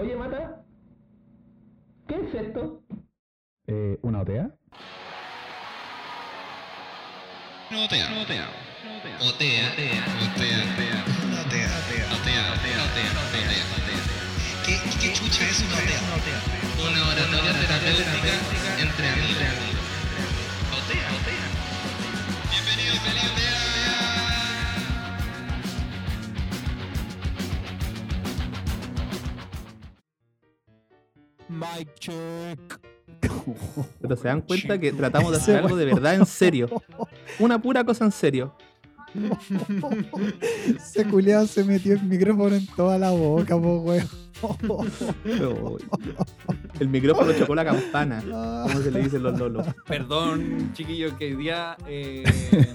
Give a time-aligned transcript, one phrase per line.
[0.00, 0.64] Oye, Mata,
[2.08, 2.82] ¿qué es esto?
[3.66, 4.50] Eh, ¿Una OTEA?
[7.68, 8.06] Otea.
[8.22, 8.48] Otea.
[8.88, 9.16] Otea.
[9.28, 9.68] Otea.
[9.68, 9.76] Otea.
[11.26, 11.68] Una otea.
[11.68, 12.06] Otea.
[12.16, 12.44] Otea.
[12.56, 13.12] Otea.
[13.28, 13.52] Otea.
[14.64, 16.00] ¿Qué, qué chucha es una otea?
[16.80, 18.32] Una oratoria terapéutica
[18.80, 19.52] entre amigos.
[20.80, 21.08] Otea.
[21.20, 21.46] Otea.
[22.50, 23.99] Bienvenido, feliz día.
[31.80, 32.80] Mike check.
[34.02, 36.68] Pero se dan cuenta que tratamos de hacer algo de verdad en serio.
[37.38, 38.54] Una pura cosa en serio.
[40.76, 44.06] Ese culiado se metió el micrófono en toda la boca, po, weón.
[46.80, 48.20] El micrófono chocó la campana.
[48.22, 49.66] Como se le dicen los lolos.
[49.86, 51.76] Perdón, chiquillos, que hoy día.
[51.86, 52.22] eh,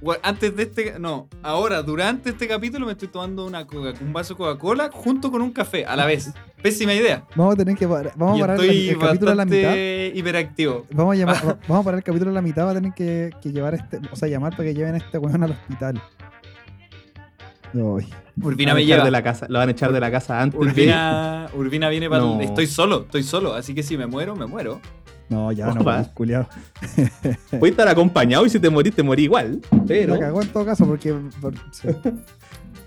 [0.00, 0.98] bueno, antes de este.
[0.98, 5.30] No, ahora, durante este capítulo me estoy tomando una Coca- un vaso de Coca-Cola junto
[5.30, 6.30] con un café a la vez.
[6.62, 7.24] Pésima idea.
[7.36, 9.74] Vamos a tener que parar, vamos a parar el, el capítulo a la mitad.
[10.14, 10.86] hiperactivo.
[10.90, 12.92] Vamos a, llamar, va- vamos a parar el capítulo a la mitad, va a tener
[12.94, 16.02] que, que llevar este, o sea, llamar para que lleven a este weón al hospital.
[17.74, 18.08] Ay,
[18.42, 19.04] Urbina a me lleva.
[19.04, 20.66] de la casa, lo van a echar de la casa antes de.
[20.66, 22.22] Urbina, Urbina viene para.
[22.22, 22.40] No.
[22.40, 23.54] Estoy solo, estoy solo.
[23.54, 24.80] Así que si me muero, me muero.
[25.28, 25.96] no, ya no, Opa.
[25.96, 26.48] pues, culiado.
[27.58, 29.60] Puedes estar acompañado y si te morís, te morí igual.
[29.86, 30.14] Pero.
[30.14, 31.14] La cagó en todo caso porque.
[31.40, 31.88] por- sí.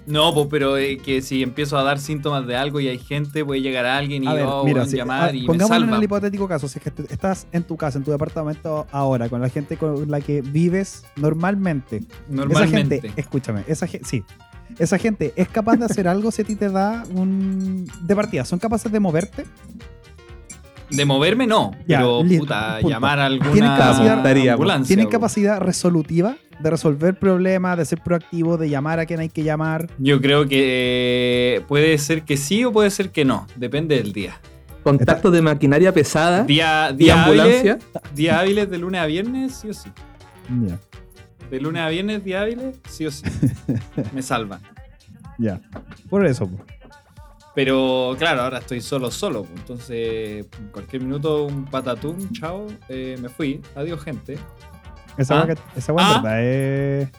[0.07, 3.45] No, pues, pero eh, que si empiezo a dar síntomas de algo y hay gente,
[3.45, 5.77] puede llegar alguien y A ver, oh, mira, weón, si- llamar ah, y me pongámonos
[5.77, 5.97] en salva.
[5.97, 9.29] el hipotético caso, si es que te- estás en tu casa, en tu departamento ahora,
[9.29, 12.95] con la gente con la que vives normalmente, Normalmente.
[12.95, 14.23] Esa gente, escúchame, esa gente, sí.
[14.79, 17.87] Esa gente es capaz de hacer algo si a ti te da un.
[18.01, 19.45] De partida, ¿son capaces de moverte?
[20.89, 22.89] De moverme no, Ya, pero listo, puta, punto.
[22.89, 24.87] llamar a alguna Tienen capacidad- ambulancia.
[24.93, 29.43] ¿Tienen capacidad resolutiva de resolver problemas, de ser proactivo, de llamar a quien hay que
[29.43, 29.87] llamar?
[29.99, 34.11] Yo creo que eh, puede ser que sí o puede ser que no, depende del
[34.11, 34.33] día.
[34.83, 37.73] Contacto de maquinaria pesada Día, y día ambulancia.
[37.73, 39.89] hábiles, día hábiles de lunes a viernes, sí o sí.
[40.67, 40.77] Ya,
[41.51, 43.23] De lunes a viernes, día hábiles, sí o sí.
[44.13, 44.61] Me salvan.
[45.37, 45.59] ya.
[46.09, 46.49] Por eso.
[47.53, 49.43] Pero claro, ahora estoy solo, solo.
[49.43, 53.61] pues, Entonces, en cualquier minuto, un patatún, chao, eh, me fui.
[53.75, 54.37] Adiós, gente.
[55.17, 55.53] Esa Ah.
[55.75, 56.21] esa Ah.
[56.21, 57.09] verdad es,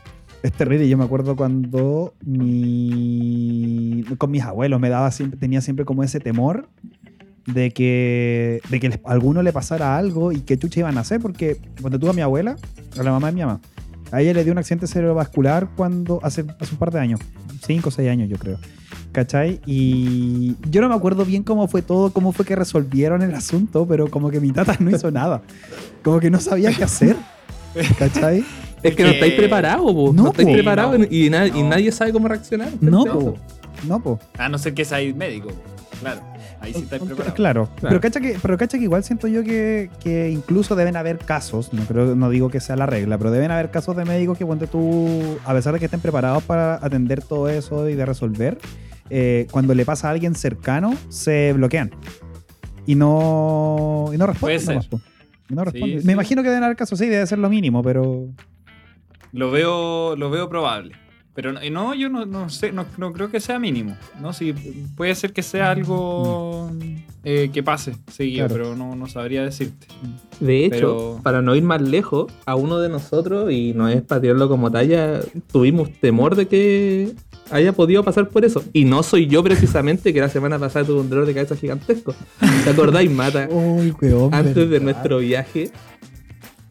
[0.43, 0.89] es terrible.
[0.89, 6.19] Yo me acuerdo cuando mi, con mis abuelos me daba siempre, tenía siempre como ese
[6.21, 6.67] temor
[7.47, 11.21] de que, de que a alguno le pasara algo y que chucha iban a hacer,
[11.21, 12.57] porque cuando tuve a mi abuela,
[12.99, 13.61] a la mamá de mi mamá,
[14.13, 17.21] a ella le dio un accidente cerebrovascular cuando hace, hace un par de años,
[17.67, 18.59] 5 o 6 años yo creo.
[19.11, 19.61] ¿Cachai?
[19.67, 23.87] Y yo no me acuerdo bien cómo fue todo, cómo fue que resolvieron el asunto,
[23.87, 25.43] pero como que mi tata no hizo nada.
[26.03, 27.17] Como que no sabía qué hacer.
[27.99, 28.45] ¿Cachai?
[28.83, 29.95] Es que no estáis preparados.
[29.95, 30.55] No, No, estáis po.
[30.55, 31.07] preparados No.
[31.11, 31.69] y, na- y No.
[31.71, 32.71] nadie sabe cómo reaccionar.
[32.81, 33.35] No, po.
[33.87, 34.19] No, po.
[34.39, 35.49] A no ser que seáis médico.
[36.01, 36.21] Claro,
[36.63, 37.35] ahí sí estáis preparados.
[37.35, 41.19] Claro, Pero, cacha que, pero cacha que igual siento yo que, que incluso deben haber
[41.19, 44.39] casos, no creo, no digo que sea la regla, pero deben haber casos de médicos
[44.39, 48.07] que cuando tú, a pesar de que estén preparados para atender todo eso y de
[48.07, 48.59] resolver,
[49.11, 51.91] eh, cuando le pasa a alguien cercano, se bloquean.
[52.87, 54.41] Y no, y no responden.
[54.41, 54.69] Puede ser.
[54.75, 55.01] nomás, po.
[55.51, 56.01] Y no Sí, responden.
[56.01, 56.07] sí.
[56.07, 58.29] Me imagino que deben haber casos, sí, debe ser lo mínimo, pero
[59.33, 60.95] Lo veo, lo veo probable.
[61.35, 63.97] Pero no, no, yo no, no sé, no, no creo que sea mínimo.
[64.21, 64.33] ¿no?
[64.35, 64.53] Sí,
[64.97, 66.71] puede ser que sea algo
[67.25, 68.65] eh, que pase seguido, Claro.
[68.65, 69.87] pero no, no sabría decirte.
[70.41, 74.03] De hecho, Pero- para no ir más lejos, a uno de nosotros, y no es
[74.03, 75.21] para tirarlo como talla,
[75.51, 77.13] tuvimos temor de que
[77.51, 78.63] haya podido pasar por eso.
[78.75, 82.15] Y no soy yo precisamente, que la semana pasada tuve un dolor de cabeza gigantesco.
[82.65, 83.49] ¿Te acordáis, Mata?
[83.51, 84.35] Uy, weón.
[84.35, 84.85] Antes de ¿verdad?
[84.85, 85.71] nuestro viaje,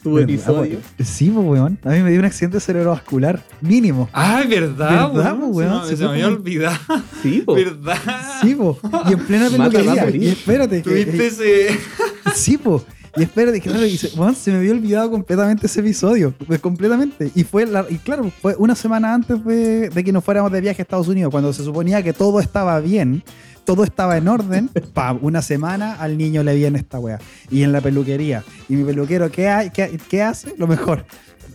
[0.03, 0.71] tu ¿Verdad, episodio.
[0.71, 0.83] weón?
[1.07, 1.79] Sí, pues, weón.
[1.83, 4.09] A mí me dio un accidente cerebrovascular mínimo.
[4.13, 5.11] ¡Ay, verdad!
[5.13, 5.55] ¿Verdad, weón?
[5.55, 5.85] weón?
[5.85, 6.77] Se me- Se se fue me había como- olvidado.
[7.21, 7.53] Sí, po.
[7.55, 7.97] ¿Verdad?
[8.41, 8.77] Sí, po.
[9.09, 10.09] Y en plena peluquería.
[10.15, 10.81] Y espérate.
[10.81, 11.67] Tuviste ese.
[12.33, 12.83] Sí, po.
[13.17, 16.33] Y espérate, que claro, y se, weón, se me había olvidado completamente ese episodio.
[16.47, 17.29] Pues completamente.
[17.35, 20.61] Y fue, la- y claro, fue una semana antes de, de que nos fuéramos de
[20.61, 23.21] viaje a Estados Unidos, cuando se suponía que todo estaba bien,
[23.65, 24.69] todo estaba en orden.
[24.93, 27.19] Pa, una semana al niño le viene esta wea.
[27.49, 28.43] Y en la peluquería.
[28.69, 30.53] Y mi peluquero, ¿qué, hay- qué, qué hace?
[30.57, 31.05] Lo mejor.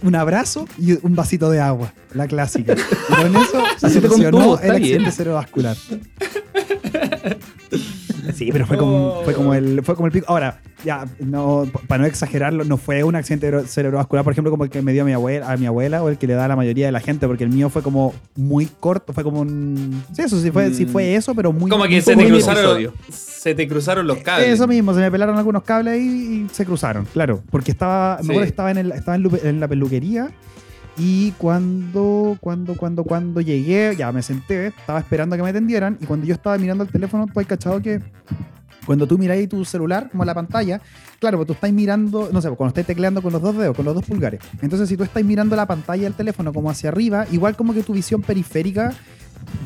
[0.02, 1.92] Un abrazo y un vasito de agua.
[2.12, 2.74] La clásica.
[2.74, 5.76] Y con eso se solucionó el accidente cerebrovascular.
[8.34, 10.26] Sí, pero fue como, fue como el fue como el pico.
[10.28, 14.64] Ahora, ya, no, para no exagerarlo, no fue un accidente cere- cerebrovascular, por ejemplo, como
[14.64, 16.44] el que me dio a mi abuela, a mi abuela o el que le da
[16.44, 19.40] a la mayoría de la gente, porque el mío fue como muy corto, fue como
[19.40, 20.02] un.
[20.14, 20.88] Sí, eso sí fue, sí Mm.
[20.88, 21.70] fue eso, pero muy.
[21.70, 22.58] Como muy que se te cruzaron.
[22.64, 22.94] episodio.
[23.10, 24.48] Se te cruzaron los cables.
[24.48, 27.42] Eso mismo, se me pelaron algunos cables ahí y se cruzaron, claro.
[27.50, 28.28] Porque estaba, me Sí.
[28.30, 30.30] acuerdo que estaba en, el, estaba en la peluquería
[30.98, 35.98] Y cuando, cuando, cuando, cuando llegué, ya me senté, estaba esperando a que me atendieran.
[36.00, 38.00] Y cuando yo estaba mirando el teléfono, tú has cachado que
[38.86, 40.80] cuando tú miráis tu celular, como la pantalla,
[41.18, 43.84] claro, pues tú estás mirando, no sé, cuando estás tecleando con los dos dedos, con
[43.84, 44.40] los dos pulgares.
[44.62, 47.82] Entonces, si tú estás mirando la pantalla del teléfono como hacia arriba, igual como que
[47.82, 48.94] tu visión periférica,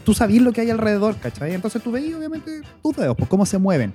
[0.04, 1.54] tú sabías lo que hay alrededor, ¿cachai?
[1.54, 3.92] Entonces tú veías, obviamente, tus dedos, pues cómo se mueven.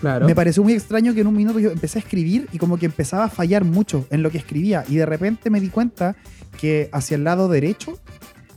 [0.00, 0.26] Claro.
[0.26, 2.86] Me pareció muy extraño que en un minuto yo empecé a escribir y como que
[2.86, 6.16] empezaba a fallar mucho en lo que escribía y de repente me di cuenta
[6.60, 7.98] que hacia el lado derecho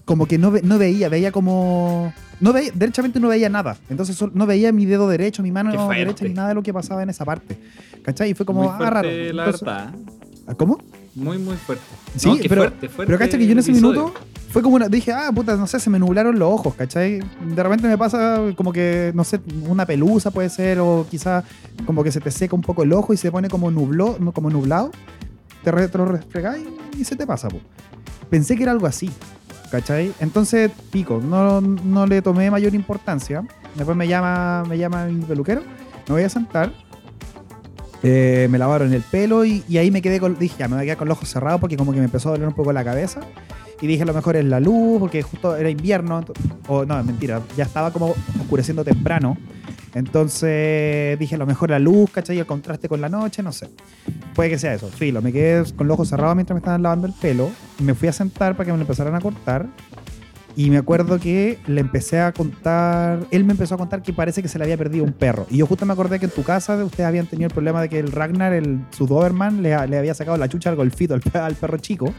[0.06, 2.14] como que no, ve- no veía, veía como...
[2.42, 3.78] No veía, derechamente no veía nada.
[3.90, 7.02] Entonces no veía mi dedo derecho, mi mano derecha, ni nada de lo que pasaba
[7.04, 7.58] en esa parte.
[8.04, 8.32] ¿Cachai?
[8.32, 9.08] Y fue como, Muy ah, raro.
[9.10, 9.14] la
[9.46, 9.94] Entonces- verdad.
[10.46, 10.78] ¿Ah, ¿Cómo?
[11.16, 11.84] Muy, muy fuerte.
[12.18, 14.02] Sí, No, pero, fuerte, fuerte pero cacha que yo en ese episodio.
[14.08, 14.20] minuto
[14.50, 14.90] fue como una.
[14.90, 17.20] Dije, ah, puta, no sé, se me nublaron los ojos, ¿cachai?
[17.56, 19.40] De repente me pasa como que, no sé,
[19.70, 21.44] una pelusa puede ser, o quizá
[21.86, 24.50] como que se te seca un poco el ojo y se pone como nubló, como
[24.50, 24.92] nublado.
[25.64, 26.66] Te, re- te lo refregáis
[26.98, 27.60] y se te pasa, po.
[28.30, 29.10] Pensé que era algo así,
[29.72, 30.12] ¿cachai?
[30.20, 33.44] Entonces, pico, no, no le tomé mayor importancia.
[33.76, 35.62] Después me llama, me llama mi peluquero,
[36.08, 36.72] me voy a sentar.
[38.06, 40.38] Eh, me lavaron el pelo y, ahí me quedé con.
[40.38, 42.30] Dije, ya, me voy a quedar con los ojos cerrados porque como que me empezó
[42.30, 43.22] a doler un poco la cabeza.
[43.80, 46.24] Y dije, a lo mejor es la luz, porque justo era invierno.
[46.68, 49.38] O no, mentira, ya estaba como oscureciendo temprano.
[49.94, 52.40] Entonces dije, a lo mejor la luz, ¿cachai?
[52.40, 53.70] El contraste con la noche, no sé.
[54.34, 54.90] Puede que sea eso.
[54.90, 57.52] Filo, me quedé con los ojos cerrados mientras me estaban lavando el pelo.
[57.80, 59.68] Me fui a sentar para que me lo empezaran a cortar.
[60.56, 64.44] Y me acuerdo que le empecé a contar, él me empezó a contar que parece
[64.44, 65.48] que se le había perdido un perro.
[65.50, 67.90] Y yo justo me acordé que en tu casa ustedes habían tenido el problema de
[67.90, 71.38] que el Ragnar, el, su Doberman, le, había sacado la chucha al golfito, al, pe-
[71.40, 72.14] al perro chico.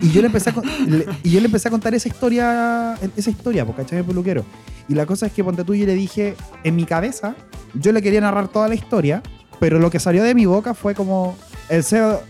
[0.00, 0.54] Y yo le empecé a,
[0.86, 3.98] le- y yo le empecé a contar esa historia, esa historia, porque ¿cachai?
[3.98, 4.44] El peluquero.
[4.88, 7.34] Y la cosa es que ponte tú yo le dije, en mi cabeza,
[7.74, 9.20] yo le quería narrar toda la historia,
[9.58, 11.36] pero lo que salió de mi boca fue como
[11.68, 12.22] el cerdo.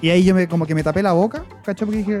[0.00, 1.86] Y ahí yo me, como que me tapé la boca, ¿cachai?
[1.86, 2.20] Porque dije,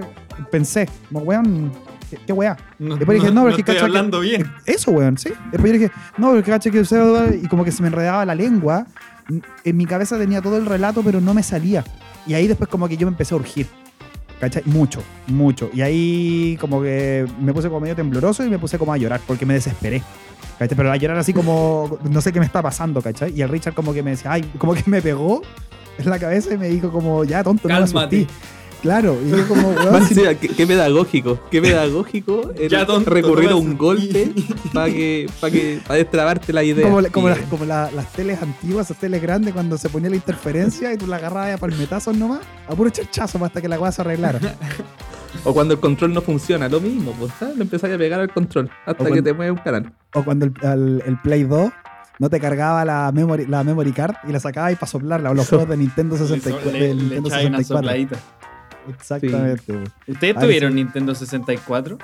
[0.50, 1.72] pensé, como weón,
[2.10, 2.56] ¿qué, qué weá?
[2.78, 4.50] No, Después dije, no, pero es que estoy cacha que- hablando bien.
[4.66, 5.30] Eso, weón, sí.
[5.50, 8.34] Después yo dije, no, caché que el cerdo, y como que se me enredaba la
[8.34, 8.86] lengua.
[9.64, 11.84] En mi cabeza tenía todo el relato, pero no me salía.
[12.26, 13.66] Y ahí después como que yo me empecé a urgir.
[14.40, 14.62] ¿Cachai?
[14.66, 15.70] Mucho, mucho.
[15.72, 19.20] Y ahí como que me puse como medio tembloroso y me puse como a llorar
[19.24, 20.02] porque me desesperé.
[20.58, 20.76] ¿Cachai?
[20.76, 23.32] Pero a llorar así como, no sé qué me está pasando, ¿cachai?
[23.36, 25.42] Y el Richard como que me decía, ay, como que me pegó
[25.96, 28.26] en la cabeza y me dijo como, ya, tonto, no me Cálmate.
[28.82, 33.10] Claro, y yo como, weón, Más si- encima, qué, qué pedagógico, qué pedagógico Ya, tonto,
[33.10, 34.32] recurrir a un golpe
[34.74, 36.84] para que, para que, para destrabarte la idea.
[36.84, 40.10] Como, la- como, las, como la- las teles antiguas, esas teles grandes, cuando se ponía
[40.10, 43.78] la interferencia y tú la agarrabas a palmetazos nomás, a puro chachazo hasta que la
[43.78, 44.38] weá se arreglara.
[45.44, 47.56] O cuando el control no funciona, lo mismo, pues, ¿sabes?
[47.56, 49.90] Le empezáis a pegar al control hasta que te mueve un canal.
[50.14, 51.72] O cuando el, el Play 2
[52.18, 55.34] no te cargaba la memory, la memory card y la sacabas y para soplarla, o
[55.34, 56.70] los juegos de Nintendo 64.
[56.70, 57.76] Le, le Nintendo echáis una 64.
[57.78, 58.16] sopladita.
[58.88, 59.72] Exactamente.
[59.72, 59.86] güey.
[60.08, 60.76] ¿Ustedes Ah, tuvieron sí.
[60.76, 61.98] Nintendo 64?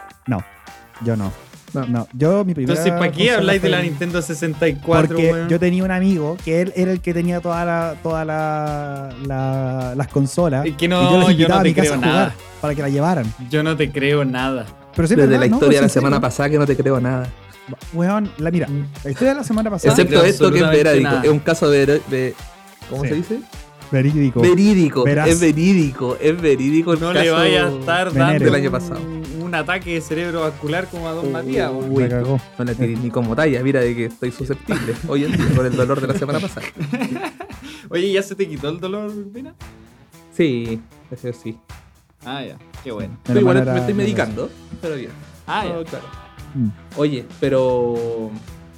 [1.05, 1.33] Yo no.
[1.75, 1.85] No.
[1.87, 5.85] No, yo mi primera Entonces, ¿para qué habláis de la Nintendo 64, Porque yo tenía
[5.85, 10.65] un amigo que él era el que tenía todas la, toda la, la- las consolas.
[10.65, 12.35] Es que y no, yo les yo no a te creo nada.
[12.63, 13.27] para que la llevaran.
[13.51, 14.65] Yo no te creo nada.
[14.97, 15.57] Pero sí es Desde la ¿no?
[15.57, 16.21] historia de la ¿Es en semana serio?
[16.23, 17.29] pasada que no te creo nada.
[17.93, 18.67] Weón, la, mira,
[19.05, 19.93] la historia de la semana pasada.
[19.93, 21.23] Excepto esto que es nada.
[21.23, 21.69] Es un caso
[22.09, 22.35] ve-
[22.89, 23.09] ¿Cómo Sí.
[23.11, 23.41] se dice?
[23.90, 24.40] Verídico.
[24.40, 25.05] Verídico.
[25.05, 25.29] Veraz.
[25.29, 26.17] Es verídico.
[26.20, 28.26] Es verídico el No caso le vaya a estar Venero.
[28.31, 29.00] dando del año pasado.
[29.00, 31.70] un, un ataque de cerebro vascular como a Don Matías.
[31.70, 31.90] weón.
[31.93, 32.40] Uy, Me cagó.
[32.58, 33.62] No la tiré ni como talla.
[33.62, 36.67] Mira de que estoy susceptible hoy en día por el dolor de la semana pasada.
[37.91, 39.55] Oye, ¿ya se te quitó el dolor, Pina?
[40.36, 41.56] Sí, eso sí.
[42.24, 42.56] Ah, ya.
[42.84, 43.17] Qué bueno.
[43.24, 44.51] Pero igual me estoy medicando,
[44.82, 45.10] pero bien.
[45.46, 45.72] Ah, ya.
[45.72, 46.05] Todo claro.
[46.55, 46.69] Mm.
[46.96, 48.31] Oye, pero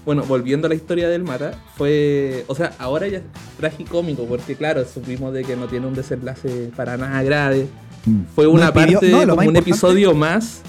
[0.05, 3.25] bueno, volviendo a la historia del Mata, fue, o sea, ahora ya es
[3.59, 7.67] tragicómico porque claro, supimos de que no tiene un desenlace para nada grave.
[8.07, 8.23] Mm.
[8.35, 10.63] Fue una parte, no, como un episodio más.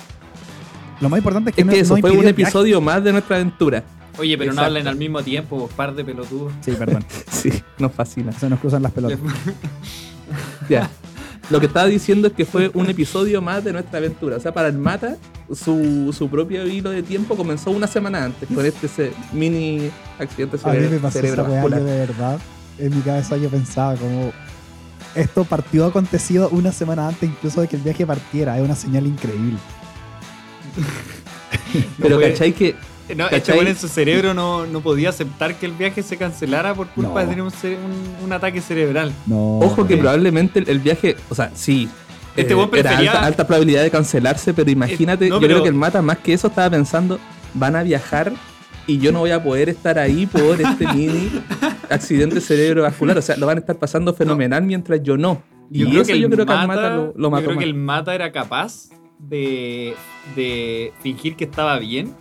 [0.99, 2.29] Lo más importante es que Es no que eso, no fue un viaje.
[2.31, 3.83] episodio más de nuestra aventura.
[4.19, 6.51] Oye, pero no hablen al mismo tiempo, vos par de pelotudos.
[6.61, 7.03] Sí, perdón.
[7.31, 8.31] Sí, nos fascina.
[8.33, 9.17] Se nos cruzan las pelotas.
[10.69, 10.89] Ya.
[11.49, 14.37] Lo que estaba diciendo es que fue un episodio más de nuestra aventura.
[14.37, 15.17] O sea, para el Mata,
[15.53, 20.71] su, su propio hilo de tiempo comenzó una semana antes con este mini accidente A
[20.71, 22.39] mí me cerebro, pasó esa de verdad.
[22.77, 24.31] En mi cabeza yo pensaba como.
[25.13, 28.57] Esto partió acontecido una semana antes incluso de que el viaje partiera.
[28.57, 29.57] Es una señal increíble.
[32.01, 32.75] Pero ¿cachai que
[33.15, 36.73] No, este weón en su cerebro no, no podía aceptar que el viaje se cancelara
[36.73, 37.19] por culpa No.
[37.19, 39.11] de tener un, cere- un- un ataque cerebral.
[39.25, 39.59] No.
[39.59, 39.99] Ojo que Sí.
[39.99, 41.89] probablemente el, el viaje, o sea, sí.
[42.37, 45.63] Este eh, weón era alta, alta probabilidad de cancelarse, pero imagínate, no, yo pero- creo
[45.63, 47.19] que el Mata más que eso estaba pensando,
[47.53, 48.31] van a viajar
[48.87, 51.29] y yo no voy a poder estar ahí por este mini
[51.89, 53.17] accidente cerebrovascular.
[53.17, 55.43] O sea, lo van a estar pasando fenomenal mientras yo no.
[55.69, 57.65] Y creo eso el yo creo que al Mata lo- lo yo mató creo que
[57.65, 58.89] el Mata era capaz
[59.19, 59.93] de,
[60.35, 62.13] de fingir que estaba bien,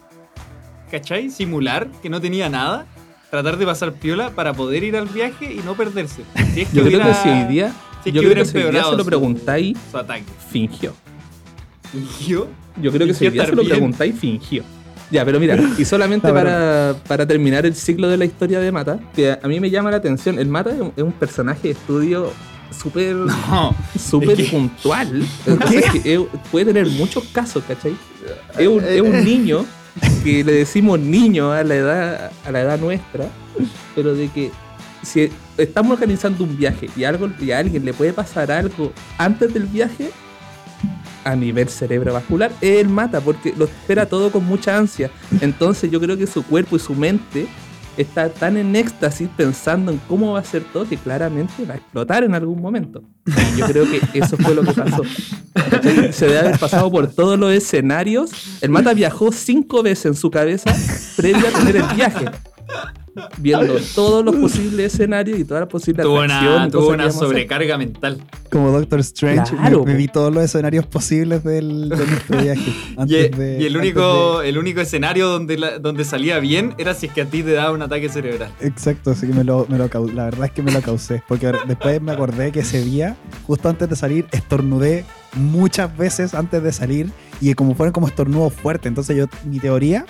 [0.90, 1.30] ¿cachai?
[1.30, 2.86] Simular que no tenía nada,
[3.30, 6.22] tratar de pasar piola para poder ir al viaje y no perderse.
[6.54, 8.28] Si es que Yo creo que hubiera si hoy día, si es yo que creo
[8.28, 10.24] hubiera que si hoy día empeorado se lo preguntáis, su ataque.
[10.50, 10.92] fingió.
[11.92, 12.48] ¿Fingió?
[12.80, 14.62] Yo creo que si hoy día se lo preguntáis, fingió.
[15.10, 19.00] Ya, pero mira, y solamente para, para terminar el ciclo de la historia de Mata,
[19.14, 22.32] que a mí me llama la atención, el Mata es un, personaje de estudio
[22.70, 23.74] súper No.
[23.98, 25.24] súper Es que- puntual.
[25.46, 26.20] Entonces, que es-
[26.52, 27.92] puede tener muchos casos, ¿cachai?
[28.56, 29.64] Es un, es un niño
[30.22, 33.28] que le decimos niño a la edad a la edad nuestra,
[33.94, 34.50] pero de que
[35.02, 39.52] si estamos organizando un viaje y algo y a alguien le puede pasar algo antes
[39.52, 40.10] del viaje
[41.24, 45.10] a nivel cerebrovascular, él mata porque lo espera todo con mucha ansia.
[45.40, 47.46] Entonces yo creo que su cuerpo y su mente
[48.00, 51.76] está tan en éxtasis pensando en cómo va a ser todo que claramente va a
[51.76, 53.02] explotar en algún momento.
[53.56, 55.02] Yo creo que eso fue lo que pasó.
[56.12, 58.30] Se debe haber pasado por todos los escenarios.
[58.60, 60.74] El Mata viajó cinco veces en su cabeza
[61.16, 62.26] previo a tener el viaje.
[63.38, 68.20] Viendo todos los posibles escenarios y todas las posibles Tuvo una, tuvo una sobrecarga mental.
[68.50, 72.60] Como Doctor Strange, Claro, me, me vi todos los escenarios posibles del, de nuestro viaje.
[72.90, 76.74] Y, antes de- y el, antes único, el único escenario donde, la- donde salía bien
[76.78, 78.50] era si es que a ti te daba un ataque cerebral.
[78.60, 81.22] de- exacto, así que me lo, me lo la verdad es que me lo causé.
[81.28, 86.62] Porque después me acordé que ese día, justo antes de salir, estornudé muchas veces antes
[86.62, 87.10] de salir.
[87.40, 88.86] Y como fueron como estornudos fuertes.
[88.86, 90.04] Entonces yo, mi teoría,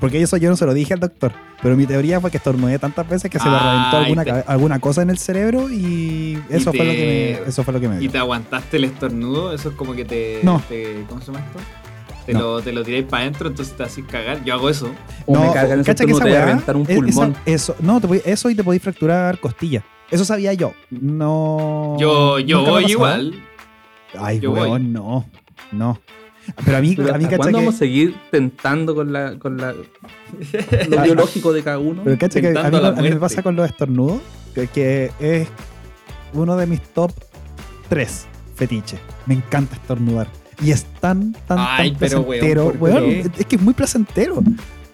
[0.00, 2.78] porque eso yo no se lo dije al doctor, pero mi teoría fue que estornudé
[2.78, 5.18] tantas veces que se me Ah, reventó alguna, y te- cabe- alguna cosa en el
[5.18, 8.10] cerebro y eso, Y fue, lo que me, eso fue lo que me Y dio.
[8.10, 10.40] te aguantaste el estornudo, eso es como que te.
[10.42, 10.62] No.
[10.68, 11.58] te- ¿Cómo se llama esto?
[12.26, 12.40] Te, No.
[12.40, 14.42] lo, te lo tiráis para adentro, entonces te haces cagar.
[14.44, 14.90] Yo hago eso.
[15.26, 17.36] O me cargan esos cacha que esa te weá, un esa- pulmón.
[17.46, 19.84] eso, no, te eso y te podéis fracturar costilla.
[20.10, 20.72] Eso sabía yo.
[20.90, 21.96] No.
[22.00, 23.34] Yo, yo me voy igual.
[24.18, 24.80] Ay, Yo weón, voy.
[24.82, 25.24] no.
[25.72, 26.00] No.
[26.64, 27.64] Pero a mí, Pero a mí ¿hasta cacha ¿Cuándo que.
[27.64, 29.72] vamos a seguir tentando con la con la
[30.88, 32.02] lo biológico de cada uno?
[32.04, 34.20] Pero cacha que a mí, a me pasa con los estornudos,
[34.54, 35.48] que, que es
[36.32, 37.12] uno de mis top
[37.88, 39.00] 3 fetiches.
[39.26, 40.28] Me encanta estornudar.
[40.62, 42.64] Y es tan, tan, Ay, tan pero, weón, placentero.
[42.72, 44.42] ¿por weón, es, es que es muy placentero.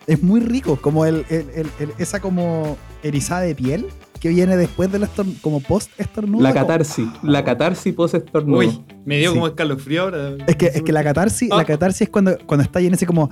[0.06, 0.76] Es muy rico.
[0.76, 3.86] Como el, el- el- el- esa como erizada de piel
[4.22, 6.40] que viene después del estornudo, como post estornudo.
[6.44, 8.60] La catarsis, la catarsis post estornudo.
[8.60, 9.34] Uy, me dio Sí.
[9.34, 10.34] como escalofrío ahora.
[10.46, 11.56] Es que, es que la catarsis, Ah.
[11.56, 13.28] la catarsis es cuando, cuando está lleno así como.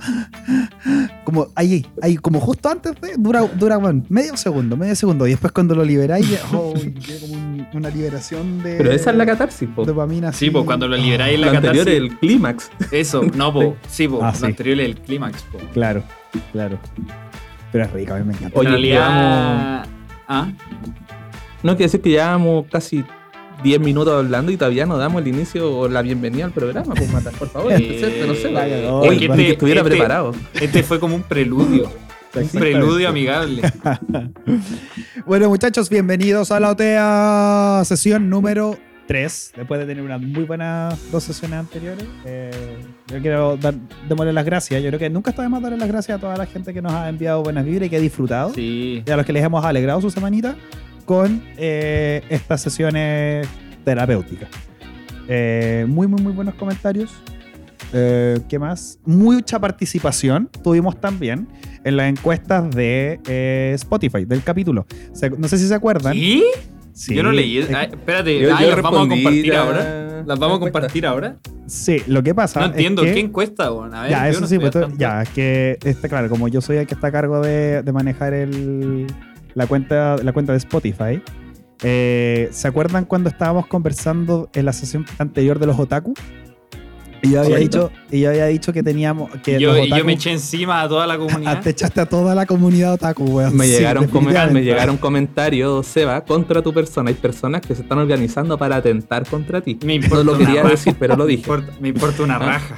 [1.23, 3.13] Como ahí, ahí, como justo antes de.
[3.17, 5.25] Dura, dura bueno, medio segundo, medio segundo.
[5.27, 8.75] Y después cuando lo liberáis, oh, tiene como un- una liberación de.
[8.75, 9.85] Pero esa es la catarsis, po.
[9.85, 10.33] Dopamina.
[10.33, 12.11] Sí, pues cuando lo liberáis Lo la anterior es catarsis.
[12.11, 12.71] el clímax.
[12.91, 13.75] Eso, no, po.
[13.87, 14.19] Sí, po.
[14.21, 14.45] Ah, lo sí.
[14.45, 15.57] anterior es el clímax, po.
[15.73, 16.03] Claro,
[16.51, 16.77] claro.
[17.71, 18.59] Pero es rico, a mí me encanta.
[18.59, 19.85] Oye, en realidad.
[20.33, 20.47] Ah,
[21.63, 23.03] No quiere decir que llevamos casi
[23.63, 27.11] 10 minutos hablando y todavía no damos el inicio o la bienvenida al programa, pues
[27.11, 28.47] Mata, por favor, Eh, no sé.
[28.89, 30.33] Oye, este- que estuviera este- preparado.
[30.53, 31.91] este fue como un preludio.
[32.33, 33.61] Un preludio amigable.
[35.25, 38.77] Bueno, muchachos, bienvenidos a la OTEA sesión número
[39.11, 39.53] 3.
[39.57, 42.49] Después de tener unas muy buenas dos sesiones anteriores, eh,
[43.07, 43.73] yo quiero dar,
[44.07, 44.81] démosle las gracias.
[44.81, 46.81] Yo creo que nunca está de más darle las gracias a toda la gente que
[46.81, 48.53] nos ha enviado buenas vibras y que ha disfrutado.
[48.53, 49.03] Sí.
[49.05, 50.55] y a los que les hemos alegrado su semanita
[51.05, 53.47] con eh, estas sesiones
[53.83, 54.47] terapéuticas.
[55.27, 57.11] Eh, muy, muy, muy buenos comentarios.
[57.93, 58.97] Eh, ¿Qué más?
[59.05, 61.49] Mucha participación tuvimos también
[61.83, 64.85] en las encuestas de eh, Spotify, del capítulo.
[65.11, 66.15] Se- no sé si se acuerdan.
[66.15, 66.43] ¿Y?
[67.01, 67.57] Sí, Yo no leí.
[67.57, 70.23] eh, Ay, espérate, Yo- ay, yo las vamos a compartir ahora.
[70.23, 71.37] ¿Las vamos a compartir ahora?
[71.65, 73.01] sí, lo que pasa No es entiendo.
[73.01, 73.65] que- ¿Qué encuesta?
[73.67, 76.77] A ver, ya, eso no sí, pues, ya, es que está claro, como yo soy
[76.77, 79.07] el que está a cargo de, de manejar el,
[79.55, 81.23] la, cuenta, la cuenta de Spotify,
[81.81, 86.13] eh, ¿se acuerdan cuando estábamos conversando en la sesión anterior de los otaku?
[87.23, 89.73] Y yo había, dicho, y yo había dicho que teníamos que Yo,
[90.03, 91.59] me eché encima a toda la comunidad.
[91.63, 93.55] te echaste a toda la comunidad otaku, weón.
[93.55, 94.53] Me Sí, llegaron, come- definitivamente.
[94.59, 97.09] me llegaron comentarios, Seba, contra tu persona.
[97.09, 99.77] Hay personas que se están organizando para atentar contra ti.
[99.83, 100.71] Me No importa lo una quería raja.
[100.75, 101.41] decir, pero lo Me dije.
[101.41, 102.39] importa, me importa una Ah.
[102.39, 102.75] raja.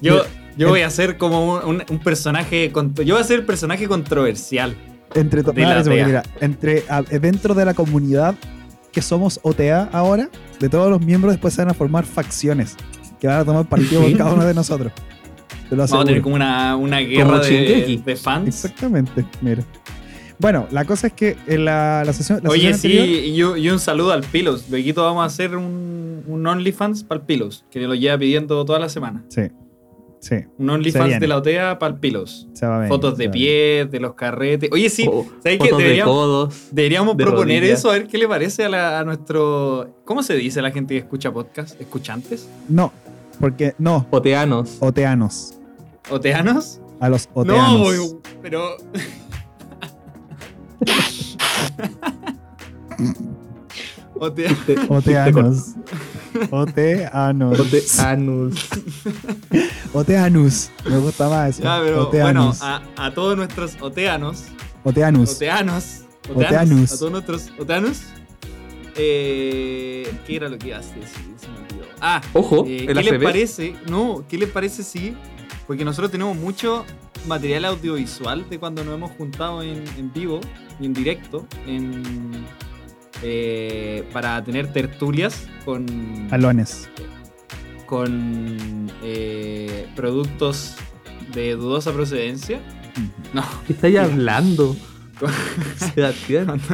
[0.00, 0.22] Yo,
[0.56, 2.70] yo voy a ser como un, un- un personaje.
[3.04, 4.76] Yo voy a ser el personaje controversial.
[5.14, 8.34] Entre, de la eso, mira, entre a- dentro de la comunidad
[8.92, 10.28] que somos OTA ahora,
[10.60, 12.76] de todos los miembros después se van a formar facciones
[13.22, 14.90] que van a tomar partido por cada uno de nosotros.
[15.70, 17.96] Te lo Vamos a tener como una, una guerra de, Shingeki.
[18.04, 18.48] de fans.
[18.48, 19.62] Exactamente, mira.
[20.40, 23.34] Bueno, la cosa es que en la, la sesión, la Oye, sesión sí, anterior- y,
[23.36, 24.64] yo- y un saludo al Pilos.
[24.68, 28.80] Luego vamos a hacer un, un OnlyFans para el Pilos, que lo lleva pidiendo toda
[28.80, 29.24] la semana.
[29.28, 29.42] Sí.
[30.18, 32.46] Sí, Un OnlyFans de la OTEA para pilos.
[32.52, 34.70] se va a venir, Fotos se de pies, de los carretes.
[34.72, 35.64] Oye, sí, O ¿sabes qué?
[35.64, 36.54] fotos de Deberíamos, codos.
[36.70, 37.78] deberíamos de proponer rodillas.
[37.80, 39.96] eso, a ver qué le parece a, la- a nuestro.
[40.04, 41.80] ¿Cómo se dice a la gente que escucha podcast?
[41.80, 42.48] ¿Escuchantes?
[42.68, 42.92] No,
[43.40, 44.76] porque no, Oteanos.
[44.80, 45.54] oteanos.
[46.10, 46.80] ¿Oteanos?
[47.00, 47.80] A los No, oteanos.
[47.80, 48.76] voy- pero.
[54.14, 54.56] Otea-
[54.88, 55.74] Oteanos.
[56.50, 57.60] Oteanos.
[57.60, 58.68] Oteanus.
[59.92, 60.70] Oteanus.
[60.88, 61.62] Me gusta más eso.
[61.62, 64.44] Ya, pero bueno, a, a todos nuestros oteanos,
[64.84, 65.32] Oteanus.
[65.36, 66.02] oteanos,
[66.34, 66.92] Oteanus.
[66.92, 68.00] a todos nuestros oteanos,
[68.96, 71.02] eh, ¿qué era lo que iba a decir?
[72.04, 73.74] Ah, Ojo, eh, el ¿qué les parece?
[73.88, 75.14] No, ¿qué les parece si?
[75.68, 76.84] Porque nosotros tenemos mucho
[77.28, 80.40] material audiovisual de cuando nos hemos juntado en, en vivo
[80.80, 82.02] y en directo en,
[83.22, 85.86] eh, para tener tertulias con,
[86.32, 86.90] Alones.
[87.86, 90.74] con eh, productos
[91.32, 92.60] de dudosa procedencia.
[93.32, 94.74] No, ¿Qué estáis hablando?
[96.46, 96.64] Cuando,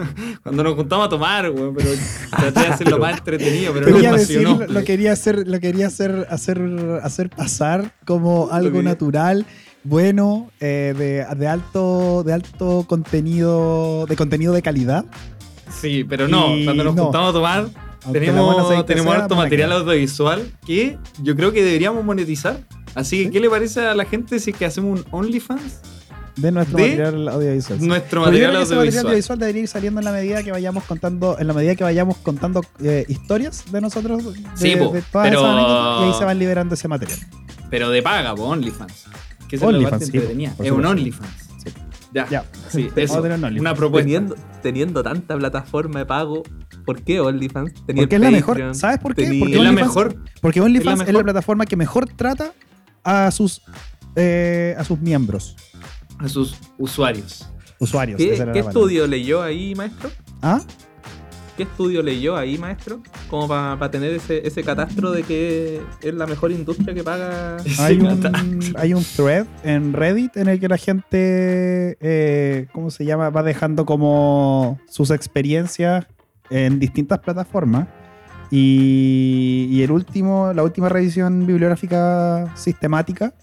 [0.43, 1.91] cuando nos juntamos a tomar, weón, pero
[2.31, 4.73] traté de hacerlo más entretenido, pero no Quería decir, apasionó.
[4.73, 6.61] lo quería hacer, lo quería hacer, hacer,
[7.03, 9.45] hacer pasar como algo natural,
[9.85, 15.05] bueno, eh, de, de alto, de alto contenido, de contenido de calidad.
[15.71, 17.05] Sí, pero no, Y cuando nos no.
[17.05, 17.69] juntamos a tomar,
[18.05, 22.61] Aunque tenemos, tenemos harto material que- audiovisual que yo creo que deberíamos monetizar.
[22.95, 23.31] Así que, Sí.
[23.31, 25.81] ¿qué le parece a la gente si es que hacemos un OnlyFans?
[26.41, 27.87] De nuestro de material audiovisual.
[27.87, 29.07] Nuestro material ese material audiovisual.
[29.07, 32.17] audiovisual debería ir saliendo en la medida que vayamos contando, en la medida que vayamos
[32.19, 36.19] contando eh, historias de nosotros, de, Sí, po, de todas pero- esas anécdotas, y ahí
[36.19, 37.19] se van liberando ese material.
[37.71, 39.07] Pero de paga, po, OnlyFans.
[39.49, 40.19] Que es parte sí,
[40.63, 40.85] Es un.
[40.85, 41.31] OnlyFans.
[41.65, 41.71] Sí.
[42.15, 42.27] Ya.
[42.29, 42.45] Ya.
[42.69, 43.21] Sí, eso.
[43.23, 44.05] Una propuesta.
[44.07, 46.43] Teniendo, teniendo tanta plataforma de pago,
[46.85, 47.73] ¿por qué OnlyFans?
[47.87, 48.75] Tenía Porque es la mejor.
[48.75, 49.25] ¿Sabes por qué?
[49.25, 50.17] tenía- Porque Es la mejor.
[50.41, 52.53] Porque OnlyFans Es es la plataforma que mejor trata
[53.05, 53.63] a sus
[54.17, 55.55] eh, a sus miembros,
[56.19, 57.49] A sus usuarios.
[57.79, 58.19] usuarios.
[58.19, 60.11] ¿Qué, estudio leyó ahí, maestro?
[60.43, 60.61] ¿Ah?
[61.57, 63.03] ¿Qué estudio leyó ahí, maestro?
[63.29, 67.57] Como para tener ese, ese catastro de que es la mejor industria que paga.
[67.79, 73.05] Hay un, hay un thread en Reddit en el que la gente, eh, ¿cómo se
[73.05, 73.31] llama?
[73.31, 76.07] Va dejando como sus experiencias
[76.49, 77.89] en distintas plataformas.
[78.53, 83.35] Y, y el último, la última revisión bibliográfica sistemática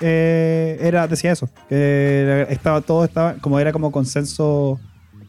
[0.00, 4.78] eh, era, decía eso, que estaba todo estaba, como era como consenso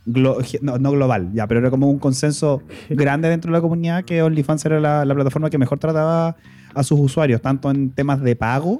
[0.05, 4.03] glo- no, no global, ya, pero era como un consenso grande dentro de la comunidad
[4.03, 6.35] que OnlyFans era la, la plataforma que mejor trataba
[6.73, 8.77] a sus usuarios, tanto en temas de pago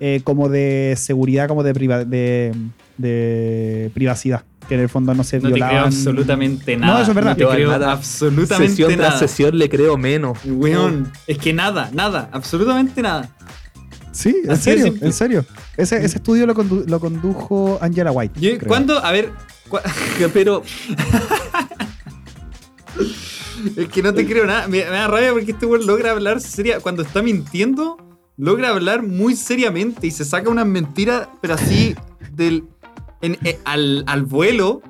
[0.00, 2.52] eh, como de seguridad, como de, priva- de,
[2.96, 5.84] de privacidad, que en el fondo no se No te creo violaban.
[5.86, 7.02] absolutamente No, nada.
[7.02, 7.30] eso es verdad.
[7.30, 7.92] No te Yo a creo nada.
[7.92, 9.08] absolutamente sesión nada.
[9.08, 10.38] tras sesión le creo menos.
[10.44, 13.28] Weón, es que nada, nada, absolutamente nada.
[14.18, 15.46] Sí, en Así serio, en serio.
[15.76, 18.40] Ese, ese estudio lo, condu- lo condujo Angela White.
[18.40, 18.50] Yo.
[18.66, 18.98] ¿Cuándo?
[19.04, 19.30] A ver,
[20.32, 20.62] Pero
[23.76, 24.66] es que no te creo nada.
[24.68, 26.80] Me, me da rabia porque este weón logra hablar seria.
[26.80, 27.96] Cuando está mintiendo,
[28.36, 31.94] logra hablar muy seriamente y se saca unas mentiras, pero así
[32.32, 32.64] del,
[33.20, 34.82] en- eh, al, al vuelo,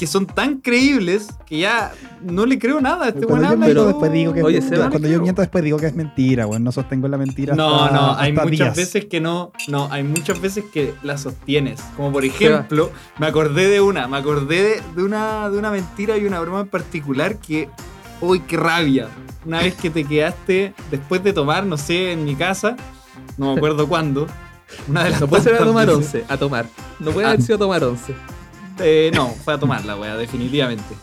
[0.00, 3.04] que son tan creíbles que ya no le creo nada.
[3.04, 5.20] a Este yo habla miento, y no- después digo que Oye, yo- Seba, cuando yo
[5.20, 6.64] miento después digo que es mentira, weón.
[6.64, 7.54] No sostengo la mentira.
[7.54, 8.76] No, hasta- no, hay hasta muchas días.
[8.76, 11.80] veces que no, no, hay muchas veces que la sostienes.
[11.98, 16.16] Como por ejemplo, me acordé de una, me acordé de, de una, de una mentira
[16.16, 17.68] y una broma en particular que,
[18.22, 19.08] uy, qué rabia.
[19.44, 22.74] Una vez que te quedaste después de tomar, no sé, en mi casa,
[23.36, 24.26] no me acuerdo cuándo.
[24.88, 26.04] Una de las no puede ser a tomar veces.
[26.14, 26.64] once, a tomar.
[27.00, 27.30] No puede Ah.
[27.30, 28.14] haber sido a tomar once.
[28.80, 30.94] Eh, no, fue a tomar la wea, definitivamente.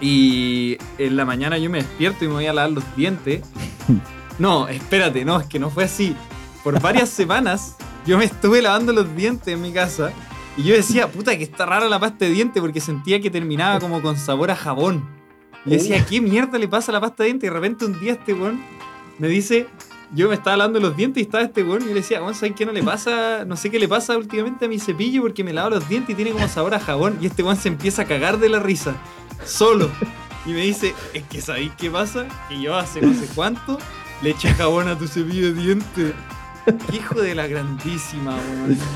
[0.00, 3.42] Y en la mañana yo me despierto y me voy a lavar los dientes.
[4.38, 6.16] No, espérate, no, es que no fue así.
[6.64, 10.10] Por varias semanas yo me estuve lavando los dientes en mi casa
[10.56, 13.78] y yo decía, puta, que está rara la pasta de dientes porque sentía que terminaba
[13.78, 15.04] como con sabor a jabón.
[15.64, 17.46] Y decía, ¿qué mierda le pasa a la pasta de dientes?
[17.46, 18.60] Y de repente un día este weón
[19.18, 19.68] me dice,
[20.14, 22.34] yo me estaba lavando los dientes y estaba este weón y yo le decía, weón,
[22.34, 23.44] ¿sabes qué no le pasa?
[23.46, 26.14] No sé qué le pasa últimamente a mi cepillo porque me lavo los dientes y
[26.14, 27.18] tiene como sabor a jabón.
[27.20, 28.94] Y este weón se empieza a cagar de la risa,
[29.44, 29.88] solo.
[30.44, 32.26] Y me dice, es que ¿sabéis qué pasa?
[32.48, 33.78] Que yo hace no sé cuánto
[34.22, 36.12] le eché jabón a tu cepillo de dientes.
[36.92, 38.36] Hijo de la grandísima,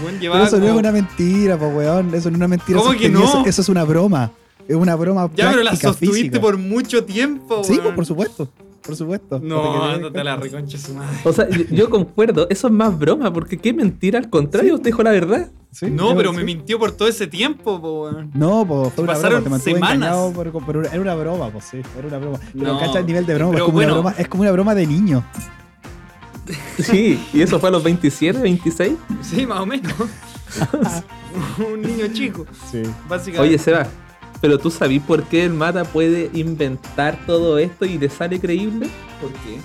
[0.03, 0.21] weón.
[0.21, 2.15] Llevaba eso no es una mentira, po, weón.
[2.15, 2.79] Eso no es una mentira.
[2.79, 3.25] ¿Cómo que no?
[3.25, 4.31] Eso, eso es una broma.
[4.69, 6.41] Es una broma Ya, pero la sostuviste física.
[6.41, 8.49] por mucho tiempo, Sí, pues, por supuesto.
[8.87, 9.41] Por supuesto.
[9.41, 11.19] te No, ándate a la reconcha su madre.
[11.25, 14.87] O sea, yo, yo concuerdo, eso es más broma, porque qué mentira, al contrario, usted
[14.91, 15.51] dijo la verdad.
[15.73, 16.37] Sí, No, pero sí.
[16.39, 18.11] me mintió por todo ese tiempo, po.
[18.33, 20.17] No, pues fue una Pasaron broma, te semanas.
[20.33, 22.39] por, por una- era una broma, pues sí, era una broma.
[22.55, 23.93] Pero No, cacha el nivel de broma, pero es como, bueno.
[23.93, 25.25] una broma, es como una broma de niño.
[26.79, 28.93] Sí, y eso fue a los 27, 26.
[29.21, 29.93] Sí, más o menos.
[31.73, 32.83] Un niño chico, Sí.
[33.09, 33.41] básicamente.
[33.41, 33.87] Oye, Seba,
[34.41, 38.87] pero tú sabes por qué el Mata puede inventar todo esto y le sale creíble?
[39.21, 39.59] ¿por qué?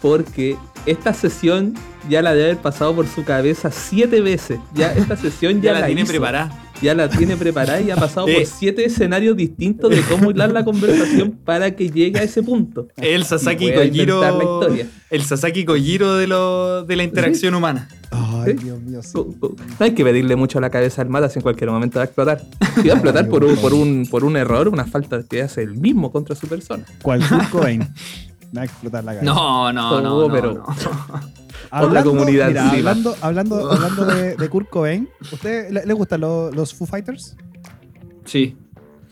[0.00, 1.74] Porque esta sesión
[2.08, 4.60] ya la debe haber pasado por su cabeza siete veces.
[4.74, 6.10] Ya esta sesión ya, Ya, la, tiene hizo.
[6.12, 6.64] preparada.
[6.80, 8.34] Ya la tiene preparada y ha pasado Eh.
[8.34, 12.86] por siete escenarios distintos de cómo hilar la conversación para que llegue a ese punto.
[12.96, 14.22] El Sasaki Kojiro.
[14.22, 14.86] inventar la historia.
[15.10, 17.88] El Sasaki Kojiro de, lo, de la interacción humana.
[18.50, 18.64] Ay, ¿Sí?
[18.64, 19.02] Dios mío.
[19.02, 19.12] sí.
[19.12, 21.70] Co- co- No hay que pedirle mucho a la cabeza al Mata si en cualquier
[21.70, 22.40] momento va a explotar.
[22.74, 25.62] Si va a explotar por un, por un, por un error, una falta que hace
[25.62, 26.84] el mismo contra su persona.
[27.02, 27.80] ¿Cuál Kurt Cobain?
[28.50, 29.32] Me va a explotar la cabeza.
[29.34, 31.86] No, no, no, Oh, no, pero- no.
[31.86, 36.50] Otra comunidad mira, hablando, hablando, hablando de, de Kurt Cobain, ¿usted le, le gustan lo-
[36.50, 37.36] los Foo Fighters?
[38.24, 38.56] Sí.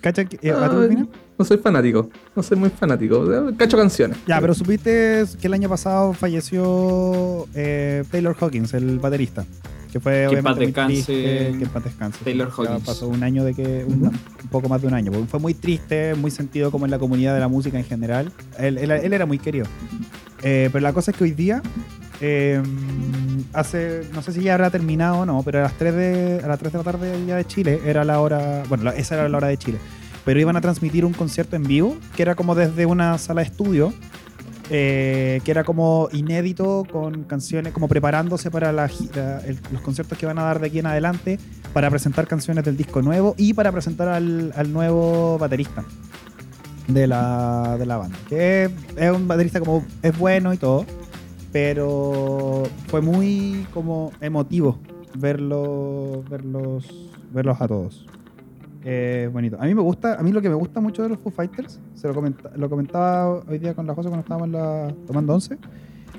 [0.02, 1.10] Eh, Ah, ¿a tu opinión?
[1.38, 3.24] No soy fanático, no soy muy fanático.
[3.58, 4.16] Cacho canciones.
[4.26, 9.44] Ya, pero supiste que el año pasado falleció eh, Taylor Hawkins, el baterista.
[9.92, 12.24] Que fue Que en obviamente muy triste, que en paz descanse.
[12.24, 12.86] Taylor Ya Hawkins.
[12.86, 13.84] pasó un año de que.
[13.86, 15.12] Un, un poco más de un año.
[15.12, 18.32] porque Fue muy triste, muy sentido como en la comunidad de la música en general.
[18.58, 19.66] Él, él- él era muy querido.
[20.42, 21.62] Eh, pero la cosa es que hoy día.
[22.20, 22.62] eh,
[23.52, 24.02] hace.
[24.14, 26.58] No sé si ya habrá terminado o no, pero a las 3 de, a las
[26.58, 28.64] 3 de la tarde día de Chile era la hora.
[28.68, 29.78] Bueno, esa era la hora de Chile.
[30.26, 33.46] Pero iban a transmitir un concierto en vivo, que era como desde una sala de
[33.46, 33.94] estudio
[34.68, 40.42] eh, que era como inédito con canciones, como preparándose para los conciertos que van a
[40.42, 41.38] dar de aquí en adelante,
[41.72, 45.84] para presentar canciones del disco nuevo y para presentar al, nuevo baterista
[46.88, 48.18] de la, de la banda.
[48.28, 50.84] Que es un baterista como es bueno y todo,
[51.52, 54.80] pero fue muy como emotivo
[55.14, 56.88] verlo, verlos,
[57.32, 58.06] verlos a todos.
[58.88, 59.56] Eh, bonito.
[59.60, 61.80] A mí me gusta, a mí lo que me gusta mucho de los Foo Fighters,
[61.96, 65.34] se lo, comenta- lo comentaba hoy día con la José cuando estábamos en la- tomando
[65.34, 65.58] once,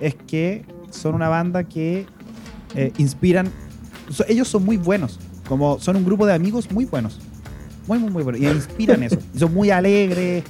[0.01, 2.05] es que son una banda que
[2.75, 3.47] eh, inspiran.
[4.09, 7.19] so- ellos son muy buenos, como son un grupo de amigos muy buenos,
[7.87, 9.17] muy muy muy buenos y inspiran eso.
[9.33, 10.43] Y son muy alegres,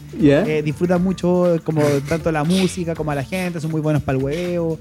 [0.48, 4.18] eh, disfrutan mucho como tanto la música como a la gente, son muy buenos para
[4.18, 4.80] el huevo.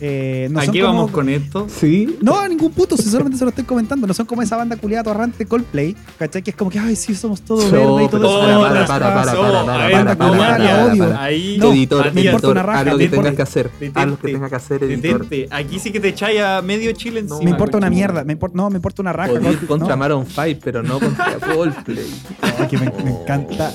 [0.00, 1.66] Eh, no ¿A son qué como- vamos con esto?
[1.68, 2.16] sí.
[2.22, 4.06] no, a ningún punto, si solamente se lo estoy comentando.
[4.06, 6.42] No son como esa banda culiada torrante Coldplay, ¿cachai?
[6.42, 8.60] Que es como que, ay, sí, somos todo No, verde y todo eso.
[8.62, 11.22] para, para, para, para, para, para, para, para, para.
[11.22, 13.70] Ahí, No, editor, me importa una raja, haz lo me que importa- tengas que hacer.
[13.94, 15.26] Haz lo que tengas que hacer, editor.
[15.50, 17.40] Aquí sí que te echáis a medio Chile encima.
[17.42, 19.32] Me importa una mierda, me importa, no, me importa una raja.
[19.66, 19.96] Contra.
[19.96, 22.06] Maroon 5, pero no contra Coldplay.
[22.58, 23.72] Ay, que me, me encanta.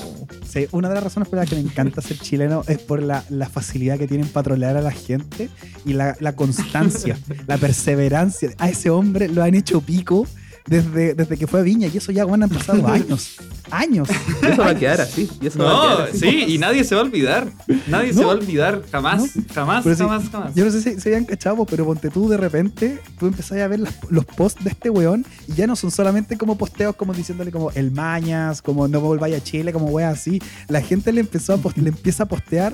[0.72, 3.98] Una de las razones por las que me encanta ser chileno es por la, facilidad
[3.98, 5.48] que tienen para trolear a la gente
[5.84, 8.50] y la constancia, la perseverancia.
[8.58, 10.26] A ese hombre lo han hecho pico
[10.66, 13.36] desde, desde que fue a Viña y eso ya, bueno, han pasado años.
[13.70, 14.08] Años.
[14.42, 15.28] Y eso va a quedar así.
[15.40, 16.18] Y eso va a quedar No, así.
[16.18, 17.48] sí, y nadie se va a olvidar.
[17.88, 18.26] Nadie se No.
[18.28, 18.82] va a olvidar.
[18.92, 20.54] Jamás, jamás, Pero sí, jamás, jamás.
[20.54, 23.66] Yo no sé si se habían cachado, pero ponte tú de repente, tú empezás a
[23.66, 27.12] ver las- los posts de este weón y ya no son solamente como posteos como
[27.12, 30.40] diciéndole como el mañas, como no volváis a Chile, como weas así.
[30.68, 32.72] La gente le empezó a post- le empieza a postear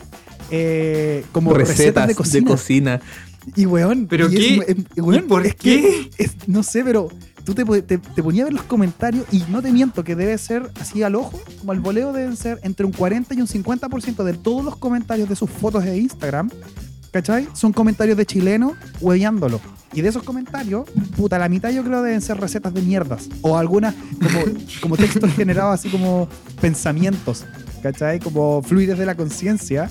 [0.51, 2.51] eh, como recetas, de cocina.
[2.51, 3.01] cocina.
[3.57, 4.55] Y weón, ¿Pero y qué?
[4.57, 6.11] es- es- weón, ¿Y por es qué?
[6.17, 7.09] que es- no sé, pero
[7.45, 10.37] tú te, te, te ponías a ver los comentarios y no te miento que debe
[10.39, 14.25] ser así al ojo, como al voleo deben ser entre un 40 y un 50%
[14.25, 16.51] de todos los comentarios de sus fotos de Instagram,
[17.11, 17.49] ¿cachai?
[17.53, 19.61] Son comentarios de chilenos hueveándolo.
[19.95, 23.29] Y de esos comentarios, puta, la mitad yo creo deben ser recetas de mierdas.
[23.43, 24.45] O algunas como,
[24.81, 26.29] como textos generados así como
[26.61, 27.45] pensamientos,
[27.83, 28.19] ¿cachai?
[28.19, 29.91] Como fluides de la conciencia.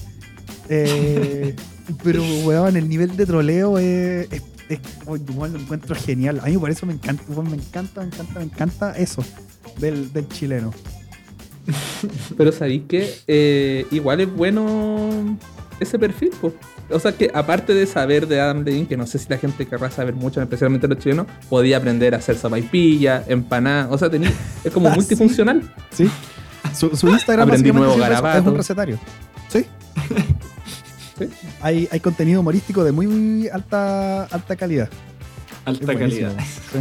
[0.70, 1.56] Eh,
[2.04, 4.28] pero, weón, el nivel de troleo es,
[4.74, 6.40] es- lo encuentro genial.
[6.44, 9.24] A mí por eso me encanta, me encanta, me encanta, me encanta eso
[9.80, 10.74] del, del chileno.
[12.38, 15.38] Pero sabéis que eh, igual es bueno
[15.80, 16.54] ese perfil, po.
[16.90, 19.66] O sea que aparte de saber de Adam Levine, que no sé si la gente
[19.66, 24.32] querrá saber mucho, especialmente los chilenos, podía aprender a hacer sopaipilla, empanada, o sea, tenía,
[24.64, 25.74] es como Ah, multifuncional.
[25.92, 26.10] Sí.
[26.76, 29.00] Su, su Instagram Aprendí nuevo es un recetario.
[29.50, 29.66] Sí.
[31.28, 31.48] Sí.
[31.62, 34.90] Hay, hay contenido humorístico de muy alta, alta calidad.
[35.66, 36.34] Alta calidad.
[36.72, 36.80] sí.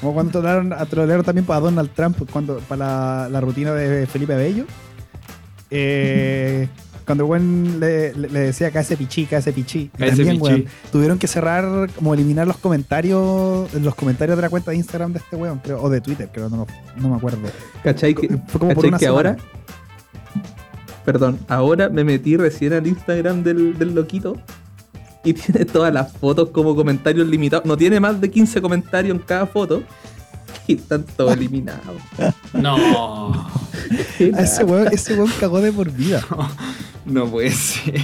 [0.00, 4.06] Como cuando trolearon, a- trolearon también para Donald Trump, cuando, para la, la rutina de
[4.06, 4.64] Felipe Bello.
[5.70, 6.68] Eh,
[7.04, 9.90] cuando el weón le, le- le decía que ese pichí, que ese pichí.
[9.98, 14.70] Y también, weón, tuvieron que cerrar, como eliminar los comentarios, los comentarios de la cuenta
[14.72, 17.38] de Instagram de este weón, creo, o de Twitter, creo, no, no me acuerdo.
[17.82, 18.14] ¿Cachai?
[18.14, 19.28] Que, Fue como por ¿cachai una que semana.
[19.30, 19.42] ahora?
[21.08, 24.36] Perdón, ahora me metí recién al Instagram del, del loquito
[25.24, 27.64] y tiene todas las fotos como comentarios limitados.
[27.64, 29.82] No tiene más de 15 comentarios en cada foto
[30.66, 31.96] y están todos eliminados.
[32.52, 33.32] No.
[33.32, 36.20] A ese weón, ese weón cagó de por vida.
[37.06, 38.02] No puede ser.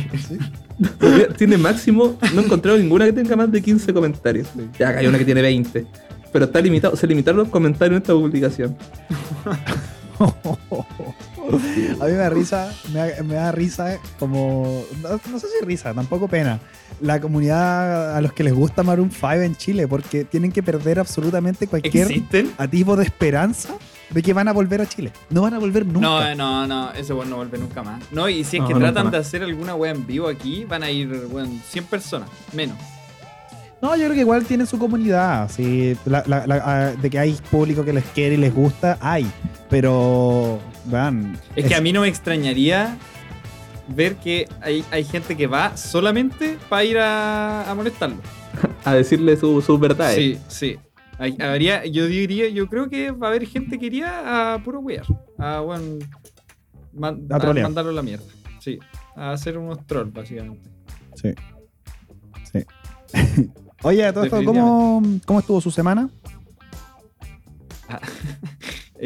[1.37, 4.49] Tiene máximo, no he encontrado ninguna que tenga más de 15 comentarios.
[4.79, 5.87] Ya hay una que tiene 20.
[6.33, 8.75] Pero está limitado, se limitaron los comentarios en esta publicación.
[12.01, 14.85] A mí me da risa, me da, me da risa como.
[15.03, 16.61] No, no sé si risa, tampoco pena.
[17.01, 20.99] La comunidad a los que les gusta Maroon 5 en Chile, porque tienen que perder
[21.01, 22.53] absolutamente cualquier ¿Existen?
[22.57, 23.71] atisbo de esperanza
[24.11, 25.13] de que van a volver a Chile.
[25.31, 26.01] No van a volver nunca.
[26.01, 28.01] No, eh, no, no, ese weón no vuelve nunca más.
[28.13, 30.83] No, y si es No, que tratan de hacer alguna wea en vivo aquí, van
[30.83, 32.77] a ir, weón, 100 personas, menos.
[33.85, 35.51] No, yo creo que igual tienen su comunidad.
[35.51, 38.97] Sí, la- la- la- ah, de que hay público que les quiere y les gusta,
[38.99, 39.31] hay.
[39.69, 41.39] Pero, vean.
[41.55, 42.97] Es que a mí no me extrañaría
[43.89, 48.17] ver que hay, hay gente que va solamente para ir a, a molestarlo.
[48.87, 50.17] A decirle su- sus verdades.
[50.17, 50.79] Sí, sí.
[51.19, 54.81] Hay- habría, yo diría, yo creo que va a haber gente que iría a puro
[54.81, 55.05] wear.
[55.39, 55.63] A,
[56.95, 58.25] man- A a mandarlo a la mierda.
[58.61, 58.79] Sí.
[59.15, 60.71] A hacer unos trolls, básicamente.
[61.17, 61.35] Sí.
[62.51, 62.65] Sí.
[63.85, 66.11] Oye, todo esto, ¿cómo, ¿cómo estuvo su semana?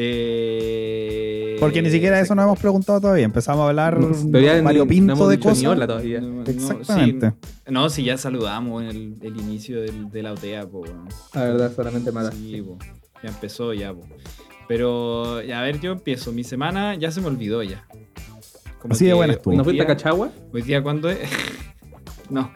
[0.00, 3.24] Eh, Porque ni siquiera eso nos hemos preguntado todavía.
[3.24, 5.62] Empezamos a hablar ni- variopinto no de cosas.
[5.62, 6.20] todavía.
[6.20, 7.30] No, no, Exactamente.
[7.30, 11.08] sí, No, si ya saludamos en el, el inicio del, de la OTEA, po, weón.
[11.34, 12.30] La verdad, solamente mala.
[12.30, 12.78] Sí, po.
[13.24, 14.02] Ya empezó ya, po.
[14.68, 16.30] Pero, a ver, yo empiezo.
[16.30, 17.84] Mi semana ya se me olvidó ya.
[18.80, 19.56] Como Así de buena estuvo.
[19.56, 20.30] ¿No fuiste a Cachagua?
[20.52, 21.18] Hoy día, ¿cuándo es?
[22.30, 22.52] no.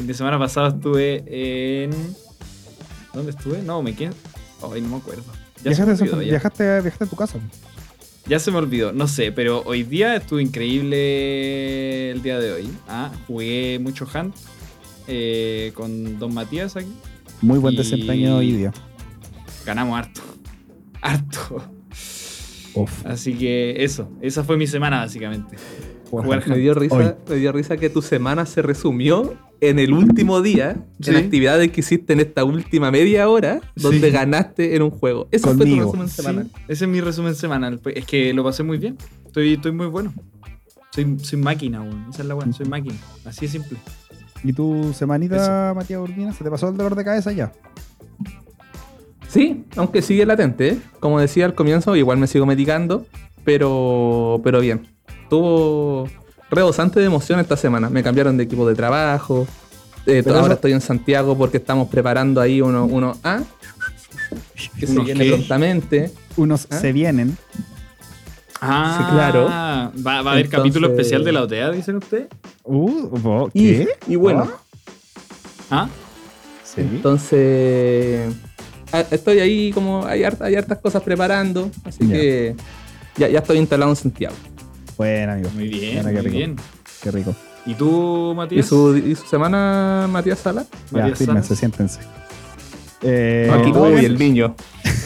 [0.00, 1.22] El de semana pasado estuve
[1.84, 1.90] en.
[3.12, 3.60] ¿Dónde estuve?
[3.60, 4.12] No, me quedé.
[4.62, 5.22] Ay, no me acuerdo.
[5.62, 5.92] Ya se me
[6.24, 7.04] Viajaste, ya.
[7.04, 7.38] a tu casa.
[8.26, 12.70] Ya se me olvidó, no sé, pero hoy día estuvo increíble el día de hoy.
[12.88, 14.34] Ah, jugué mucho Hunt
[15.06, 16.94] eh, con Don Matías aquí.
[17.42, 18.72] Muy buen desempeño hoy día.
[19.66, 20.22] Ganamos harto.
[21.02, 21.62] Harto.
[22.72, 23.04] Uf.
[23.04, 25.56] Así que eso, esa fue mi semana básicamente.
[26.10, 27.04] Jugar Me dio risa, Hoy.
[27.28, 31.10] me dio risa que tu semana se resumió en el último día, Sí.
[31.10, 34.12] en actividades que hiciste en esta última media hora, donde Sí.
[34.12, 35.28] ganaste en un juego.
[35.30, 35.86] Eso fue Conmigo.
[35.86, 36.46] tu resumen semanal.
[36.46, 37.78] Sí, ese es mi resumen semanal.
[37.78, 38.96] Pues, Es que lo pasé muy bien.
[39.26, 40.12] Estoy, estoy muy bueno.
[40.92, 42.06] Soy, soy máquina, weón.
[42.10, 42.52] Esa es la weón.
[42.52, 42.96] Soy máquina.
[43.24, 43.78] Así de simple.
[44.42, 46.32] ¿Y tu semanita, Matías Urbina?
[46.32, 47.52] ¿Se te pasó el dolor de cabeza ya?
[49.28, 50.78] Sí, aunque sigue latente, ¿eh?
[50.98, 53.06] como decía al comienzo, igual me sigo medicando,
[53.44, 54.88] pero, pero bien.
[55.30, 56.08] Tuvo
[56.50, 57.88] rebosante de emoción esta semana.
[57.88, 59.46] Me cambiaron de equipo de trabajo.
[60.06, 63.40] eh, ahora eso- estoy en Santiago porque estamos preparando ahí uno, uno A,
[64.78, 65.30] que se ¿Unos viene qué?
[65.32, 66.10] prontamente.
[66.36, 66.78] Unos ¿Ah?
[66.78, 67.36] se vienen.
[68.62, 69.44] Ah, claro.
[69.46, 72.28] ¿Va, va a haber Entonces- capítulo especial de la OTEA, dicen ustedes?
[72.64, 73.88] Uh, bo- Y, ¿Qué?
[74.08, 74.50] y bueno,
[75.70, 75.88] ¿Ah?
[76.64, 76.80] Sí.
[76.82, 78.32] entonces
[78.92, 82.54] ah, estoy ahí como hay, harta- hay hartas cosas preparando, así que
[83.16, 84.34] ya, ya estoy instalado en Santiago.
[85.00, 85.48] Bueno, amigo.
[85.54, 86.36] Muy bien, qué muy rico.
[86.36, 86.56] bien.
[87.02, 87.34] Qué rico.
[87.64, 88.66] ¿Y tú, ¿Y Matías?
[88.66, 90.66] su, y su semana, Matías Sala?
[90.90, 91.58] Ya, Matías fírmense, Salas?
[91.58, 92.00] siéntense.
[93.00, 93.50] Eh,
[94.04, 94.54] el niño.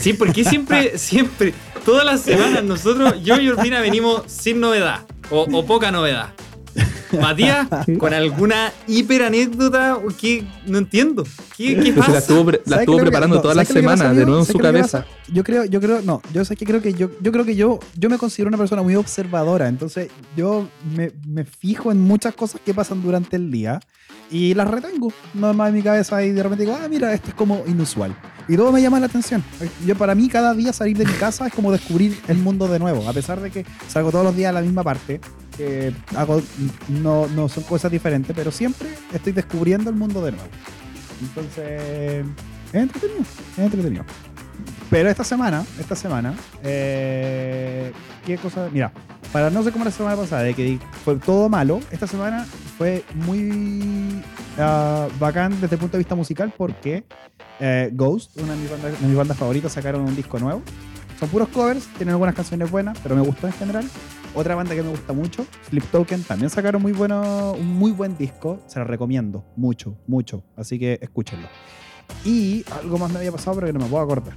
[0.01, 1.55] Sí, porque siempre, siempre,
[1.85, 6.31] todas las semanas nosotros, yo y Urbina venimos sin novedad o, o poca novedad.
[7.21, 11.25] Matías, con alguna hiper anécdota o qué, no entiendo.
[11.57, 12.19] ¿Qué, qué Que se la pasa?
[12.19, 13.93] estuvo, pre- la ¿Sabes estuvo que- preparando no, todas las ¿sabes qué es lo que
[13.93, 14.99] pasa, semanas, de nuevo en ¿Sabes su que cabeza.
[15.05, 15.33] pasa?
[15.33, 17.79] Yo creo, yo creo, no, yo sé que creo que yo, yo creo que yo,
[17.97, 22.61] yo me considero una persona muy observadora, entonces yo me, me fijo en muchas cosas
[22.65, 23.81] que pasan durante el día
[24.31, 27.35] y las retengo nomás en mi cabeza y de repente digo, ah, mira, esto es
[27.35, 28.15] como inusual.
[28.49, 29.43] Y todo me llama la atención.
[29.87, 32.79] Yo para mí cada día salir de mi casa es como descubrir el mundo de
[32.79, 35.21] nuevo, a pesar de que salgo todos los días a la misma parte,
[35.57, 36.43] que hago,
[36.89, 40.49] no, no son cosas diferentes, pero siempre estoy descubriendo el mundo de nuevo.
[41.21, 42.25] Entonces,
[42.73, 44.05] es entretenido, es entretenido.
[44.91, 47.93] Pero esta semana, esta semana, eh,
[48.25, 48.69] ¿qué cosa?
[48.73, 48.93] Mira,
[49.33, 52.47] para no ser como la semana pasada, de que fue todo malo, esta semana
[52.79, 54.23] fue muy
[54.59, 57.05] ah, bacán desde el punto de vista musical porque
[57.59, 60.63] eh, Ghost, una de mis, bandas, de mis bandas favoritas, sacaron un disco nuevo.
[61.19, 63.89] Son puros covers, tienen algunas canciones buenas, pero me gustó en general.
[64.35, 68.17] Otra banda que me gusta mucho, Flip Token, también sacaron muy bueno, un muy buen
[68.17, 68.61] disco.
[68.67, 70.43] Se lo recomiendo mucho, mucho.
[70.57, 71.47] Así que escúchenlo.
[72.25, 74.35] Y algo más me había pasado, pero que no me puedo acordar.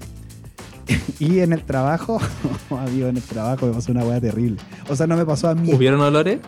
[1.19, 2.19] y en el trabajo,
[2.69, 4.57] amigo, en el trabajo me pasó una weá terrible.
[4.87, 5.73] O sea, no me pasó a mí.
[5.73, 6.39] ¿Hubieron olores?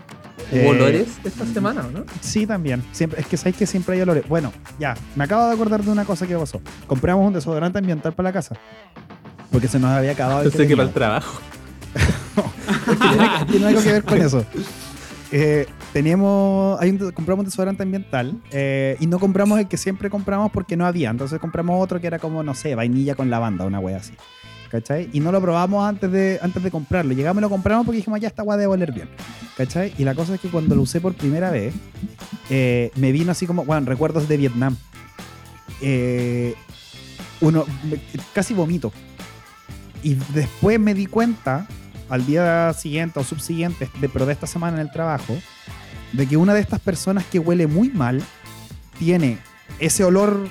[0.52, 2.06] Eh, ¿Hubo olores esta semana o no?
[2.22, 2.84] Sí, también.
[2.92, 4.28] Siempre, es que sabéis que siempre hay olores.
[4.28, 6.62] Bueno, ya, me acabo de acordar de una cosa que pasó.
[6.88, 8.56] Compramos un desodorante ambiental para la casa.
[9.52, 11.26] Porque se nos había acabado Pensé que para el teníamos.
[13.50, 14.46] tiene, algo que ver con eso.
[15.32, 20.10] Eh, teníamos, hay un, compramos un desodorante ambiental eh, y no compramos el que siempre
[20.10, 21.10] compramos porque no había.
[21.10, 24.14] Entonces compramos otro que era como, no sé, vainilla con lavanda, una wea así.
[24.70, 25.10] ¿Cachai?
[25.14, 27.14] Y no lo probamos antes de, antes de comprarlo.
[27.14, 29.10] Llegamos y lo compramos porque dijimos, ya esta wea debe oler bien.
[29.58, 29.94] ¿Cachai?
[29.98, 31.74] Y la cosa es que cuando lo usé por primera vez,
[32.50, 34.78] eh, me vino así como, bueno, recuerdos de Vietnam.
[35.82, 36.54] Eh,
[37.42, 37.66] uno,
[38.34, 38.94] casi vomito.
[40.04, 41.68] Y después me di cuenta,
[42.10, 45.38] al día siguiente o subsiguiente, de, pero de esta semana en el trabajo,
[46.14, 48.22] de que una de estas personas que huele muy mal
[48.98, 49.38] tiene
[49.80, 50.48] ese olor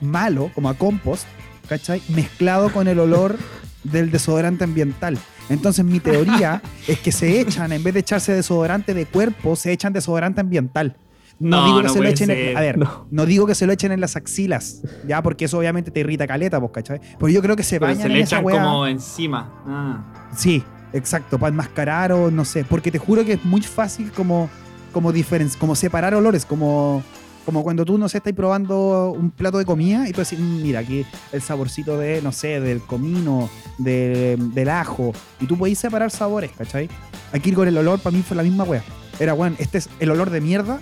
[0.00, 1.26] malo, como a compost,
[1.68, 2.02] ¿cachai?
[2.08, 3.36] Mezclado con el olor
[3.84, 5.18] del desodorante ambiental.
[5.48, 9.72] Entonces mi teoría es que se echan, en vez de echarse desodorante de cuerpo, se
[9.72, 10.96] echan desodorante ambiental.
[11.40, 12.56] No, No, digo que no se lo echen en, ser.
[12.56, 13.06] a ver, No.
[13.10, 13.26] no.
[13.26, 16.60] digo que se lo echen en las axilas, ya, porque eso obviamente te irrita caleta,
[16.60, 17.00] pues, ¿cachai?
[17.18, 19.52] Pero yo creo que se Pero bañan se en le esa echan como encima.
[19.66, 20.30] Ah.
[20.36, 24.48] Sí, exacto, para enmascarar o no sé, porque te juro que es muy fácil como,
[24.92, 25.12] como,
[25.58, 27.02] como separar olores, como,
[27.44, 30.62] como cuando tú, no sé, estás probando un plato de comida y tú decís, "Mm,
[30.62, 35.78] mira, aquí el saborcito de, no sé, del comino, de- del ajo, y tú podés
[35.78, 36.88] separar sabores, ¿cachai?
[37.32, 38.84] Aquí con el olor, para mí fue la misma wea.
[39.18, 40.80] Era, weón, este es el olor de mierda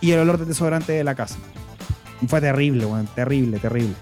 [0.00, 1.38] y el olor de desodorante de la casa.
[2.22, 3.94] Y fue terrible, weón, terrible, terrible.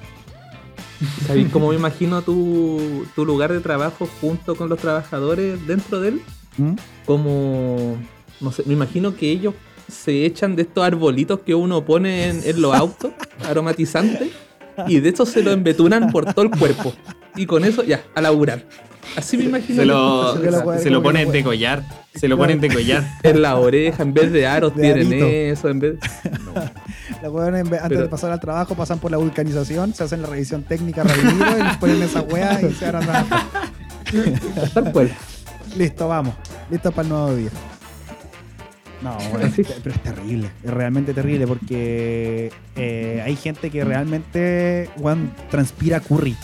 [1.27, 6.09] ¿Sabéis cómo me imagino tu, tu lugar de trabajo junto con los trabajadores dentro de
[6.09, 6.23] él?
[6.57, 6.73] ¿Mm?
[7.07, 7.97] Como,
[8.41, 9.55] no sé, me imagino que ellos
[9.89, 13.13] se echan de estos arbolitos que uno pone en, en los autos,
[13.47, 14.31] aromatizantes,
[14.87, 16.93] y de estos se lo embetunan por todo el cuerpo.
[17.37, 18.65] Y con eso, ya, a laburar.
[19.17, 19.81] Así me imagino.
[19.81, 21.83] Se lo, Se lo se ponen de collar.
[22.15, 23.05] Se lo ponen de collar.
[23.23, 25.27] En la oreja, en vez de aros, De tienen arito.
[25.27, 25.69] eso.
[25.69, 25.95] En vez...
[27.21, 30.29] En vez- antes Pero- de pasar al trabajo, pasan por la vulcanización, se hacen la
[30.29, 33.47] revisión técnica rapidito y les ponen esa weá y se van a trabajar.
[34.75, 35.11] Tal cual.
[35.77, 36.35] Listo, vamos.
[36.71, 37.51] Listo para el nuevo día.
[39.03, 40.51] No, bueno, es- pero es terrible.
[40.63, 46.37] Es realmente terrible porque eh, hay gente que realmente, weón, transpira curry.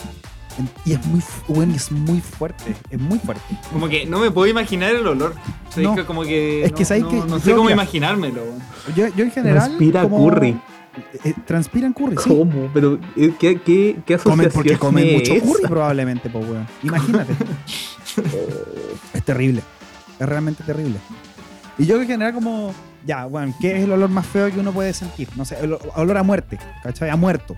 [0.85, 2.77] Y es muy, weón, es muy fuerte.
[2.89, 3.43] Es muy fuerte.
[3.73, 5.35] Como que no me puedo imaginar el olor.
[5.69, 5.91] O sea, No.
[5.95, 6.65] es que como que.
[6.65, 8.43] Es que no, sabes no- que no sé yo, cómo mira, imaginármelo.
[8.43, 8.63] weón.
[8.95, 9.65] Yo, yo en general.
[9.65, 10.57] Transpira como- curry.
[11.25, 12.29] eh, transpiran curry, sí.
[12.29, 12.71] ¿Cómo?
[12.73, 15.45] Pero, eh, ¿qué, qué, qué Comen asociación porque comen es mucho esa?
[15.47, 16.67] curry probablemente, pues weón.
[16.85, 17.33] Imagínate.
[19.15, 19.61] es terrible.
[20.21, 20.99] Es realmente terrible.
[21.79, 22.73] Y yo en general como,
[23.05, 25.29] ya, bueno, ¿qué es el olor más feo que uno puede sentir?
[25.37, 27.11] No sé, el olor a muerte, ¿cachai?
[27.11, 27.57] A muerto.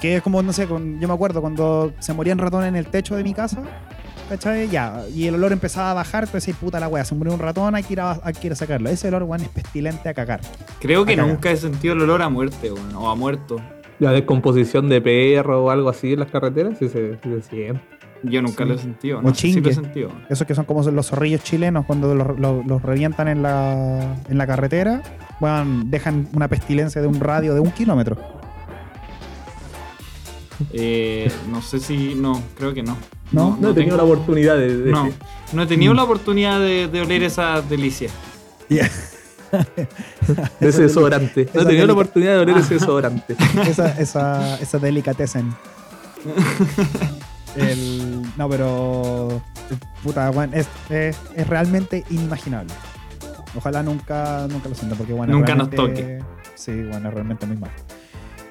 [0.00, 2.86] Que es como, no sé, con- yo me acuerdo cuando se morían ratones en el
[2.86, 3.60] techo de mi casa,
[4.28, 4.68] ¿cachai?
[4.68, 7.40] Ya, y el olor empezaba a bajar, tú decís, puta la wea, se murió un
[7.40, 8.88] ratón, hay que ir a, hay que ir a sacarlo.
[8.90, 10.40] Ese olor, weón, es pestilente a cagar.
[10.78, 11.28] Creo que cagar.
[11.30, 13.56] nunca he sentido el olor a muerte, weón, o a muerto.
[13.98, 17.80] La descomposición de perro o algo así en las carreteras, sí se, sí se siente.
[18.24, 18.68] Yo nunca Sí.
[18.68, 19.18] lo he sentido.
[19.18, 19.74] O No sé si lo he chingue.
[19.74, 20.10] sentido.
[20.28, 24.38] Esos que son como los zorrillos chilenos cuando los, los- los revientan en la, en
[24.38, 25.02] la carretera,
[25.40, 28.16] bueno, dejan una pestilencia de un radio de un kilómetro.
[30.72, 32.14] Eh, no sé si.
[32.16, 32.96] No, creo que no.
[33.30, 33.56] ¿No?
[33.60, 34.76] No, he tenido tengo- la oportunidad de.
[34.78, 35.08] de- No,
[35.52, 35.96] no he tenido Mm.
[35.96, 38.10] la oportunidad de, de oler esa delicia.
[38.68, 39.88] de
[40.68, 41.48] ese desodorante.
[41.54, 43.36] No he tenido la oportunidad de oler ese desodorante.
[43.68, 45.54] esa, esa, esa delicatessen.
[47.60, 49.42] El- no, pero.
[50.02, 52.72] Puta, weón, es, es, es realmente inimaginable.
[53.56, 55.32] Ojalá nunca, nunca lo sienta, porque bueno.
[55.32, 57.72] Nunca nos realmente- Sí, bueno, es realmente muy malo.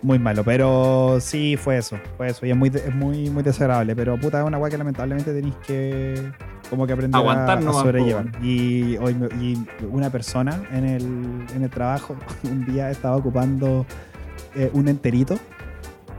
[0.04, 2.46] Muy malo, pero sí fue eso, fue eso.
[2.46, 3.96] Y es muy, es muy, muy desagradable.
[3.96, 6.32] Pero puta, es una weá que lamentablemente tenéis que
[6.70, 8.26] como que aprender Aguantar a, a nomás, sobrellevar.
[8.44, 9.58] Y, hoy y
[9.90, 11.04] una persona en el,
[11.56, 13.86] en el trabajo un día estaba ocupando
[14.56, 15.38] eh, un enterito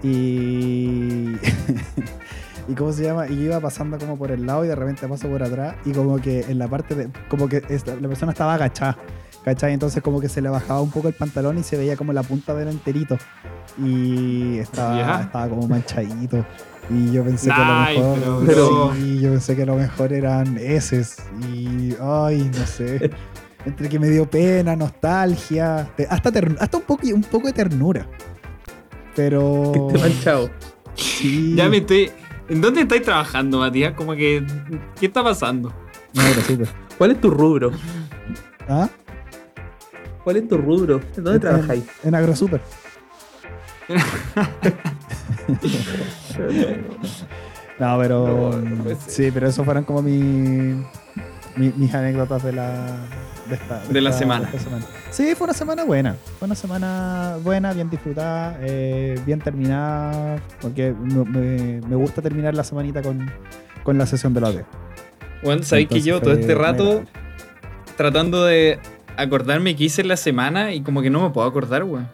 [0.03, 1.33] y
[2.69, 5.09] y cómo se llama y yo iba pasando como por el lado y de repente
[5.09, 8.33] paso por atrás y como que en la parte de como que esta- la persona
[8.33, 8.97] estaba agachada
[9.45, 9.73] ¿cachai?
[9.73, 12.23] entonces como que se le bajaba un poco el pantalón y se veía como la
[12.23, 13.17] punta del enterito
[13.79, 16.45] y estaba, estaba como manchadito
[16.91, 20.59] y yo pensé que lo pero- mejor pero- sí, yo pensé que lo mejor eran
[20.59, 21.17] heces
[21.53, 23.11] y ay no sé
[23.65, 28.07] entre que me dio pena nostalgia hasta ter- hasta un poco un poco de ternura
[29.17, 30.51] pero Que esté manchado.
[30.95, 32.11] sí Ya me estoy.
[32.49, 33.93] ¿En dónde estáis trabajando, Matías?
[33.95, 34.45] Como que.
[34.99, 35.73] ¿Qué está pasando?
[36.15, 36.69] No, súper.
[36.97, 37.71] ¿Cuál es tu rubro?
[38.69, 38.89] ¿Ah?
[40.25, 41.01] ¿Cuál es tu rubro?
[41.17, 41.85] ¿En dónde En- trabajáis?
[42.05, 42.61] En AgroSuper.
[47.79, 48.61] No, pero.
[48.61, 50.85] No, sí, pero eso fueron como mi,
[51.59, 52.87] mi- mis anécdotas de la.
[53.49, 54.51] De, esta, De la esta- semana.
[54.53, 54.71] esta
[55.11, 56.17] Sí, fue una semana buena.
[56.39, 60.39] Fue una semana buena, bien disfrutada, eh, bien terminada.
[60.61, 63.31] Porque me, me- gusta terminar la semanita con,
[63.83, 64.65] con la sesión de la OT.
[65.43, 67.03] Bueno, sabéis que yo todo este rato
[67.97, 68.79] tratando de
[69.17, 72.09] acordarme qué hice en la semana y como que no me puedo acordar, weón.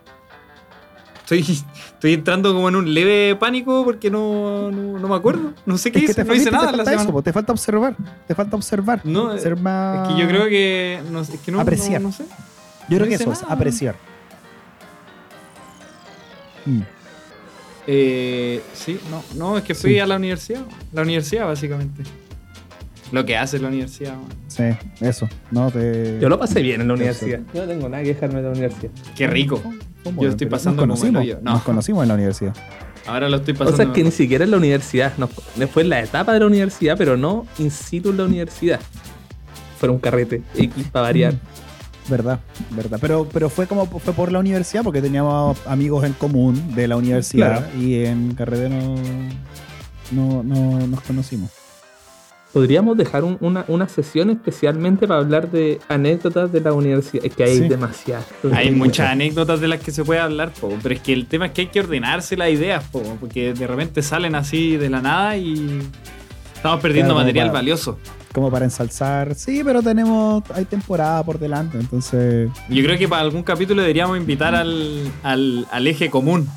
[1.24, 1.40] Estoy,
[1.94, 5.54] estoy entrando como en un leve pánico porque no, no, no me acuerdo.
[5.64, 6.22] No sé qué Es que hice.
[6.22, 7.96] te, no hice nada te en la falta eso, te falta observar.
[8.28, 9.00] Te falta observar.
[9.04, 10.08] No, eh, ser más.
[10.08, 11.00] Es que yo creo que.
[11.10, 12.00] No, sé, es que no, Apreciar.
[12.02, 12.24] No, no sé.
[12.90, 13.96] Yo creo que eso es apreciar.
[16.66, 16.80] Mm.
[17.86, 19.98] Eh, sí, no, no, es que fui Sí.
[20.00, 20.62] a la universidad.
[20.92, 22.02] La universidad, básicamente.
[23.12, 24.14] Lo que hace la universidad.
[24.14, 24.28] man.
[24.48, 24.64] Sí,
[25.00, 25.28] eso.
[25.50, 26.18] No te.
[26.20, 27.40] Yo lo pasé bien en la universidad.
[27.52, 28.90] Yo no tengo nada que dejarme de la universidad.
[29.16, 29.62] Qué rico.
[30.04, 30.22] ¿Cómo?
[30.22, 31.42] yo estoy pasando nos como el conocimos.
[31.42, 31.52] No.
[31.54, 32.54] Nos conocimos en la universidad.
[33.06, 33.76] Ahora lo estoy O pasando.
[33.76, 35.12] sea, que ni siquiera en la universidad.
[35.18, 38.80] No, fue en la etapa de la universidad, pero no in situ en la universidad.
[39.78, 41.34] Fue un carrete X para variar.
[42.08, 42.38] Verdad,
[42.70, 42.98] verdad.
[43.00, 46.96] Pero, pero fue como fue por la universidad porque teníamos amigos en común de la
[46.96, 48.94] universidad y en carrera no,
[50.12, 51.50] no, no nos conocimos.
[52.54, 57.24] Podríamos dejar un- una, una sesión especialmente para hablar de anécdotas de la universidad.
[57.26, 57.68] Es que hay Sí.
[57.68, 58.24] demasiadas.
[58.44, 59.10] Hay Hay muchas muchas.
[59.10, 61.62] anécdotas de las que se puede hablar, po, pero es que el tema es que
[61.62, 65.80] hay que ordenarse las ideas, po, porque de repente salen así de la nada y
[66.54, 67.98] estamos perdiendo Claro, material para- valioso.
[68.32, 69.34] Como para ensalzar.
[69.36, 70.42] Sí, pero tenemos.
[70.54, 72.50] Hay temporada por delante, entonces.
[72.68, 76.48] Yo creo que para algún capítulo deberíamos invitar al, al, al eje común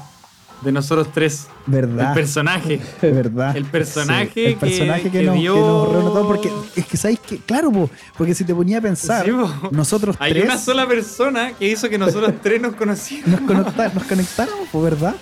[0.61, 2.09] de nosotros tres, Verdad.
[2.09, 2.81] el personaje.
[3.01, 3.55] verdad.
[3.55, 6.51] el personaje Sí, el que- personaje que, que nos, que dio- nos reunió todo, porque
[6.75, 9.31] es que sabéis que, claro, po, porque si te ponía a pensar, Sí,
[9.71, 13.39] nosotros Hay tres una sola persona que hizo que nosotros tres nos conociéramos.
[13.41, 15.15] nos, conecta- nos conectáramos, po, ¿verdad?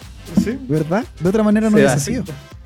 [0.43, 0.57] Sí.
[0.67, 1.05] ¿Verdad?
[1.19, 2.23] De otra manera no Se hubiese sido.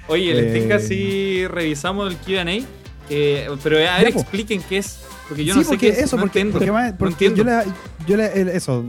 [0.07, 0.59] Oye, les Eh.
[0.59, 2.65] tinca si revisamos el QA.
[3.09, 4.99] Eh, pero a ver, expliquen qué es.
[5.27, 5.99] Porque yo sí, no sé porque qué es.
[6.05, 6.57] eso, no porque, entiendo.
[6.59, 7.37] porque, más- No porque entiendo.
[7.37, 7.73] yo le,
[8.07, 8.83] yo le- el- eso,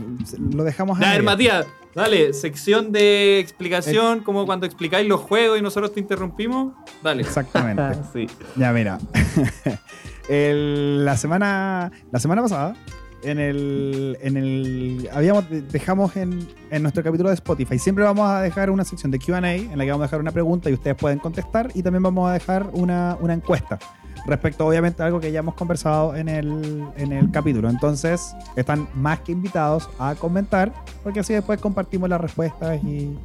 [0.53, 1.23] lo dejamos Ya, a ver.
[1.23, 6.73] Matías, dale, sección de explicación, como cuando explicáis los juegos y nosotros te interrumpimos.
[7.03, 7.21] Dale.
[7.21, 7.81] Exactamente.
[7.83, 8.27] Ah, sí.
[8.55, 8.97] Ya, mira.
[10.29, 11.91] El- la semana.
[12.11, 12.75] La semana pasada.
[13.23, 14.17] En el.
[14.21, 15.09] En el.
[15.13, 15.45] Habíamos.
[15.71, 17.77] Dejamos en, en nuestro capítulo de Spotify.
[17.77, 20.31] Siempre vamos a dejar una sección de QA en la que vamos a dejar una
[20.31, 21.69] pregunta y ustedes pueden contestar.
[21.75, 23.77] Y también vamos a dejar una, una encuesta.
[24.25, 27.69] Respecto, obviamente, a algo que ya hemos conversado en el, en el capítulo.
[27.69, 30.71] Entonces, están más que invitados a comentar.
[31.03, 33.17] Porque así después compartimos las respuestas y,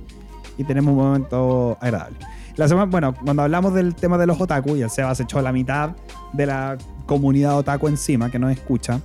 [0.56, 2.16] y tenemos un momento agradable.
[2.56, 5.42] La semana, bueno, cuando hablamos del tema de los otaku, y el Seba se echó
[5.42, 5.90] la mitad
[6.32, 9.00] de la comunidad otaku encima, que nos escucha.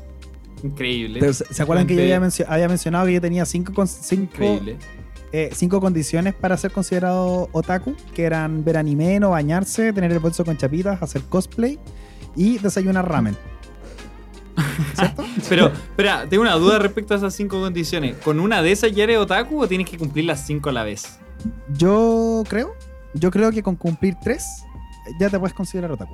[0.64, 1.34] Increíble.
[1.34, 4.78] ¿Se acuerdan que yo había, mencio- había mencionado que yo tenía cinco, cinco, Increíble.
[5.32, 7.96] Eh, cinco condiciones para ser considerado otaku?
[8.14, 11.80] Que eran ver anime, no bañarse, tener el bolso con chapitas, hacer cosplay
[12.36, 13.36] y desayunar ramen.
[14.96, 15.24] ¿Cierto?
[15.50, 18.18] Pero, espera, tengo una duda respecto a esas cinco condiciones.
[18.18, 20.84] ¿Con una de esas ya eres otaku o tienes que cumplir las cinco a la
[20.84, 21.18] vez?
[21.76, 22.74] Yo creo,
[23.14, 24.46] yo creo que con cumplir tres
[25.20, 26.14] ya te puedes considerar otaku.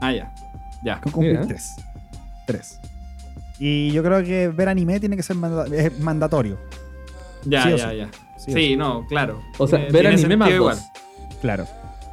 [0.00, 0.32] Ah, ya.
[0.84, 1.00] Ya.
[1.00, 1.46] Con cumplir Mira.
[1.48, 1.74] tres.
[2.46, 2.78] Tres.
[3.58, 6.58] Y yo creo que ver anime tiene que ser manda- es mandatorio.
[7.48, 7.96] Ya, Sí ya, sí.
[7.96, 8.08] ya.
[8.36, 8.76] Sí, Sí, o sí.
[8.76, 9.42] no, claro.
[9.58, 10.78] O sea, Tiene- ver tiene anime más igual.
[11.40, 11.66] Claro.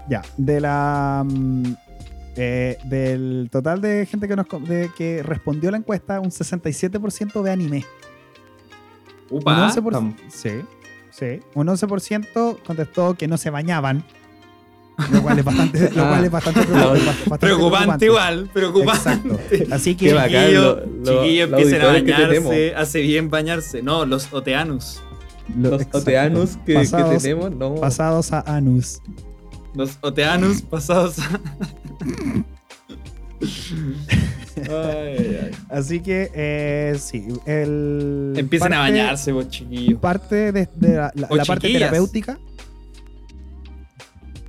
[0.09, 0.21] Ya.
[0.38, 1.23] De la.
[1.25, 1.63] mm,
[2.38, 7.41] eh, del total de gente que nos de- que respondió a la encuesta, un 67%
[7.41, 7.86] ve anime.
[9.29, 9.67] Un Upa.
[9.71, 10.49] 11%, tam- sí,
[11.11, 11.39] sí.
[11.55, 14.03] Un 11% contestó que no se bañaban.
[15.11, 16.09] Lo cual es bastante, lo Ah.
[16.09, 19.09] cual es bastante, preocup- bastante Preocupante igual, preocupante.
[19.09, 19.39] Exacto.
[19.73, 20.29] Así que bacán.
[20.45, 22.75] Chiquillo, lo- lo- chiquillo, empiecen a bañarse.
[22.75, 23.81] Hace bien bañarse.
[23.81, 25.01] No, los oteanus.
[25.55, 25.97] Lo- Los exacto.
[25.99, 26.73] oteanos que,
[27.19, 27.75] tenemos, no.
[27.75, 29.01] pasados a anus.
[29.73, 31.39] Los oteanus pasados a.
[34.57, 35.51] Ay, ay, ay.
[35.69, 39.99] Así que eh, sí, el Empiecen a bañarse, vos chiquillos.
[39.99, 42.39] parte de, de la, la- O la parte terapéutica.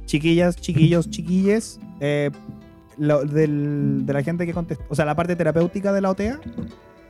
[0.06, 1.80] Chiquillas, chiquillos, chiquilles.
[2.00, 2.30] eh,
[2.98, 4.84] lo- del- de la gente que contestó.
[4.88, 6.40] O sea, la parte terapéutica de la OTEA.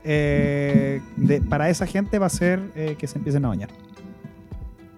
[0.06, 3.68] Eh, de- para esa gente va a ser eh, que se empiecen a bañar.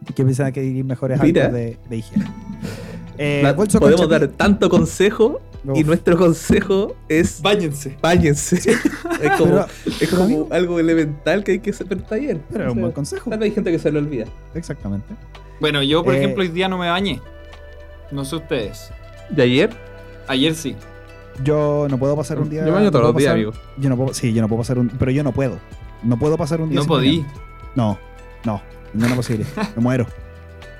[0.08, 1.44] Y que empiecen a adquirir mejores Mira.
[1.46, 2.26] hábitos de, de higiene.
[3.16, 5.40] Eh, La- bolso con podemos dar tanto consejo
[5.74, 7.96] y nuestro consejo es Báñense.
[8.00, 8.56] báñense.
[8.70, 12.40] es como, Pero- es pero, como amigo- algo elemental que hay que saber ayer.
[12.50, 13.28] Pero es un buen consejo.
[13.30, 14.26] Tal vez hay gente que se lo olvida.
[14.54, 15.06] Exactamente.
[15.60, 17.20] Bueno, yo, por Eh, ejemplo, hoy día no me bañé.
[18.12, 18.90] No sé ustedes.
[19.30, 19.70] ¿De ayer?
[20.28, 20.76] Ayer sí.
[21.44, 22.66] Yo no puedo pasar un día.
[22.66, 23.52] Yo baño todos los días, amigo.
[23.76, 24.88] Yo no puedo, sí, yo no puedo pasar un.
[24.88, 25.58] Pero yo no puedo.
[26.02, 26.76] No puedo pasar un día.
[26.76, 27.26] No sin podí.
[27.74, 27.98] No,
[28.44, 28.60] no,
[28.94, 29.44] no es posible.
[29.76, 30.06] Me muero.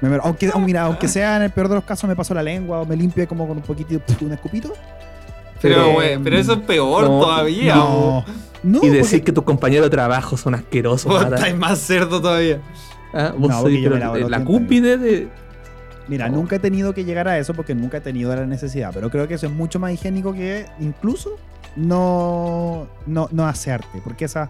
[0.01, 0.25] Me muero.
[0.27, 2.81] Aunque, aun- mira, aunque sea en el peor de los casos, me paso la lengua
[2.81, 4.73] o me limpie como con un poquito, un escupito.
[5.61, 7.75] Pero, Pero- güey, pero eso es peor No, todavía.
[7.75, 8.25] No,
[8.63, 8.79] no.
[8.83, 11.23] y decir porque- que tus compañeros de trabajo son asquerosos.
[11.25, 12.61] Estáis más cerdo todavía.
[13.13, 15.29] Ah, vos No, sois porque yo pero me lavo la dientes, cúspide de.
[16.09, 18.91] Mira, nunca he tenido que llegar a eso porque nunca he tenido la necesidad.
[18.95, 21.37] Pero creo que eso es mucho más higiénico que incluso
[21.77, 24.01] no, no, no asearte.
[24.03, 24.49] Porque esa,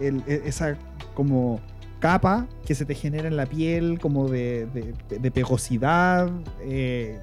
[0.00, 0.76] el- e- esa
[1.14, 1.60] como
[2.00, 4.66] capa que se te genera en la piel, como de,
[5.08, 6.28] de, de pegosidad.
[6.60, 7.18] eh,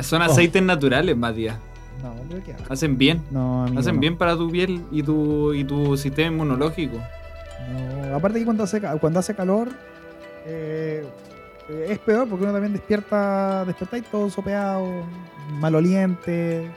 [0.00, 0.26] Son Oh.
[0.26, 1.56] aceites naturales, Matías.
[2.02, 2.14] no,
[2.44, 2.72] qué asco.
[2.72, 3.22] Hacen bien.
[3.30, 4.00] No, amigo, Hacen no.
[4.00, 6.98] bien para tu piel y tu, y tu sistema inmunológico.
[8.08, 9.70] No, aparte que cuando hace, cuando hace calor
[10.46, 11.04] eh,
[11.68, 15.04] eh, es peor porque uno también despierta, despierta y todo sopeado,
[15.60, 16.70] maloliente,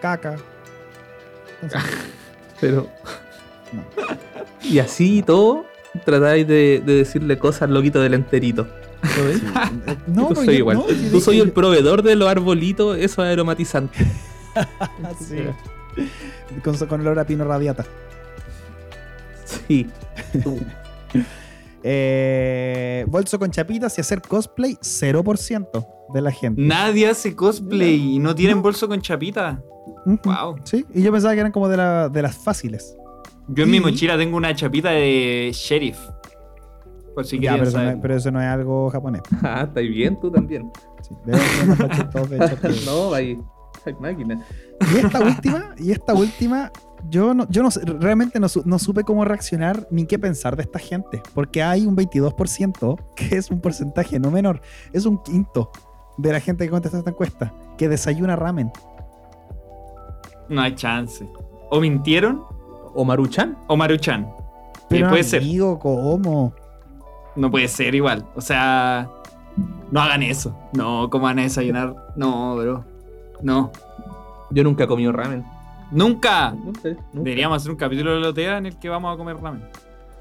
[0.00, 0.36] caca.
[1.62, 1.90] Entonces,
[2.60, 2.88] Pero.
[3.72, 3.82] No.
[4.62, 5.64] Y así y todo,
[6.04, 8.66] tratáis de, de decirle cosas al loquito del enterito.
[9.16, 9.40] Eh,
[10.08, 10.76] no, Tú soy yo- igual.
[10.78, 14.04] no, yo Tú soy el proveedor de los arbolitos, esos aromatizantes.
[15.20, 15.38] Sí.
[16.64, 17.84] Con, con olor a pino radiata.
[19.44, 19.86] Sí.
[21.88, 26.60] Eh, bolso con chapitas y hacer cosplay, 0% de la gente.
[26.60, 29.62] Nadie hace cosplay y no tienen bolso con chapita.
[30.24, 30.56] Wow.
[30.64, 32.96] Sí, y yo pensaba que eran como de, la- de las fáciles.
[33.48, 35.98] Yo en mi mochila tengo una chapita de sheriff.
[37.14, 39.22] Por si Ya, pero, eso no pero eso no es algo japonés.
[39.42, 40.18] Ah, ¿estáis bien?
[40.20, 40.70] Tú también.
[41.02, 41.36] Sí, de
[42.36, 43.38] hecho, No, ahí.
[43.84, 44.44] Ay, máquina.
[44.92, 46.72] Y esta última, y esta última,
[47.10, 50.62] yo no, yo no sé- realmente no, no supe cómo reaccionar ni qué pensar de
[50.62, 51.22] esta gente.
[51.34, 54.60] Porque hay un 22%, que es un porcentaje no menor,
[54.92, 55.70] es un quinto
[56.18, 58.70] de la gente que contesta esta encuesta, que desayuna ramen.
[60.48, 61.28] No hay chance.
[61.70, 62.42] O mintieron
[62.94, 63.58] ¿O Maruchan?
[63.66, 64.30] o Maruchan.
[64.88, 65.42] Pero puede ser.
[65.42, 66.54] amigo, ¿cómo?
[67.34, 68.24] No puede ser igual.
[68.34, 69.10] O sea,
[69.90, 70.56] no hagan eso.
[70.72, 71.94] No, ¿cómo van a desayunar?
[72.16, 72.84] No, bro.
[73.42, 73.70] No.
[74.50, 75.44] Yo nunca he comido ramen.
[75.90, 76.50] ¡Nunca!
[76.50, 76.90] No sé.
[76.90, 77.04] nunca.
[77.12, 79.64] Deberíamos hacer un capítulo de lotea en el que vamos a comer ramen.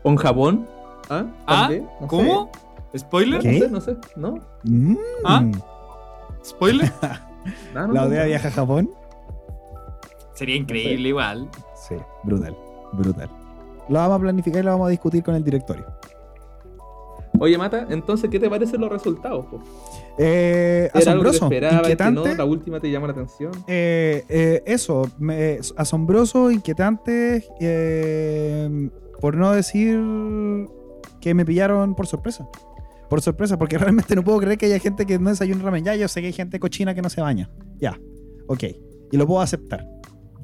[0.03, 0.67] ¿O en Japón?
[1.09, 1.25] ¿Ah?
[1.47, 1.69] ¿Ah?
[2.07, 2.51] ¿Cómo?
[2.95, 3.41] ¿Spoiler?
[3.41, 3.67] ¿Qué?
[3.69, 4.09] No sé, no sé.
[4.15, 4.35] ¿No?
[4.63, 4.95] Mm.
[5.25, 5.43] ¿Ah?
[6.43, 6.91] ¿Spoiler?
[7.73, 8.27] No, no, ¿La odea no.
[8.27, 8.89] viaja a Japón?
[10.33, 11.49] Sería increíble igual.
[11.75, 12.55] Sí, brutal,
[12.93, 13.29] brutal.
[13.87, 15.85] Lo vamos a planificar y lo vamos a discutir con el directorio.
[17.39, 19.45] Oye, Mata, entonces, ¿qué te parecen los resultados?
[19.47, 19.61] po?
[20.17, 22.29] Eh, ¿Era algo que asombroso, que inquietante.
[22.29, 22.35] no?
[22.35, 23.51] ¿La última te llama la atención?
[23.67, 29.99] Eh, eh, eso, me- asombroso, inquietante, eh, por no decir
[31.21, 32.47] que me pillaron por sorpresa.
[33.09, 35.83] Por sorpresa, porque realmente no puedo creer que haya gente que no desayuna ramen.
[35.83, 37.49] Ya, yo sé que hay gente cochina que no se baña.
[37.77, 37.99] Ya,
[38.47, 38.63] ok.
[39.11, 39.85] Y lo puedo aceptar.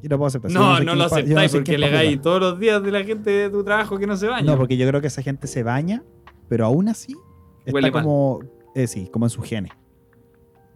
[0.04, 0.52] Y lo puedo aceptar.
[0.52, 2.60] Yo No, sé no quién lo yo no aceptáis sé porque le hagáis todos los
[2.60, 4.46] días de la gente de tu trabajo que no se baña.
[4.52, 6.04] No, porque yo creo que esa gente se baña,
[6.52, 7.16] pero aún así
[7.60, 8.42] está Huele como,
[8.76, 9.72] eh, sí, como en su genes.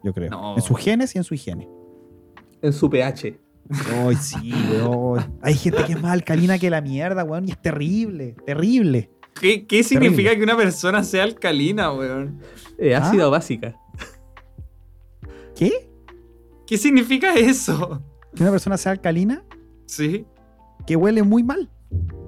[0.05, 0.30] Yo creo.
[0.30, 0.55] No.
[0.55, 1.67] En sus genes y en su higiene.
[2.61, 3.38] En su pH.
[3.93, 5.38] Ay, sí, weón.
[5.41, 9.11] Hay gente que es más alcalina que la mierda, weón, y es terrible, terrible.
[9.41, 10.38] ¿Qué, qué significa Terrible.
[10.38, 12.39] que una persona sea alcalina, weón?
[12.78, 12.99] Eh, ¿Ah?
[13.09, 13.76] ácida o básica.
[15.57, 15.89] ¿Qué?
[16.65, 18.01] ¿Qué significa eso?
[18.34, 19.43] Que una persona sea alcalina
[19.88, 20.26] Sí.
[20.88, 21.69] que huele muy mal.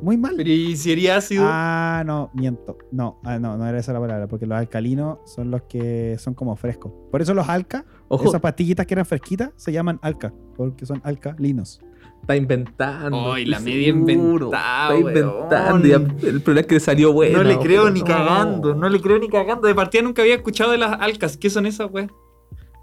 [0.01, 0.33] Muy mal.
[0.37, 1.43] Pero ¿y si sería ácido?
[1.47, 2.77] Ah, no, miento.
[2.91, 6.33] No, ah, no, no era esa la palabra, porque los alcalinos son los que son
[6.35, 6.91] como frescos.
[7.11, 11.01] Por eso los alca, Ojo, esas pastillitas que eran fresquitas, se llaman alca, porque son
[11.03, 11.81] alcalinos.
[12.21, 13.33] está inventando.
[13.33, 16.27] Ay, la media inventada, Está inventando.
[16.27, 17.39] el problema es que salió bueno.
[17.39, 18.05] no le creo pero ni no.
[18.05, 19.67] cagando, no le creo ni cagando.
[19.67, 21.35] De partida nunca había escuchado de las alcas.
[21.37, 22.11] ¿Qué son esas, weón?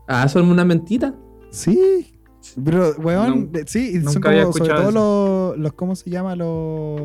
[0.08, 1.14] Ah, son una mentira.
[1.50, 2.10] Sí.
[2.64, 6.36] Pero, weón, eh, sí, y son como, sobre todo los, los, ¿cómo se llama?
[6.36, 7.00] Los,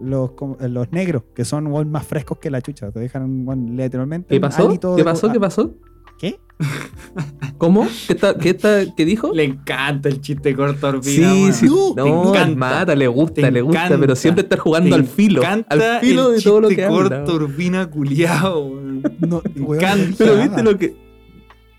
[0.00, 2.90] los, eh, los negros, que son weón, más frescos que la chucha.
[2.90, 4.28] Te dejan, weón, literalmente.
[4.28, 4.96] ¿Qué un pasó?
[4.96, 5.28] ¿Qué pasó?
[5.28, 5.74] ah, ¿Qué pasó?
[6.18, 6.40] ¿Qué?
[7.58, 7.86] ¿Cómo?
[8.06, 9.32] ¿Qué, está, qué, está, ¿Qué dijo?
[9.32, 11.66] Le encanta el chiste corto, Orbina, Sí, sí.
[11.66, 12.56] No, No, encanta.
[12.56, 14.00] mata, le gusta, le gusta, encanta.
[14.00, 15.42] pero siempre estar jugando al filo.
[15.44, 17.34] Al filo de todo lo chiste que corto.
[17.34, 19.02] Urbina culiao, weón.
[19.20, 20.06] No, weón, encanta.
[20.10, 20.96] no Pero viste lo que.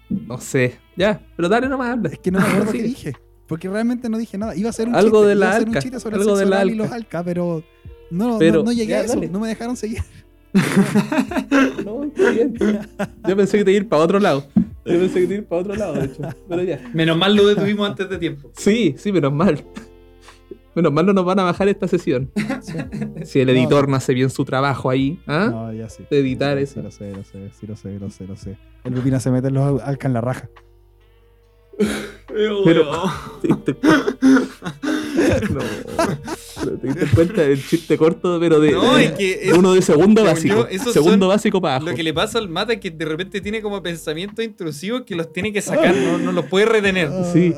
[0.09, 0.79] No sé.
[0.99, 2.09] Ya, pero dale nomás, habla.
[2.09, 3.13] Es que no me acuerdo qué dije.
[3.47, 4.55] Porque realmente no dije nada.
[4.55, 6.35] Iba a ser un Algo chiste, de iba la un alca, chiste sobre algo el
[6.35, 7.23] de sexo la oral y los alca.
[7.23, 7.63] pero
[8.11, 9.13] no, Pero- no, no llegué ya, a eso.
[9.15, 9.29] dale.
[9.29, 9.99] No me dejaron seguir.
[11.85, 12.53] No, está bien.
[13.27, 14.45] Yo pensé que te iba a ir para otro lado.
[14.85, 16.21] Yo pensé que te iba a ir para otro lado, de hecho.
[16.47, 16.81] Pero ya.
[16.93, 18.51] Menos mal lo detuvimos antes de tiempo.
[18.57, 19.63] Sí, sí, menos mal.
[20.75, 22.31] Menos mal no nos van a bajar esta sesión.
[23.23, 25.47] Si el editor no hace bien su trabajo ahí, ¿ah?
[25.51, 26.03] No, ya sí.
[26.09, 26.73] De editar sí, eso.
[26.75, 28.57] Sí, lo sé, lo sé, sí, lo sé, lo sé, lo sé.
[28.83, 30.49] El Rupina se mete en los alca en la raja.
[32.27, 32.63] Pero-
[33.41, 33.75] ¿Te diste
[35.49, 35.59] No.
[36.63, 39.81] Pero te diste cuenta del chiste corto, pero de, No, es que es- uno de
[39.81, 40.67] segundo básico.
[40.69, 41.89] yo, segundo básico para abajo.
[41.91, 45.15] Lo que le pasa al mata es que de repente tiene como pensamientos intrusivos que
[45.15, 47.09] los tiene que sacar, no, no los puede retener.
[47.33, 47.53] Sí.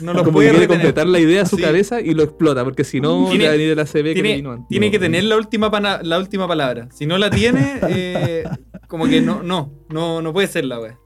[0.00, 0.68] No los Como que puede quiere retener.
[0.86, 1.62] completar la idea a su Sí.
[1.62, 4.08] cabeza y lo explota, porque si no, Tiene- le va a venir el ACB que
[4.08, 4.68] le Tiene, vino antes.
[4.68, 6.88] tiene que tener la última, pana- la última palabra.
[6.92, 8.44] Si no la tiene, eh,
[8.88, 10.98] como que no, no, no, no puede ser la wea.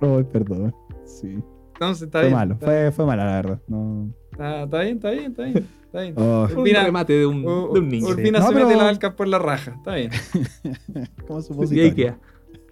[0.00, 0.74] Ay, perdón.
[1.04, 1.38] Sí.
[1.82, 2.38] Entonces está Fue bien.
[2.38, 2.54] malo.
[2.54, 3.58] Está Fue, fue mala, la verdad.
[3.68, 5.66] No, Está, está bien, está bien, está bien.
[5.84, 6.14] Está bien.
[6.16, 7.48] Oh, Un remate de un, de
[7.80, 8.06] un niño.
[8.08, 9.74] Urbina No, se pero- mete las alcas por la raja.
[9.76, 10.10] Está bien.
[11.26, 11.84] como Y supositorio.
[11.84, 12.18] ahí queda.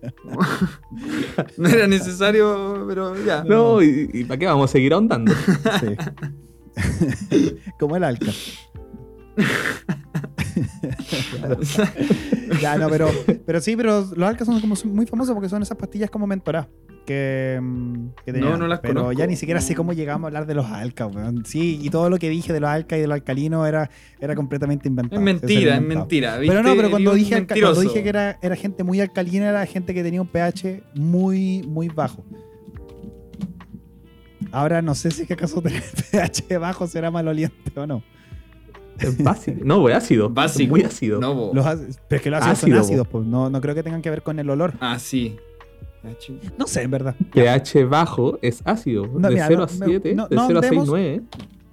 [1.59, 3.45] No era necesario, pero ya.
[3.45, 5.33] No, y, y ¿para qué vamos a seguir ahondando?
[7.29, 7.59] Sí.
[7.79, 8.31] como el alca.
[12.61, 13.09] Ya, no, pero,
[13.47, 16.69] pero sí, pero los alcas son como muy famosos porque son esas pastillas como mentoradas.
[17.07, 18.59] Que, mm, que tenían.
[18.59, 19.13] no las Pero conozco.
[19.19, 19.79] ya ni siquiera sé No.
[19.79, 21.45] cómo llegamos a hablar de los alcas, weón.
[21.47, 23.91] Sí, y todo lo que dije de los alcas y de los alcalinos era,
[24.21, 25.21] era completamente inventado.
[25.21, 26.37] Es mentira, es mentira.
[26.39, 29.65] Pero no, pero cuando dije, alca- cuando dije que era, era gente muy alcalina, era
[29.67, 32.25] gente que tenía un pH muy, muy bajo.
[34.53, 38.03] Ahora no sé si es que acaso tener pH bajo será maloliente o no.
[39.01, 39.61] Es básico.
[39.65, 40.29] No, pues ácido.
[40.29, 40.71] Básico.
[40.71, 41.21] Muy ácido.
[41.21, 41.51] No.
[41.55, 43.83] Los ácidos- pero es que los ácidos Ácido, son ácidos, pues no, no creo que
[43.83, 44.75] tengan que ver con el olor.
[44.81, 45.37] Ah, sí.
[46.57, 47.15] No sé, en verdad.
[47.33, 49.07] pH bajo es ácido.
[49.07, 50.89] No, de mira, 0 no, a me- 7, no- de no 0 a 6, andemos-
[50.89, 51.21] 9.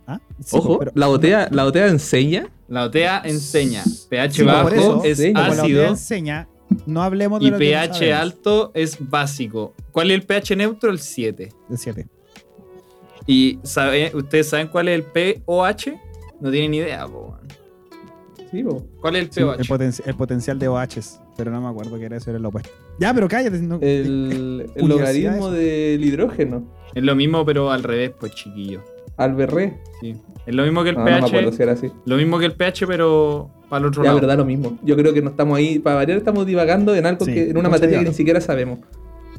[0.06, 0.20] ¿Ah?
[0.44, 2.48] Sí, Ojo, pero- la botella, la botella enseña.
[2.68, 3.84] La OTEA enseña.
[4.10, 6.48] pH Sí, bajo eso, es como la ácido enseña,
[6.86, 9.74] no hablemos de y lo que pH alto es básico.
[9.92, 10.92] ¿Cuál es el pH neutro?
[10.92, 11.50] El 7.
[11.70, 12.08] El 7.
[13.26, 16.00] ¿Y sabe- ustedes saben cuál es el pOH?
[16.40, 17.48] No tienen idea, po, weón.
[18.52, 18.82] Sí, po.
[19.02, 19.56] ¿Cuál es el Sí, pOH?
[19.60, 22.50] el, poten- el potencial de OHs, pero no me acuerdo que era eso, era lo
[22.50, 22.70] opuesto.
[23.00, 23.60] Ya, pero cállate.
[23.62, 26.64] no- El, logaritmo del hidrógeno.
[26.96, 28.82] Es lo mismo, pero al revés, pues chiquillo.
[29.18, 29.82] Alberré.
[30.00, 30.16] Sí.
[30.46, 31.26] Es lo mismo que el No, no me pH.
[31.28, 31.92] acuerdo si era así.
[32.06, 34.22] Lo mismo que el pH, pero para el otro Ya, lado.
[34.22, 34.78] verdad, lo mismo.
[34.84, 35.80] Yo creo que no estamos ahí.
[35.80, 38.80] Para variar, estamos divagando en algo Sí, que, en una materia que ni siquiera sabemos.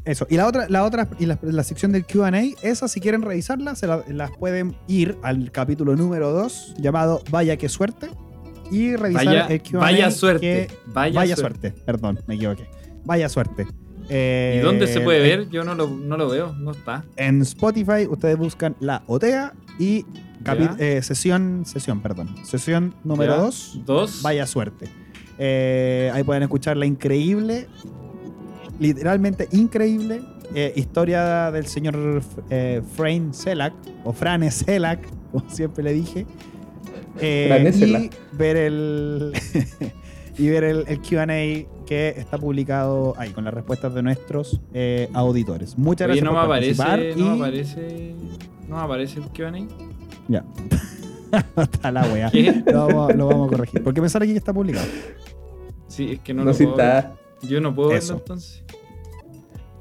[0.05, 0.25] Eso.
[0.29, 2.31] Y la otra, la otra, y la, la sección del QA,
[2.61, 7.57] esa, si quieren revisarla, se la- las pueden ir al capítulo número 2, llamado Vaya
[7.57, 8.09] que suerte.
[8.71, 9.79] Y revisar Vaya, el QA.
[9.79, 10.67] vaya suerte.
[10.67, 11.69] que- Vaya, vaya suerte.
[11.69, 11.83] suerte.
[11.85, 12.67] Perdón, me equivoqué.
[13.03, 13.65] Vaya suerte.
[14.09, 15.49] Eh, ¿Y dónde se puede ver?
[15.49, 17.03] Yo no lo, no lo veo, no está.
[17.15, 20.05] En Spotify ustedes buscan la OTEA y
[20.79, 22.35] eh, sesión, sesión, perdón.
[22.43, 23.41] Sesión número Ya.
[23.41, 24.21] 2, Dos.
[24.23, 24.87] Vaya suerte.
[25.37, 27.67] Eh, ahí pueden escuchar la increíble,
[28.79, 30.21] literalmente increíble
[30.55, 33.73] eh, historia del señor eh, Frane Selak,
[34.03, 34.99] o Frane Selak,
[35.31, 36.25] como siempre le dije.
[37.21, 39.33] Eh, y ver el
[40.37, 41.25] y ver el, el QA
[41.85, 45.77] que está publicado ahí con las respuestas de nuestros eh, auditores.
[45.77, 48.15] Muchas Oye, gracias no me por aparece, participar no me y- aparece.
[48.69, 49.67] No me aparece el Q&A.
[50.27, 50.45] Ya.
[51.61, 52.31] está la wea.
[52.71, 53.83] Lo vamos, lo vamos a corregir.
[53.83, 54.85] Porque me sale aquí que está publicado.
[55.87, 56.87] Sí, es que no, No, lo si puedo ver.
[56.97, 57.15] está.
[57.43, 58.13] Yo no puedo Eso.
[58.13, 58.63] verlo entonces.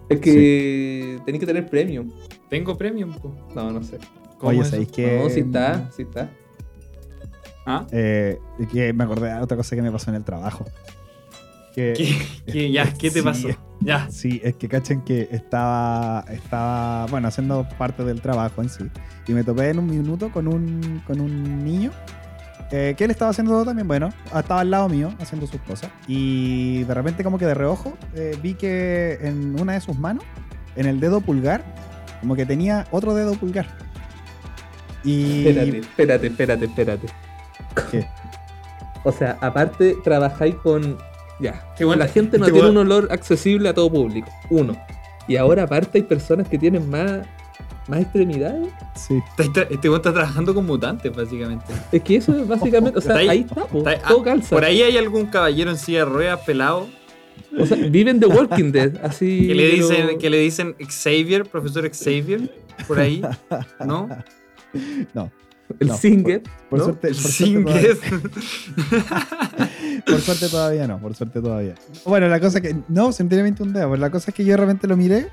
[0.09, 2.11] Es que tenéis que tener premium.
[2.49, 3.35] Tengo premium, po.
[3.55, 3.99] No, no sé.
[4.39, 5.19] ¿Cómo Oye, ¿sabéis que.?
[5.23, 6.31] No, sí está, sí está.
[7.67, 7.87] ¿Ah?
[7.93, 8.39] Eh,
[8.73, 10.65] que me acordé de otra cosa que me pasó en el trabajo.
[11.75, 12.17] Que, ¿Qué,
[12.53, 13.23] qué- ya, ¿qué te Sí.
[13.23, 13.49] pasó?
[13.81, 14.11] Ya.
[14.11, 18.85] Sí, es que cachen que estaba, estaba, bueno, haciendo parte del trabajo en sí.
[19.27, 21.91] Y me topé en un minuto con un, con un niño
[22.71, 25.91] eh, que él estaba haciendo también, bueno, estaba al lado mío haciendo sus cosas.
[26.07, 30.25] Y de repente como que de reojo eh, vi que en una de sus manos,
[30.77, 31.65] en el dedo pulgar,
[32.21, 33.67] como que tenía otro dedo pulgar.
[35.05, 35.47] Y...
[35.47, 37.07] Espérate, espérate, espérate, espérate.
[37.91, 38.07] ¿Qué?
[39.05, 40.99] O sea, aparte trabajáis con.
[41.41, 41.65] Ya.
[41.77, 42.81] Qué bueno, la gente no qué tiene bueno.
[42.81, 44.29] un olor accesible a todo público.
[44.51, 44.77] Uno.
[45.29, 47.27] Y ahora aparte hay personas que tienen más,
[47.89, 48.69] más extremidades.
[48.95, 49.19] Sí.
[49.31, 51.65] Está- está- Este weón está trabajando con mutantes, básicamente.
[51.91, 52.99] Es que eso es básicamente.
[52.99, 54.49] O sea, Está ahí- ahí está, po, Está- todo ah, calza.
[54.57, 56.87] Por ahí hay algún caballero en silla de ruedas pelado
[57.59, 58.97] O sea, viven de Walking Dead.
[59.03, 59.47] Así.
[59.47, 62.53] que le pero- dicen, que le dicen Xavier, profesor Xavier,
[62.87, 63.23] por ahí,
[63.85, 64.09] ¿no?
[65.15, 65.31] No.
[65.81, 66.43] El no, Singer.
[66.71, 66.85] Por ¿no?
[66.87, 67.97] suerte, por suerte todavía-.
[70.07, 71.75] Por suerte todavía no, por suerte todavía.
[72.05, 72.75] Bueno, la cosa que.
[72.89, 73.89] No, simplemente un dedo.
[73.89, 75.29] Pues la cosa es que yo de repente lo miré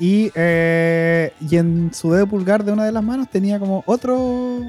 [0.00, 4.60] y, eh, y en su dedo pulgar de una de las manos tenía como otro.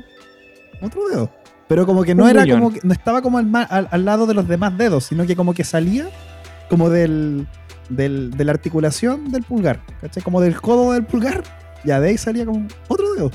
[0.81, 1.29] Otro dedo.
[1.67, 2.59] Pero como que no Un era muñón.
[2.59, 2.73] como.
[2.73, 5.53] que- no estaba como al, al- al lado de los demás dedos, sino que como
[5.53, 6.07] que salía
[6.69, 7.47] como del.
[7.89, 9.79] del de la articulación del pulgar.
[10.01, 10.21] ¿Cachai?
[10.23, 11.43] Como del codo del pulgar.
[11.83, 13.31] Ya de ahí salía como otro dedo.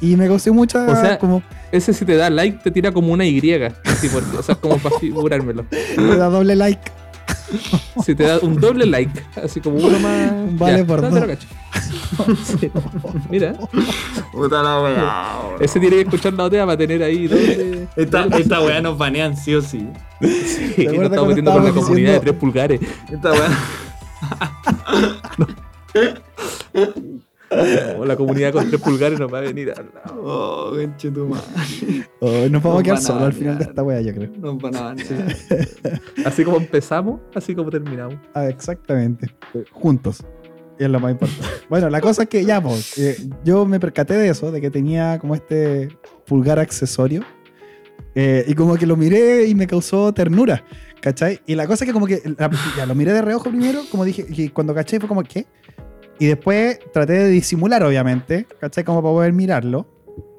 [0.00, 0.86] Y me causó mucha.
[0.86, 1.42] O sea, como.
[1.72, 3.40] Ese si te da like te tira como una Y.
[3.84, 5.64] Así porque, o sea, como para figurármelo.
[5.96, 6.80] Me da doble like.
[8.04, 10.32] Si te da un doble like, así como uno más.
[10.58, 11.20] Vale por te dos.
[11.20, 11.48] lo cacho.
[12.44, 12.70] Sí.
[13.28, 13.54] Mira,
[14.32, 15.40] Puta la weá.
[15.60, 17.88] ese tiene que escuchar la OTEA para tener ahí doble.
[17.96, 19.88] Esta, esta weá nos banean sí o sí.
[20.20, 22.80] Sí, ¿Te nos estamos metiendo con la comunidad de tres pulgares.
[23.10, 23.48] Esta weá.
[27.98, 30.02] O la comunidad con tres pulgares nos va a venir a hablar.
[30.20, 31.44] Oh, conche tu madre.
[32.20, 34.30] Oh, nos vamos a Nos quedar a solos al final de esta wea, yo creo.
[34.38, 35.36] Nos van a banear.
[36.24, 38.16] Así como empezamos, así como terminamos.
[38.34, 39.34] Ah, exactamente.
[39.72, 40.24] Juntos.
[40.78, 41.44] Y es lo más importante.
[41.68, 44.70] Bueno, la cosa es que ya, pues, eh, yo me percaté de eso, de que
[44.70, 45.88] tenía como este
[46.26, 47.22] pulgar accesorio.
[48.14, 50.62] eh, y como que lo miré y me causó ternura,
[51.00, 51.40] ¿cachai?
[51.46, 54.04] Y la cosa es que como que la- ya lo miré de reojo primero, como
[54.04, 55.46] dije, y cuando caché fue como, ¿qué?
[56.18, 58.84] Y después traté de disimular, obviamente, ¿cachai?
[58.84, 59.86] Como para poder mirarlo.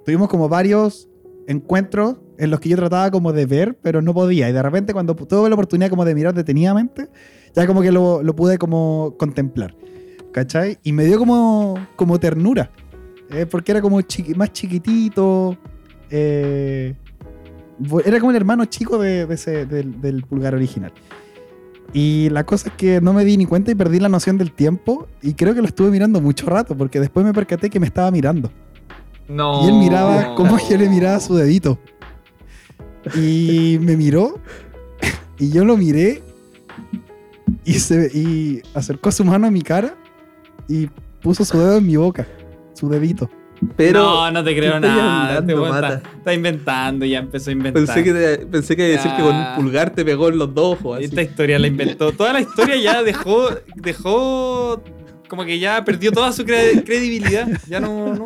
[0.05, 1.09] Tuvimos como varios
[1.47, 4.49] encuentros en los que yo trataba como de ver, pero no podía.
[4.49, 7.09] Y de repente cuando tuve la oportunidad como de mirar detenidamente,
[7.53, 9.75] ya como que lo, lo pude como contemplar.
[10.31, 10.77] ¿Cachai?
[10.83, 12.71] Y me dio como, como ternura.
[13.31, 15.57] eh, porque era como chiqui- más chiquitito.
[16.09, 16.93] eh,
[18.05, 20.93] era como el hermano chico de, de ese- del, del pulgar original.
[21.93, 24.51] Y la cosa es que no me di ni cuenta y perdí la noción del
[24.51, 25.07] tiempo.
[25.21, 28.11] Y creo que lo estuve mirando mucho rato, porque después me percaté que me estaba
[28.11, 28.51] mirando.
[29.27, 29.63] No.
[29.63, 31.79] Y él miraba como yo le miraba su dedito.
[33.15, 34.39] Y me miró.
[35.37, 36.23] Y yo lo miré.
[37.65, 39.93] Y, se, y acercó su mano a mi cara.
[40.69, 40.87] Y
[41.21, 42.25] puso su dedo en mi boca.
[42.73, 43.29] Su dedito.
[43.75, 45.27] Pero no, no te creo ¿qué estáis nada.
[45.37, 46.09] hablando, Este está, Mata?
[46.17, 47.85] está inventando, ya empezó a inventar.
[47.85, 50.37] pensé que, te- pensé que iba a decir que con un pulgar te pegó en
[50.37, 50.97] los dos ojos.
[50.97, 51.05] así.
[51.05, 52.11] Esta historia la inventó.
[52.11, 54.81] Toda la historia ya dejó, dejó
[55.27, 57.47] como que ya perdió toda su cre- credibilidad.
[57.67, 58.25] Ya no, no,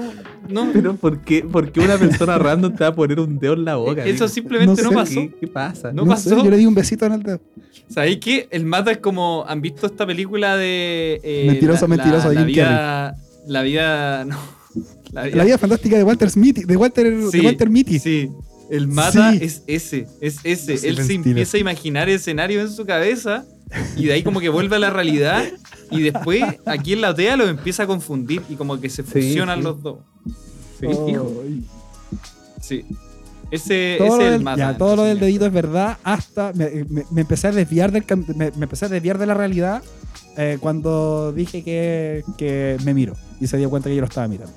[0.50, 0.70] no.
[0.74, 3.64] Pero ¿por qué, por qué una persona random te va a poner un dedo en
[3.66, 4.02] la boca?
[4.04, 4.28] Eso amigo?
[4.28, 5.16] simplemente No no, sé.
[5.16, 5.22] pasó.
[5.22, 5.92] ¿Qué, qué pasa?
[5.94, 6.30] No No pasó.
[6.30, 7.40] sé, yo le di un besito en el dedo.
[7.88, 8.48] ¿Sabéis qué?
[8.52, 9.46] El mata es como.
[9.48, 11.20] ¿Han visto esta película de.
[11.24, 13.16] eh, Mentiroso, mentiroso, la, Jim vida,
[13.48, 14.26] La vida.
[14.26, 14.38] No.
[15.12, 15.36] La vida.
[15.38, 16.66] La vida fantástica de Walter Smith.
[16.66, 18.00] De Walter, Sí, de Walter Mitty.
[18.00, 18.30] Sí.
[18.70, 19.40] El mata Sí.
[19.42, 20.74] es ese, es ese.
[20.88, 21.24] Él se estilo.
[21.26, 23.46] empieza a imaginar escenarios en su cabeza
[23.98, 25.44] y de ahí como que vuelve a la realidad
[25.90, 29.58] y después aquí en la OTEA lo empieza a confundir y como que se fusionan
[29.60, 29.64] sí.
[29.64, 30.00] los dos.
[30.80, 31.44] Sí, Oh, hijo.
[32.62, 32.86] Sí.
[33.52, 34.58] Ese, todo, ese es el del, mata.
[34.74, 38.04] ya, todo lo del dedito es verdad hasta me, me- me empecé a desviar del
[38.36, 39.82] me, me empecé a desviar de la realidad
[40.38, 44.28] eh, cuando dije que, que me miro y se dio cuenta que yo lo estaba
[44.28, 44.54] mirando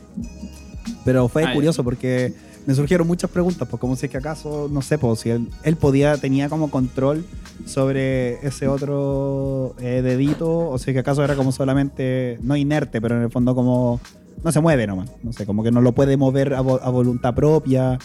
[1.04, 2.32] pero fue Ah, curioso porque
[2.66, 5.48] me surgieron muchas preguntas pues como si es que acaso no sé pues si él,
[5.64, 7.24] él podía tenía como control
[7.66, 13.00] sobre ese otro eh, dedito o si es que acaso era como solamente no inerte
[13.00, 14.00] pero en el fondo como
[14.44, 16.88] no se mueve nomás no sé como que no lo puede mover a, vo- a
[16.90, 17.98] voluntad propia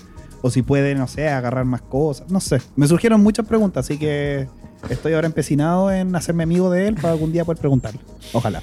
[0.43, 2.29] o si puede, no sé, agarrar más cosas.
[2.29, 2.61] No sé.
[2.75, 4.47] Me surgieron muchas preguntas, así que
[4.89, 7.99] estoy ahora empecinado en hacerme amigo de él para algún día poder preguntarle.
[8.33, 8.61] Ojalá.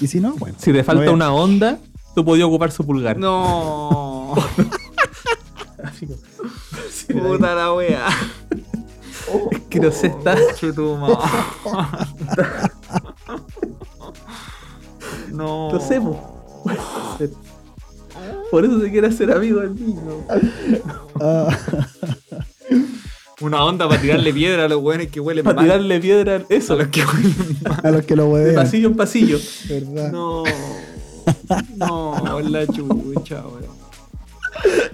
[0.00, 0.56] Y si no, bueno.
[0.58, 1.78] Si te falta una onda,
[2.14, 3.18] tú podías ocupar su pulgar.
[3.18, 4.34] No.
[7.08, 8.08] Puta la wea.
[9.50, 10.36] Es que no sé, está.
[10.54, 11.18] Chutuma.
[15.32, 15.72] No.
[15.72, 16.36] No sé, po.
[18.50, 20.24] Por eso se quiere hacer amigo del niño.
[21.20, 21.48] Ah,
[23.46, 25.64] Una onda para tirarle piedra a los weones que huelen Para mal.
[25.66, 26.72] tirarle piedra, eso.
[26.74, 27.80] A los que huelen mal.
[27.84, 28.54] a los que lo De huevean.
[28.56, 29.38] pasillo en pasillo.
[29.68, 30.10] ¿verdad?
[30.12, 30.42] No.
[31.76, 33.76] No, la chucha, weón.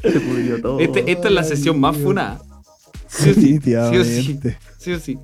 [0.03, 0.81] Se pudrió todo.
[0.81, 2.41] Este- esta es la sesión más funada.
[3.09, 3.59] Sí o sí.
[3.63, 4.41] Sí o sí.
[4.79, 5.19] Sí o sí.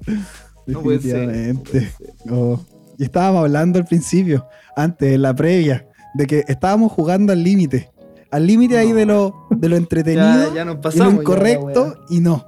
[0.66, 1.26] No puede ser.
[1.29, 1.93] Definitivamente.
[2.31, 2.61] Oh.
[2.99, 7.91] Y estábamos hablando al principio, antes, en la previa, de que estábamos jugando al límite.
[8.31, 11.07] Al límite ahí de lo, de lo entretenido Ya, ya nos y pasamos.
[11.07, 12.45] lo ya, incorrecto y no.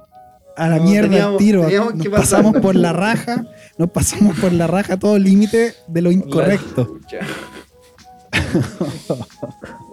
[0.57, 1.61] A la No, mierda teníamos- al tiro.
[1.63, 2.41] teníamos Nos que pasar.
[2.43, 3.45] pasamos por la raja.
[3.77, 6.99] Nos pasamos por la raja todo límite de lo incorrecto.
[7.01, 7.19] chucha.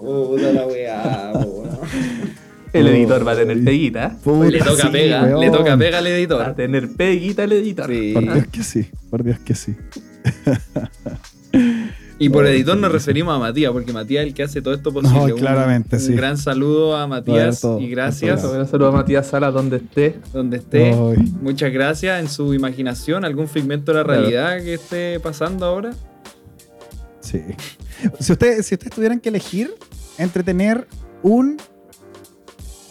[0.01, 1.69] Puta la weá, weón.
[2.73, 4.17] El editor va a tener peguita.
[4.23, 5.41] Puta, Le toca sí, pega, weón.
[5.41, 6.55] le toca pega al Va a editor.
[6.55, 7.87] tener peguita el editor.
[7.89, 8.13] Sí.
[8.15, 8.91] Por Dios que sí.
[9.11, 9.77] Por Dios que sí.
[12.21, 14.93] Y por editor nos referimos a Matías, porque Matías es el que hace todo esto
[14.93, 15.19] posible.
[15.19, 16.13] No, Un- claramente, un sí.
[16.15, 18.43] gran saludo a Matías todo, y gracias.
[18.43, 20.19] Un saludo a Matías Sala donde esté.
[20.33, 20.93] donde esté.
[20.93, 21.33] Ay.
[21.41, 24.21] Muchas gracias en su imaginación, algún fragmento de la Claro.
[24.21, 25.93] realidad que esté pasando ahora.
[27.21, 27.41] Sí.
[28.21, 29.75] Si ustedes si ustedes tuvieran que elegir
[30.19, 30.89] entre tener
[31.23, 31.57] un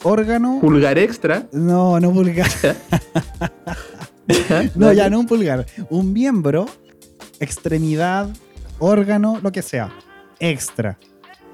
[0.04, 0.60] órgano.
[0.62, 1.48] Pulgar extra.
[1.52, 2.48] No, no pulgar.
[4.76, 5.66] No, ya no un pulgar.
[5.90, 6.66] Un miembro,
[7.40, 8.28] extremidad,
[8.80, 9.92] órgano, lo que sea.
[10.40, 10.98] Extra.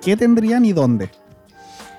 [0.01, 1.09] ¿Qué tendrían y dónde?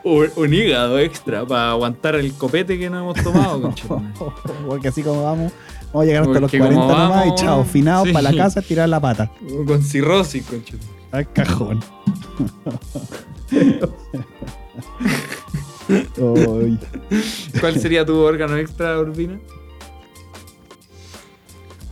[0.04, 3.74] Un, un hígado extra para aguantar el copete que no hemos tomado.
[4.68, 5.52] Porque así como vamos,
[5.86, 7.64] vamos a llegar hasta los Porque 40 como nomás vamos, y chao.
[7.64, 8.12] Finados sí.
[8.12, 9.30] para la casa, tirar la pata.
[9.66, 10.94] Con cirrosis, conchetumare.
[11.12, 11.80] Al cajón.
[17.60, 19.38] ¿Cuál sería tu órgano extra, Urbina?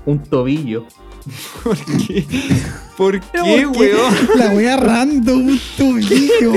[0.04, 0.86] Un tobillo.
[1.64, 2.24] ¿Por qué?
[2.96, 3.66] ¿Por qué, ¿Por qué?
[3.66, 4.14] weón?
[4.38, 6.52] La wea random, un tobillo.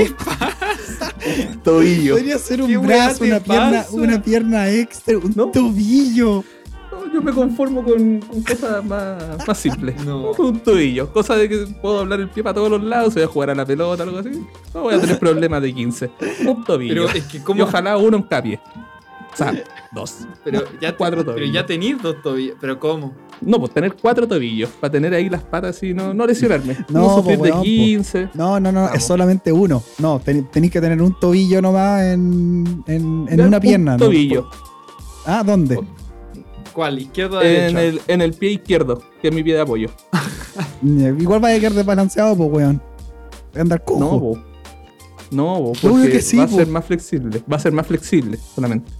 [1.63, 2.15] Tobillo.
[2.15, 3.95] Podría ser ¿Qué un brazo, te una pierna, pasa?
[3.95, 5.47] una pierna extra, un No.
[5.47, 6.43] tobillo.
[6.91, 10.03] Yo yo me conformo con, con cosas más, más simples.
[10.03, 10.31] No.
[10.31, 11.11] Un tobillo.
[11.13, 13.55] Cosa de que puedo hablar el pie para todos los lados, voy a jugar a
[13.55, 14.31] la pelota, algo así.
[14.73, 16.11] No voy a tener problemas de 15.
[16.45, 17.05] Un tobillo.
[17.05, 17.63] Pero es que Y como.
[17.63, 18.59] ojalá uno en capié.
[19.35, 20.19] O sea, dos.
[20.45, 21.53] Pero ya, Cuatro pero tobillos.
[21.53, 22.55] ya tenéis dos tobillos.
[22.61, 23.13] ¿Pero cómo?
[23.41, 24.69] No, pues tener cuatro tobillos.
[24.79, 26.77] Para tener ahí las patas y no, no lesionarme.
[26.89, 28.29] No, No, sufrir pues, de weón, 15.
[28.33, 28.97] No, no, no, Vamos.
[28.97, 29.83] es solamente uno.
[29.99, 33.91] No, ten- tenéis que tener un tobillo nomás en, en, en una un pierna.
[33.97, 34.05] ¿no?
[34.05, 34.49] tobillo.
[35.25, 35.79] Ah, ¿dónde?
[36.73, 36.99] ¿Cuál?
[36.99, 39.89] ¿Izquierda o En el, en el pie izquierdo, que es mi pie de apoyo.
[40.83, 42.81] Igual vaya a quedar desbalanceado, pues, weón.
[43.51, 43.99] Voy a andar cojo.
[43.99, 44.37] No, bo.
[45.31, 47.41] No, porque que sí, va a ser más flexible.
[47.51, 48.91] Va a ser más flexible solamente.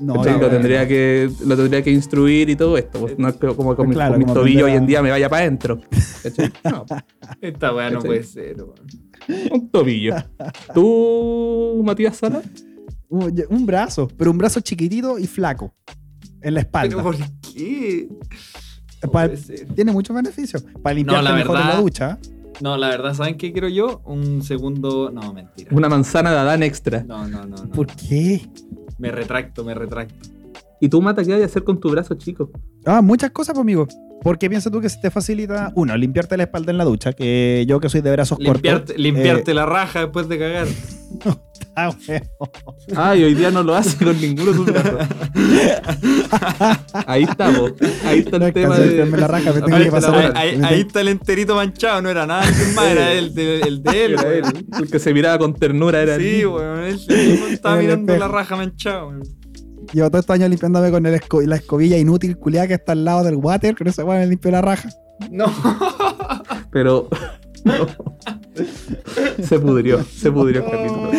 [0.00, 3.00] No, lo, tendría que, lo tendría que instruir y todo esto.
[3.00, 4.86] pues, No es que como con, mi- Claro, con mi como tobillo aprender hoy en
[4.86, 5.80] día me vaya para adentro.
[6.64, 6.84] No,
[7.40, 8.56] Esta weá no puede ser,
[9.52, 10.14] un tobillo.
[10.74, 12.42] ¿Tú, Matías Sala?
[13.08, 15.72] Un, un brazo, pero un brazo chiquitito y flaco.
[16.42, 16.96] En la espalda.
[16.96, 17.16] ¿Pero por
[17.52, 18.08] qué?
[19.02, 19.74] No.
[19.74, 20.64] Tiene muchos beneficios.
[20.82, 22.18] Para limpiarte la mejor en la ducha.
[22.60, 24.00] No, la verdad, ¿saben qué quiero yo?
[24.04, 25.10] Un segundo.
[25.10, 25.70] No, mentira.
[25.72, 27.02] Una manzana de Adán extra.
[27.04, 27.56] No, no, no.
[27.56, 27.70] no.
[27.70, 28.42] ¿Por qué?
[28.98, 30.28] Me retracto, me retracto.
[30.80, 32.50] ¿Y tú, Mata, qué vas a hacer con tu brazo chico?
[32.84, 33.86] Ah, muchas cosas, pues, amigo.
[34.22, 37.12] ¿Por qué piensas tú que se te facilita, uno, limpiarte la espalda en la ducha?
[37.12, 38.98] Que yo que soy de brazos Limpiarte, cortos.
[38.98, 40.66] limpiarte eh, la raja después de cagar.
[41.76, 42.22] ah, weón.
[42.96, 45.08] Ay, hoy día no lo hace con ninguno de tus brazos.
[47.06, 47.68] Ahí está, bo.
[48.06, 48.86] Ahí está No el tema de.
[48.86, 52.02] limpiarme la raja, me tengo Ahí que está pasar Ahí, ahí- ahí el enterito manchado,
[52.02, 52.44] no era nada
[52.74, 54.66] más, era el de, el de él, Era él, weón.
[54.80, 56.46] el que se miraba con ternura era Sí, él.
[56.46, 57.00] weón, él
[57.50, 59.22] estaba mirando la raja manchada, weón.
[59.92, 63.04] Llevo todos estos años limpiándome con el esco- la escobilla inútil culiada que está al
[63.04, 63.76] lado del water.
[63.76, 64.88] Con esa weón me limpio la raja.
[65.30, 65.46] No.
[66.72, 67.08] Pero.
[67.64, 67.86] No.
[69.42, 71.10] Se pudrió, se pudrió el capítulo.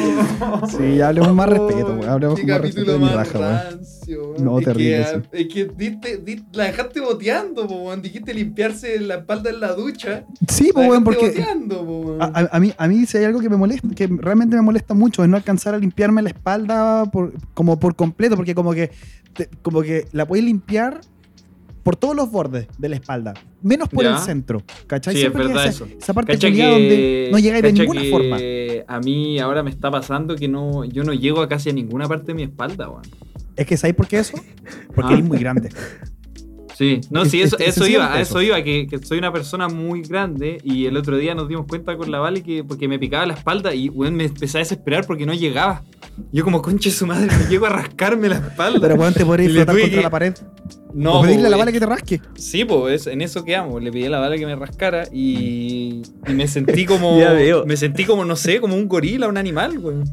[0.69, 2.09] Sí, hablemos más respeto, weón.
[2.09, 4.35] Hablemos con más respeto de mi raja, weón.
[4.39, 5.41] No, es terrible, Que.
[5.41, 8.01] Es que diste- di- la dejaste boteando, weón.
[8.01, 10.25] Dijiste limpiarse la espalda en la ducha.
[10.47, 11.27] Sí, pues, weón, porque.
[11.27, 12.17] boteando, po.
[12.21, 14.61] A, a- a mí, a mí si hay algo que me molesta, que realmente me
[14.61, 18.73] molesta mucho, es no alcanzar a limpiarme la espalda por, como por completo, porque como
[18.73, 18.91] que,
[19.33, 21.01] te- como que la puedes limpiar
[21.85, 24.13] por todos los bordes de la espalda, menos por Ya.
[24.15, 25.13] el centro, ¿cachai?
[25.13, 25.85] Sí, es Siempre verdad queda eso.
[25.85, 28.37] esa, esa parte culiada donde no llegáis de ninguna que forma.
[28.95, 32.07] A mí ahora me está pasando que no, yo no llego a casi a ninguna
[32.07, 33.03] parte de mi espalda, weón.
[33.55, 34.35] Es que ¿sabéis por qué eso?
[34.95, 35.17] Porque Ah.
[35.17, 35.69] eres muy grande.
[36.77, 39.17] Sí, no, Es- sí, eso, es- es eso iba, a eso iba, que, que soy
[39.17, 42.63] una persona muy grande y el otro día nos dimos cuenta con la Vale que
[42.65, 45.83] porque me picaba la espalda y weón, me empecé a desesperar porque no llegaba.
[46.33, 48.79] Yo como conche su madre, me llego a rascarme la espalda.
[48.81, 50.33] Pero weón, te le flotar contra que- la pared.
[50.93, 52.21] no, o pedirle a la bala que te rasque.
[52.35, 53.81] Sí, pues en eso quedamos.
[53.81, 57.17] Le pedí a la bala que me rascara y, y me sentí como.
[57.19, 57.65] Ya veo.
[57.65, 60.03] Me sentí como, no sé, como un gorila, un animal, weón.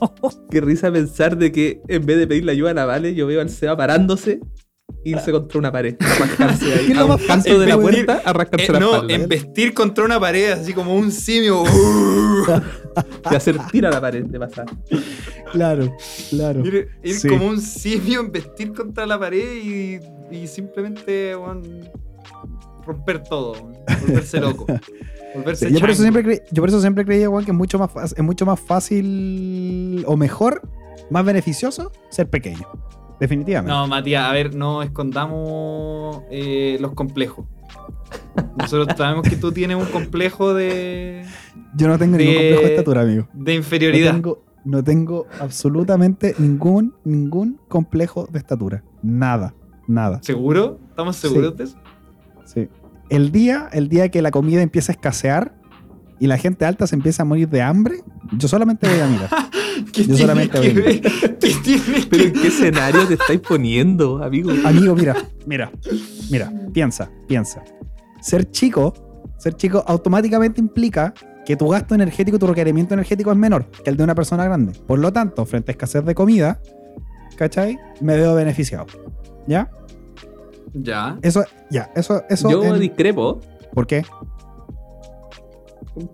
[0.50, 3.40] Qué risa pensar de que en vez de pedirle ayuda a la Vale, yo veo
[3.40, 4.40] al Seba parándose
[5.04, 5.96] irse contra una pared.
[6.00, 6.86] A rascarse ahí.
[6.86, 9.14] ¿Qué es lo a un canto de la puerta Eh, la no, espalda.
[9.14, 11.64] embestir contra una pared, así como un simio.
[13.30, 14.66] Y hacer tira a la pared de pasar.
[15.52, 15.94] Claro,
[16.30, 16.64] claro.
[16.66, 17.28] ir ir Sí.
[17.28, 20.00] como un simio, embestir contra la pared y,
[20.34, 21.88] y simplemente weón,
[22.84, 23.52] romper todo.
[24.00, 24.66] Volverse loco.
[25.34, 27.90] Volverse yo, por eso siempre yo por eso siempre creía, weón, que es mucho, más
[28.16, 30.62] es mucho más fácil o mejor,
[31.08, 32.66] más beneficioso ser pequeño.
[33.20, 33.72] Definitivamente.
[33.72, 37.46] No, Matías, a ver, no escondamos eh, los complejos.
[38.58, 41.24] Nosotros sabemos que tú tienes un complejo de,
[41.74, 43.28] Yo no tengo ningún complejo de estatura, amigo.
[43.34, 44.12] de No inferioridad.
[44.12, 48.82] tengo, no tengo absolutamente ningún, ningún complejo de estatura.
[49.02, 49.54] Nada,
[49.86, 50.20] nada.
[50.22, 50.78] ¿Seguro?
[50.90, 51.56] ¿Estamos seguros Sí.
[51.58, 51.76] de eso?
[52.44, 52.68] Sí.
[53.10, 55.54] El día, el día que la comida empieza a escasear
[56.20, 58.00] y la gente alta se empieza a morir de hambre,
[58.36, 59.30] yo solamente voy a mirar.
[59.92, 61.00] ¿Qué Yo tiene solamente que voy a ver?
[61.38, 64.50] ¿Qué tiene Pero que ¿en qué escenario te estáis poniendo, amigo?
[64.64, 65.16] Amigo, mira,
[65.46, 65.70] mira,
[66.30, 67.62] mira, piensa, piensa.
[68.20, 68.92] Ser chico,
[69.38, 71.14] ser chico automáticamente implica
[71.46, 74.72] que tu gasto energético, tu requerimiento energético es menor que el de una persona grande.
[74.86, 76.60] Por lo tanto, frente a escasez de comida,
[77.36, 77.78] ¿cachai?
[78.00, 78.86] Me veo beneficiado.
[79.46, 79.70] ¿Ya?
[80.74, 81.18] Ya.
[81.22, 82.50] Eso, ya, eso, eso.
[82.50, 83.40] Yo en- discrepo.
[83.72, 84.04] ¿Por qué?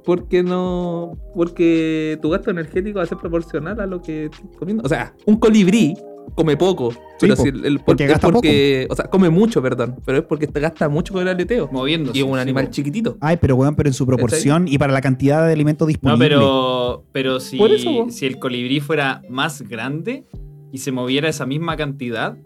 [0.04, 1.12] Porque no.
[1.34, 4.82] Porque tu gasto energético va a ser proporcional a lo que estás comiendo.
[4.84, 5.94] O sea, un colibrí
[6.34, 6.92] come poco.
[7.20, 8.86] pero po, si el, el- porque es gasta porque.
[8.90, 9.96] O sea, come mucho, perdón.
[10.04, 11.68] Pero es porque te gasta mucho con el aleteo.
[11.70, 12.16] Moviéndose.
[12.18, 13.16] Y es un sí, animal chiquitito.
[13.20, 16.28] Ay, pero weón, pero en su proporción y para la cantidad de alimento No, disponible.
[16.28, 18.10] pero, pero si, Por eso, po.
[18.10, 20.24] si el colibrí fuera más grande
[20.72, 22.36] y se moviera esa misma cantidad,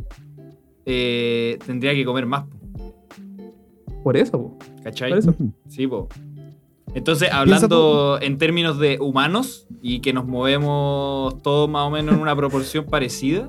[0.86, 2.94] eh, tendría que comer más, po,
[4.02, 4.58] Por eso, po.
[4.82, 5.10] ¿cachai?
[5.10, 5.34] Por eso.
[5.68, 6.08] Sí, po.
[6.98, 12.20] Entonces, hablando en términos de humanos y que nos movemos todos más o menos en
[12.20, 13.48] una proporción parecida,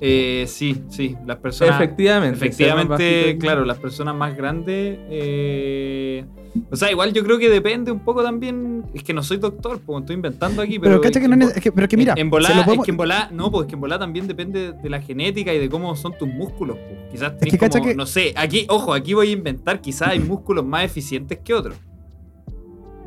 [0.00, 1.74] Eh, sí, sí, las personas...
[1.74, 2.36] Efectivamente.
[2.36, 4.96] Efectivamente, claro, las personas más grandes.
[5.10, 6.24] eh,
[6.70, 8.84] o sea, igual yo creo que depende un poco también.
[8.94, 10.78] Es que no soy doctor, pues estoy inventando aquí.
[10.78, 12.78] Pero, Pero, cacha que no es, es que, pero que mira, en, en volá, podemos-
[12.78, 15.52] es que en volá, no, pues es que en volá también depende de la genética
[15.52, 16.76] y de cómo son tus músculos.
[16.78, 16.98] pues.
[17.10, 20.20] Quizás tenés que como, que- no sé, aquí, ojo, aquí voy a inventar, quizás hay
[20.20, 21.76] músculos más eficientes que otros.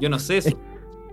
[0.01, 0.49] Yo no sé eso.
[0.49, 0.55] Es-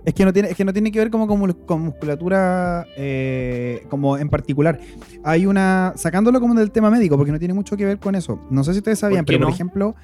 [0.05, 4.17] Es que no tiene, es que no tiene que ver como, con musculatura eh, como
[4.17, 4.79] en particular.
[5.25, 5.91] Hay una.
[5.97, 8.39] Sacándolo como del tema médico, porque no tiene mucho que ver con eso.
[8.49, 9.53] No sé si ustedes sabían, pero por no?
[9.53, 9.95] ejemplo.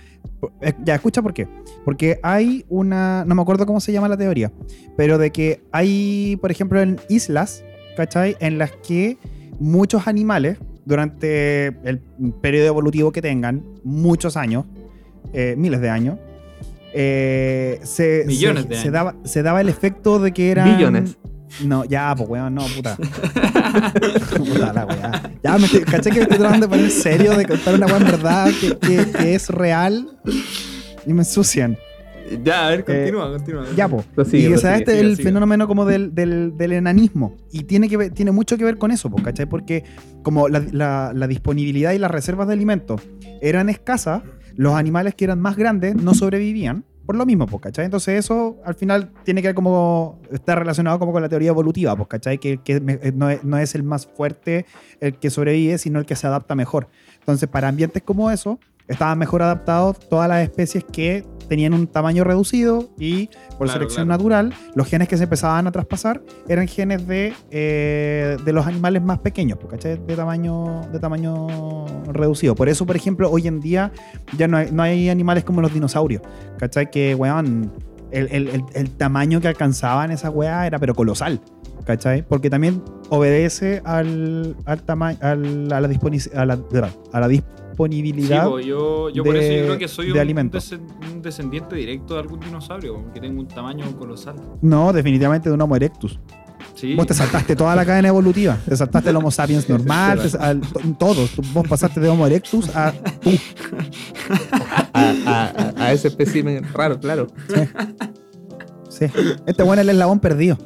[0.42, 1.48] por- eh, Ya, escucha por qué.
[1.86, 3.24] Porque hay una.
[3.26, 4.52] No me acuerdo cómo se llama la teoría.
[4.98, 7.64] Pero de que hay, por ejemplo, en islas,
[7.96, 8.36] ¿cachai?
[8.42, 9.18] En las que
[9.60, 12.02] muchos animales, durante el
[12.42, 14.66] periodo evolutivo que tengan, muchos años,
[15.32, 16.20] eh, miles de años,
[16.98, 18.94] eh, se, Millones se- de se años.
[18.94, 20.78] daba, se daba el efecto de que eran.
[20.78, 21.18] Billones.
[21.64, 22.98] No, ya, pues weón, no, puta.
[24.38, 25.32] puta la weá.
[25.44, 27.98] Ya, me estoy, caché que me estoy tratando de poner serio, de contar una weá
[27.98, 30.08] en verdad que, que- que es real
[31.06, 31.78] y me ensucian.
[32.44, 33.66] Ya, a ver, continúa, continúa.
[33.76, 34.04] Ya, pues.
[34.04, 35.30] Y que prosigue, sea este sigue, el sigue.
[35.30, 37.38] fenómeno como del, del, del enanismo.
[37.52, 39.46] Y tiene, que ver- tiene mucho que ver con eso, pues, ¿cachai?
[39.46, 39.84] Porque
[40.24, 43.00] como la, la- la disponibilidad y las reservas de alimentos
[43.42, 44.24] eran escasas,
[44.56, 47.86] los animales que eran más grandes no sobrevivían por lo mismo, pues, ¿cachai?
[47.86, 51.96] Entonces eso al final tiene que ver como, está relacionado como con la teoría evolutiva,
[51.96, 52.40] pues, ¿cachai?
[52.40, 54.66] Que, me- no, es, no es el más fuerte
[55.00, 56.88] el que sobrevive, sino el que se adapta mejor.
[57.20, 62.24] Entonces para ambientes como eso, estaban mejor adaptados todas las especies que tenían un tamaño
[62.24, 63.28] reducido y
[63.58, 64.18] por Claro, selección claro.
[64.18, 69.04] natural, los genes que se empezaban a traspasar eran genes de, eh, de los animales
[69.04, 70.02] más pequeños, ¿cachai?
[70.08, 72.56] De tamaño, de tamaño reducido.
[72.56, 73.92] Por eso, por ejemplo, hoy en día
[74.38, 76.24] ya no hay, no hay animales como los dinosaurios,
[76.58, 76.90] ¿cachai?
[76.90, 77.72] Que, weón,
[78.12, 81.42] el, el- el- el tamaño que alcanzaban esa weá era pero colosal,
[81.86, 82.24] ¿cachai?
[82.28, 87.28] Porque también obedece al, al tamaño, a la, a la, a la
[87.76, 88.46] disponibilidad.
[88.46, 90.72] po, yo, yo por eso de- yo creo que soy de un, alimentos.
[90.72, 94.36] desen- un descendiente directo de algún dinosaurio, porque tengo un tamaño colosal.
[94.62, 96.20] no, definitivamente de un Homo erectus.
[96.74, 96.94] Sí.
[96.96, 98.58] Vos te saltaste toda la cadena evolutiva.
[98.68, 101.32] Te saltaste el Homo sapiens normal, te- al- to- todos.
[101.54, 103.32] Vos pasaste de Homo erectus a tú.
[104.94, 107.28] A, a- a- a ese espécimen raro, claro.
[108.90, 109.06] Sí.
[109.46, 110.58] Este bueno es el eslabón perdido.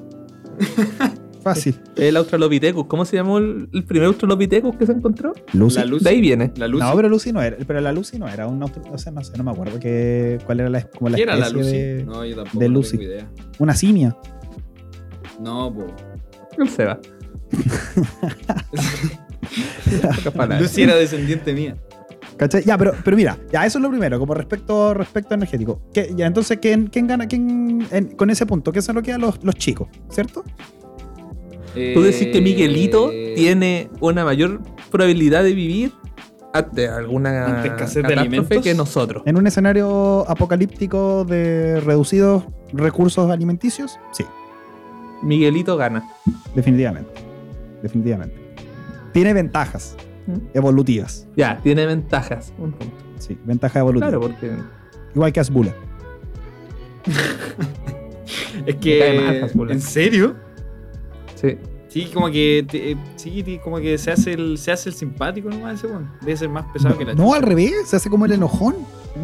[1.42, 1.80] Fácil.
[1.96, 2.86] El Australopithecus.
[2.88, 5.34] ¿Cómo se llamó el, el primer Australopithecus que se encontró?
[5.54, 5.78] Lucy.
[5.80, 6.04] La Lucy.
[6.04, 6.52] De ahí viene.
[6.58, 6.84] La Lucy.
[6.84, 7.58] No, pero Lucy no era.
[7.66, 10.60] Pero la Lucy no era un O sea, no sé, no me acuerdo que, cuál
[10.60, 11.78] era la, como la ¿Qué era la especie Lucy?
[11.78, 12.04] de.
[12.06, 12.98] No, yo tampoco de no Lucy.
[12.98, 13.30] tengo idea.
[13.60, 14.18] Una simia.
[15.40, 15.74] No.
[16.58, 17.00] El Seba.
[20.16, 20.62] Pocas palabras.
[20.62, 21.76] Lucy era descendiente mía.
[22.38, 22.64] ¿Cachai?
[22.64, 25.82] Ya, pero, pero mira, ya eso es lo primero, como respecto, respecto energético.
[25.94, 27.28] ¿Qué- ya, entonces, ¿quién, quién gana?
[27.28, 29.90] ¿Quién, en- con ese punto, ¿qué se lo queda a los, los chicos?
[30.10, 30.44] ¿Cierto?
[31.94, 34.62] Tú decís que Miguelito Eh, tiene una mayor
[34.92, 35.92] probabilidad de vivir
[36.54, 38.64] ante alguna Ante escasez de alimentos.
[38.64, 39.24] que nosotros.
[39.26, 44.26] En un escenario apocalíptico de reducidos recursos alimenticios, sí,
[45.22, 46.08] Miguelito gana.
[46.56, 47.10] definitivamente.
[47.84, 48.36] Definitivamente.
[49.14, 49.96] Tiene ventajas
[50.28, 50.38] ¿Mm?
[50.58, 51.28] evolutivas.
[51.36, 52.54] Ya, tiene ventajas.
[52.58, 52.96] Un punto.
[53.20, 54.10] Sí, ventajas evolutivas.
[54.10, 54.52] Claro, porque
[55.16, 55.74] Igual que Asbula.
[58.66, 59.42] Es cae mal, que.
[59.46, 59.74] Hasbula.
[59.74, 60.36] ¿En serio?
[61.40, 61.58] Sí.
[61.88, 62.64] Sí, como que.
[62.70, 66.12] te- eh, sí, como que se hace el, se hace el simpático nomás ese weón.
[66.22, 68.76] Debe ser más pesado que la No, al revés, se hace como el enojón.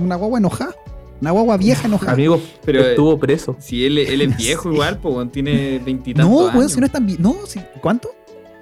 [0.01, 0.74] Una guagua enojada.
[1.22, 2.13] Una guagua vieja enojada.
[2.13, 3.55] Amigo, Pero, eh, estuvo preso.
[3.59, 6.55] Si él, él es viejo igual, pues weón, tiene veintitantos no, años.
[6.55, 8.09] weón, si no es tan vie- No, si- ¿cuánto?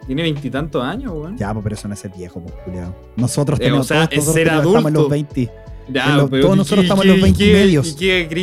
[0.05, 1.37] Tiene veintitantos años, weón.
[1.37, 2.93] Ya, pues, pero eso no es viejo, pues, culiao.
[3.15, 5.09] Nosotros Eh, tenemos o sea, todos, es nosotros ser tenemos- estamos en los adulto.
[5.09, 5.51] 20.
[5.93, 7.87] Ya, en los- pero todos ¿y nosotros qué- estamos en los qué- 20 qué- medios.
[7.91, 7.95] ¿Y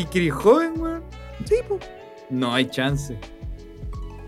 [0.07, 1.03] qué joven, weón?
[1.45, 1.81] Sí, pues.
[2.31, 3.19] No hay chance.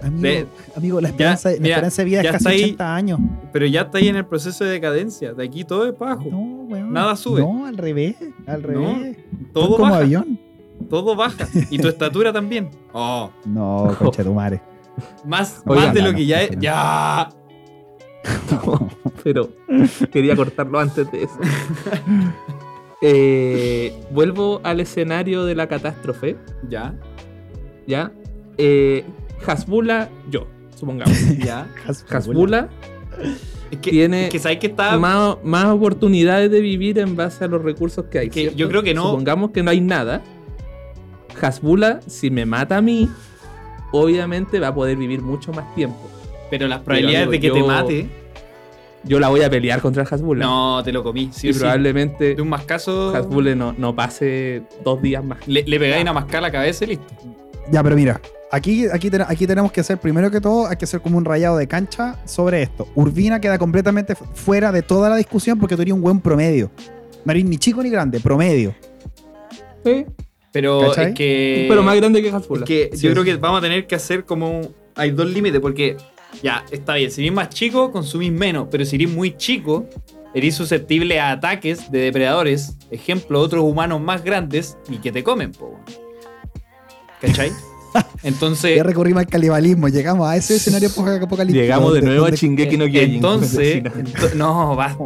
[0.03, 0.46] Amigo, De-
[0.76, 2.62] amigo, la esperanza, la mira, esperanza de vida ya es casi está ahí.
[2.64, 3.20] 80 años.
[3.53, 5.32] Pero ya está ahí en el proceso de decadencia.
[5.32, 6.24] De aquí todo es abajo.
[6.30, 6.38] No,
[6.68, 6.92] weón.
[6.92, 7.40] Nada sube.
[7.40, 8.16] No, al revés.
[8.46, 9.16] Al No, revés.
[9.53, 9.98] todo como baja.
[9.98, 10.38] avión.
[10.90, 11.46] Todo baja.
[11.70, 12.70] Y tu estatura también.
[12.92, 14.61] Oh, No, concha de tu madre.
[15.24, 16.57] más, Oiga, más de no, lo no, que ya es.
[16.57, 16.61] no.
[16.62, 17.28] Ya.
[19.24, 19.48] pero
[20.12, 21.38] quería cortarlo antes de eso.
[23.05, 26.36] Eh, vuelvo al escenario de la catástrofe.
[26.68, 26.94] Ya.
[27.86, 28.12] ¿Ya?
[28.59, 29.05] Eh,
[29.47, 30.47] Hasbula, yo,
[30.78, 31.16] supongamos.
[31.45, 31.66] Ya.
[32.11, 32.68] Hasbula
[33.70, 34.99] Es que, Tiene es que sabes que está.
[34.99, 38.30] más, más oportunidades de vivir en base a los recursos que hay.
[38.55, 39.05] Yo creo que no.
[39.05, 40.22] Supongamos que no hay nada.
[41.40, 43.09] Hasbula, si me mata a mí,
[43.93, 46.11] obviamente va a poder vivir mucho más tiempo.
[46.51, 48.09] Pero las probabilidades amigo, de que te mate.
[49.05, 50.45] Yo la voy a pelear contra Hasbula.
[50.45, 51.30] No, te lo comí.
[51.32, 51.59] Sí, y sí.
[51.59, 53.14] probablemente De un mascazo.
[53.16, 55.38] Hasbula no, no pase dos días más.
[55.49, 57.07] Le, le pegáis una mascada a la cabeza y listo.
[57.70, 58.20] Ya, pero mira,
[58.55, 61.24] Aquí, aquí, ten- aquí tenemos que hacer, primero que todo, hay que hacer como un
[61.24, 62.86] rayado de cancha sobre esto.
[62.94, 66.70] Urbina queda completamente fu- fuera de toda la discusión porque eres un buen promedio.
[67.24, 68.74] No eres ni chico ni grande, promedio.
[69.84, 70.05] Sí,
[70.53, 71.07] Pero ¿Cachai?
[71.09, 71.64] es que.
[71.66, 72.66] pero más grande que Es Hasbula.
[72.66, 74.50] que Sí, yo creo que vamos a tener que hacer como.
[74.61, 75.96] un- Hay dos límites, porque
[76.42, 77.11] ya, está bien.
[77.11, 78.68] Si eres más chico, consumís menos.
[78.70, 79.86] Pero si eres muy chico,
[80.34, 82.76] eres susceptible a ataques de depredadores.
[82.90, 85.80] Ejemplo, otros humanos más grandes y que te comen, po.
[87.22, 87.50] ¿Cachai?
[88.22, 88.76] Entonces.
[88.76, 91.61] Ya recurrimos al canibalismo, llegamos a ese escenario apocalíptico.
[91.62, 93.14] Llegamos de donde- nuevo a Shingeki no Kyojin.
[93.16, 93.82] Entonces.
[93.84, 95.05] ento- no, basta.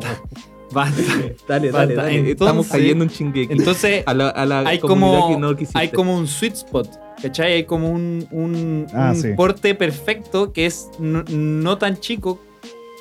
[0.73, 1.01] Basta.
[1.49, 1.95] Dale, dale, Basta.
[1.95, 2.15] dale.
[2.17, 3.53] Entonces- Estamos cayendo en Shingeki.
[3.53, 5.79] Entonces, a la, a la hay como, que no quisiste.
[5.79, 6.89] hay como un sweet spot,
[7.23, 7.53] ¿cachai?
[7.53, 9.29] Hay como un, un, Ah, un sí.
[9.37, 12.41] porte perfecto que es no, no tan chico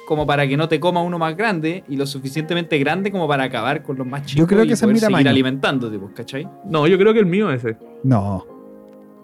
[0.07, 3.43] como para que no te coma uno más grande y lo suficientemente grande como para
[3.45, 5.29] acabar con los más chicos creo que y ese es poder mi seguir tamaño.
[5.31, 6.47] alimentándote, pues, ¿cachai?
[6.69, 7.77] No, yo creo que el mío es ese.
[8.03, 8.45] No.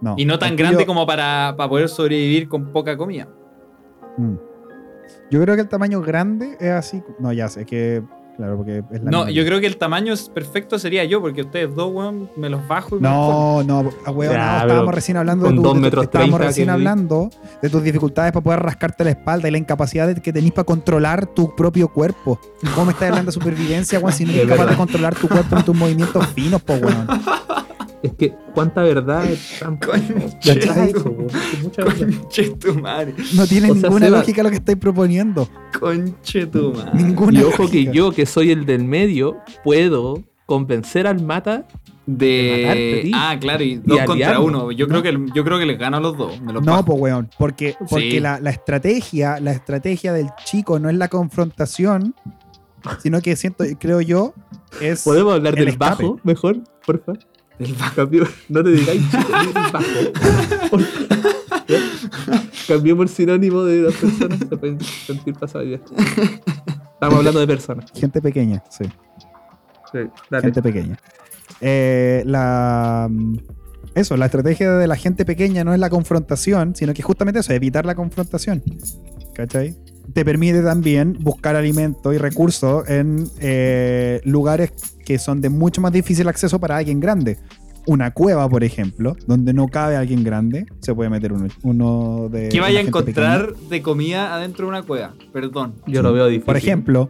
[0.02, 0.16] No.
[0.18, 3.28] Y no tan Es grande yo- como para, para poder sobrevivir con poca comida.
[4.18, 4.34] Mm.
[5.30, 7.02] Yo creo que el tamaño grande es así.
[7.20, 8.02] No, ya sé que.
[8.38, 9.32] Claro, porque es la No, misma.
[9.32, 12.66] yo creo que el tamaño es perfecto sería yo, porque ustedes dos, weón, me los
[12.68, 15.56] bajo y me los No, no, ah, weón, Ya, no, estábamos recién hablando de, con
[15.58, 17.30] tu- dos de tu- metros estábamos recién hablando
[17.62, 20.64] de tus dificultades para poder rascarte la espalda y la incapacidad de- que tenés para
[20.64, 22.40] controlar tu propio cuerpo.
[22.74, 25.28] ¿Cómo me estás hablando de supervivencia, weón, si no eres Es capaz de controlar tu
[25.28, 27.08] cuerpo y tus movimientos finos, po, weón?
[28.04, 29.78] Es que cuánta verdad es tan
[31.86, 33.14] Conche tu- madre.
[33.36, 35.48] No tiene O sea, ninguna lógica lo que estáis proponiendo.
[35.80, 36.92] Conche tu madre.
[37.04, 41.68] Ninguna Y ojo que yo, que soy el del medio, puedo convencer al mata.
[42.08, 42.64] De.
[42.66, 43.12] matarte ti.
[43.14, 44.72] ah, claro, y dos contra uno.
[44.72, 46.42] Yo, creo que, yo creo que les gano a los dos.
[46.42, 48.20] Me los No, pues weón, porque, porque Sí.
[48.20, 52.16] la, la estrategia, la estrategia del chico no es la confrontación,
[53.02, 54.34] sino que siento, creo yo,
[54.82, 56.04] es ¿Podemos hablar el del escape.
[56.04, 57.14] bajo mejor, porfa?
[57.60, 58.08] Bajo.
[58.50, 59.86] No te digáis chico, el bajo.
[62.68, 65.76] Cambiemos el sinónimo de las personas, se pueden sentir pasadas ya.
[65.76, 67.92] Estamos hablando de personas.
[67.94, 68.86] gente pequeña, sí,
[69.92, 70.00] Sí,
[70.30, 70.44] dale.
[70.44, 70.98] gente pequeña.
[71.60, 73.36] Eh, la mm,
[73.94, 77.52] eso, la estrategia de la gente pequeña no es la confrontación, sino que justamente eso,
[77.54, 78.64] evitar la confrontación.
[79.34, 79.76] ¿Cachai?
[80.14, 84.72] Te permite también buscar alimento y recursos en eh, lugares
[85.06, 87.38] que son de mucho más difícil acceso para alguien grande.
[87.88, 92.50] Una cueva, por ejemplo, donde no cabe alguien grande, se puede meter uno, uno de.
[92.50, 93.70] ¿Qué vaya a encontrar pequeña.
[93.70, 95.14] de comida adentro de una cueva?
[95.34, 95.74] Perdón.
[95.88, 96.46] Yo lo veo difícil.
[96.46, 97.10] Por ejemplo,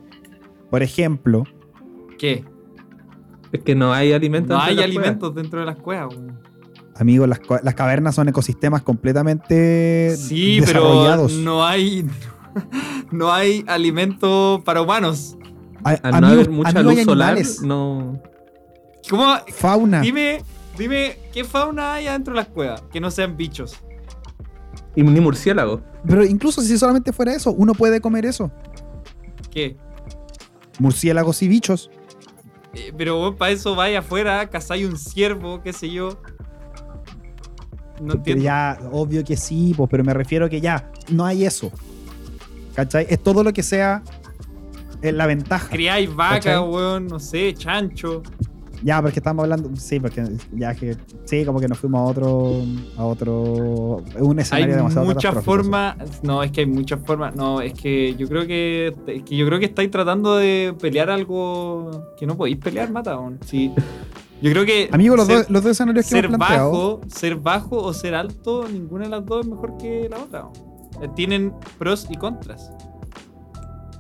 [0.70, 1.44] por ejemplo,
[2.18, 2.46] ¿Qué?
[3.52, 4.58] Es que no hay alimentos.
[4.58, 5.08] No dentro hay de las cuevas.
[5.08, 6.16] alimentos dentro de las cuevas.
[6.96, 12.06] amigos, las, las cavernas son ecosistemas completamente Sí, pero no hay.
[13.12, 15.38] No hay alimento para humanos.
[15.84, 18.22] A- Al no amigos, haber mucha luz hay solar, no.
[19.10, 19.36] ¿Cómo?
[19.54, 20.02] fauna.
[20.02, 20.42] Dime,
[20.78, 22.84] dime, ¿qué fauna hay adentro de las cuevas?
[22.92, 23.78] Que no sean bichos.
[24.96, 25.82] Y ni murciélago.
[26.08, 28.52] Pero incluso si solamente fuera eso, uno puede comer eso.
[29.50, 29.76] ¿Qué?
[30.80, 31.90] Murciélagos y bichos.
[32.74, 36.18] Eh, pero para eso vaya afuera, cazáis un ciervo, qué sé yo.
[38.02, 38.44] No entiendo.
[38.44, 41.72] ya, obvio que sí, pues, pero me refiero que ya, no hay eso.
[42.76, 43.06] ¿Cachai?
[43.10, 44.04] Es todo lo que sea
[45.02, 45.70] eh, la ventaja.
[45.70, 48.24] Criáis vaca, weón, no sé, chancho.
[48.84, 52.64] Ya, porque estamos hablando, sí, porque ya que, sí, como que nos fuimos a otro,
[52.98, 55.96] a otro, un Hay escenario demasiado muchas formas.
[56.24, 57.36] No, es que hay muchas formas.
[57.36, 58.94] No, es que yo creo que.
[59.08, 63.20] Es que yo creo que estáis tratando de pelear algo que no podéis pelear, mata.
[63.46, 63.72] Sí.
[64.42, 64.90] Yo creo que.
[64.92, 66.72] Amigos, los, ser, dos, los dos escenarios que ser hemos planteado.
[66.72, 70.48] bajo, ser bajo o ser alto, ninguna de las dos es mejor que la otra.
[71.02, 72.72] Eh, Tienen pros y contras.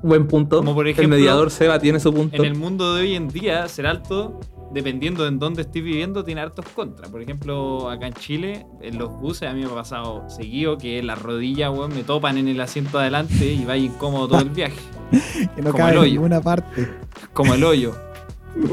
[0.03, 0.57] Buen punto.
[0.57, 2.35] Como por el ejemplo, mediador Seba tiene su punto.
[2.37, 4.39] En el mundo de hoy en día, ser alto,
[4.73, 7.09] dependiendo de en dónde estés viviendo, tiene hartos contras.
[7.11, 11.03] Por ejemplo, acá en Chile, en los buses, a mí me ha pasado seguido que
[11.03, 14.49] las rodillas, weón, me topan en el asiento de adelante y vaya incómodo todo el
[14.49, 14.79] viaje.
[15.55, 16.11] que no como cabe el en hoyo.
[16.13, 16.89] ninguna parte.
[17.33, 17.93] Como el hoyo.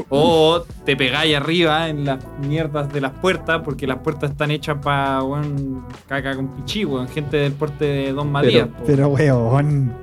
[0.09, 4.77] O te pegáis arriba en las mierdas de las puertas, porque las puertas están hechas
[4.81, 8.67] para, weón, caca con pichí, weón, gente del porte de Don Matías.
[8.67, 8.83] po.
[8.85, 9.93] Pero, weón.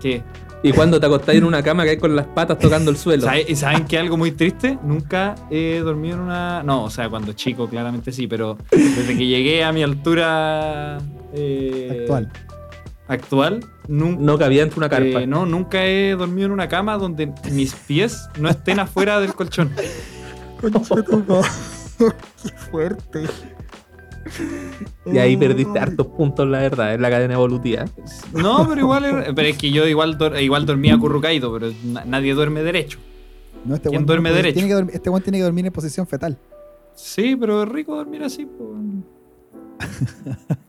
[0.00, 0.22] ¿Qué?
[0.60, 3.22] Y cuando te acostáis en una cama que hay con las patas tocando el suelo.
[3.24, 4.76] ¿Sabe- ¿Y saben que algo muy triste?
[4.82, 6.62] Nunca he dormido en una.
[6.64, 10.98] No, o sea, cuando chico, claramente sí, pero desde que llegué a mi altura
[11.32, 12.28] eh, Actual.
[13.08, 14.22] Actual, nunca.
[14.22, 15.26] No cabía entre una carpa.
[15.26, 19.70] no, nunca he dormido en una cama donde mis pies no estén afuera del colchón.
[20.60, 23.24] Qué fuerte.
[25.06, 27.86] Y ahí perdiste hartos puntos, la verdad, en la cadena evolutiva.
[28.32, 29.04] No, pero igual.
[29.04, 32.98] era- Pero es que yo igual, igual dormía acurrucaído, pero na- nadie duerme derecho.
[33.64, 34.54] No, este ¿Quién duerme derecho?
[34.54, 36.38] Tiene que dormir, este weón tiene que dormir en posición fetal.
[36.94, 38.68] Sí, pero es rico dormir así, pues.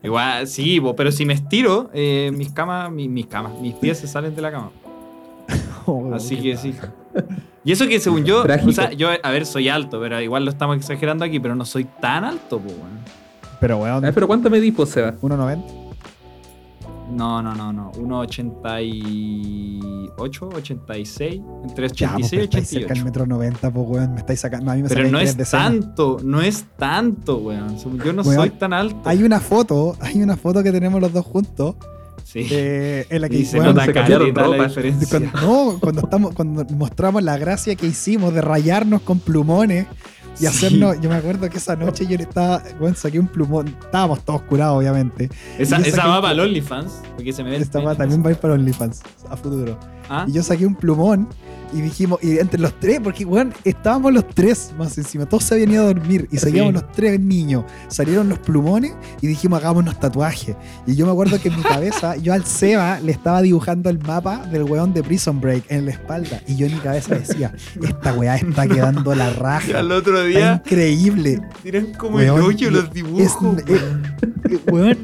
[0.02, 4.06] Igual, sí, pero si me estiro, eh, mis camas, mi- mis camas, mis pies se
[4.06, 4.70] salen de la cama.
[5.86, 6.74] Oh, Así que sí.
[7.64, 8.70] Y eso que según yo, Trágico.
[8.70, 11.64] o sea, yo, a ver, soy alto, pero igual lo estamos exagerando aquí, pero no
[11.64, 12.98] soy tan alto, po, weón.
[13.60, 15.14] Pero weón, Ah, pero ¿cuánto medís, pues, Seba?
[15.20, 15.89] 1.90.
[17.10, 17.90] No, no, no, no.
[17.92, 23.04] 1,88, 86, entre Ya, pues, 86 y pero estáis cerca del 88.
[23.04, 24.70] metro 90, pues weón, me estáis sacando.
[24.70, 27.76] A mí me Pero no es tanto, no es tanto, weón.
[27.78, 28.96] Yo no Weón, soy tan alto.
[29.04, 31.76] Hay una foto, hay una foto que tenemos los dos juntos,
[32.24, 32.46] Sí.
[32.50, 35.08] eh, en la que y se weón, nota se cambiaron caleta la diferencia.
[35.08, 39.86] cuando, no, cuando estamos, cuando mostramos la gracia que hicimos de rayarnos con plumones
[40.36, 40.46] y Sí.
[40.46, 44.24] hacernos, yo me acuerdo que esa noche yo le estaba, bueno, saqué un plumón, estábamos
[44.24, 45.28] todos curados, obviamente.
[45.58, 48.32] Esa, esa va para el OnlyFans, porque se me ve Esta va también va a
[48.32, 49.78] ir para OnlyFans a futuro.
[50.10, 50.26] ¿Ah?
[50.28, 51.28] Y yo saqué un plumón
[51.72, 55.54] y dijimos, y entre los tres, porque weón, estábamos los tres más encima, todos se
[55.54, 56.80] habían ido a dormir y seguíamos Sí.
[56.80, 57.64] los tres niños.
[57.86, 60.56] Salieron los plumones y dijimos, hagámonos tatuajes.
[60.84, 64.00] Y yo me acuerdo que en mi cabeza, yo al Seba le estaba dibujando el
[64.00, 66.42] mapa del weón de Prison Break en la espalda.
[66.48, 69.78] Y yo en mi cabeza decía, esta weá está quedando la Y raja.
[69.78, 71.40] al otro Está día increíble.
[71.62, 73.20] tiran como Weón, el hoyo los Es, dibujos.
[73.20, 74.98] es- weón,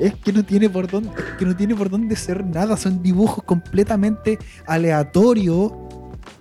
[0.00, 2.76] es que no tiene por dónde, es que no tiene por dónde ser nada.
[2.76, 5.72] Son dibujos completamente aleatorios,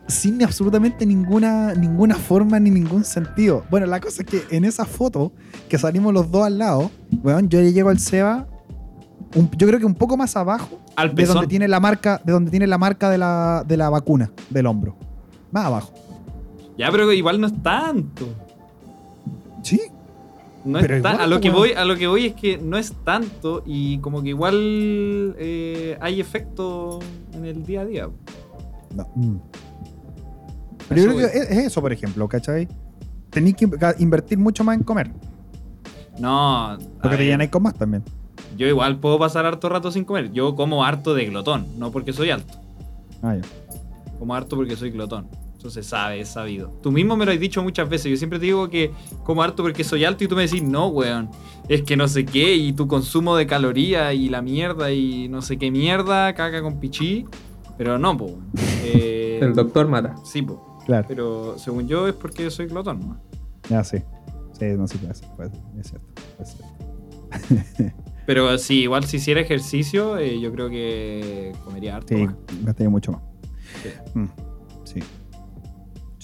[0.07, 3.63] sin absolutamente ninguna, ninguna forma ni ningún sentido.
[3.69, 5.31] Bueno, la cosa es que en esa foto
[5.69, 6.91] que salimos los dos al lado,
[7.23, 8.47] weón, yo le llego al Seba.
[9.35, 12.33] un- yo creo que un poco más abajo al de donde tiene la marca de
[12.33, 14.97] donde tiene la marca de la, de la vacuna del hombro
[15.53, 15.93] más abajo
[16.77, 18.27] Ya, pero igual no es tanto.
[19.63, 19.79] sí
[20.63, 22.57] No Pero es tan- igual, a lo que voy, a lo que voy es que
[22.57, 24.55] no es tanto y como que igual
[25.39, 26.99] eh, hay efecto
[27.33, 28.09] en el día a día.
[28.95, 29.07] No.
[29.15, 29.37] Mm.
[30.89, 32.67] Pero yo creo que es, es eso, por ejemplo, ¿cachai?
[33.29, 33.69] Tenéis que
[33.99, 35.11] invertir mucho más en comer.
[36.19, 38.03] No, Porque te llenáis con más también.
[38.57, 40.31] yo igual puedo pasar harto rato sin comer.
[40.31, 42.53] Yo como harto de glotón, no porque soy alto.
[43.23, 43.41] Ah, ya.
[44.19, 45.27] Como harto porque soy glotón.
[45.61, 46.71] Eso se sabe, es sabido.
[46.81, 48.09] Tú mismo me lo has dicho muchas veces.
[48.09, 48.89] Yo siempre te digo que
[49.23, 51.29] como harto porque soy alto y tú me decís, no, weón.
[51.69, 55.43] Es que no sé qué y tu consumo de calorías y la mierda y no
[55.43, 57.27] sé qué mierda, caca con pichí.
[57.77, 58.25] Pero no, po.
[58.25, 58.49] weón.
[58.83, 60.15] Eh, El doctor mata.
[60.25, 60.79] Sí, po.
[60.87, 61.05] Claro.
[61.07, 63.21] Pero según yo es porque soy glotón, ¿no?
[63.69, 63.99] Ya, sí.
[64.57, 64.99] Sí, no, ser.
[65.35, 66.07] puede ser, Es cierto.
[66.39, 66.57] Es
[67.77, 68.03] cierto.
[68.25, 72.15] Pero sí, igual si hiciera ejercicio, eh, yo creo que comería harto.
[72.15, 72.35] Sí, más.
[72.63, 73.21] gastaría mucho más.
[73.83, 73.89] Sí.
[74.15, 74.25] Mm,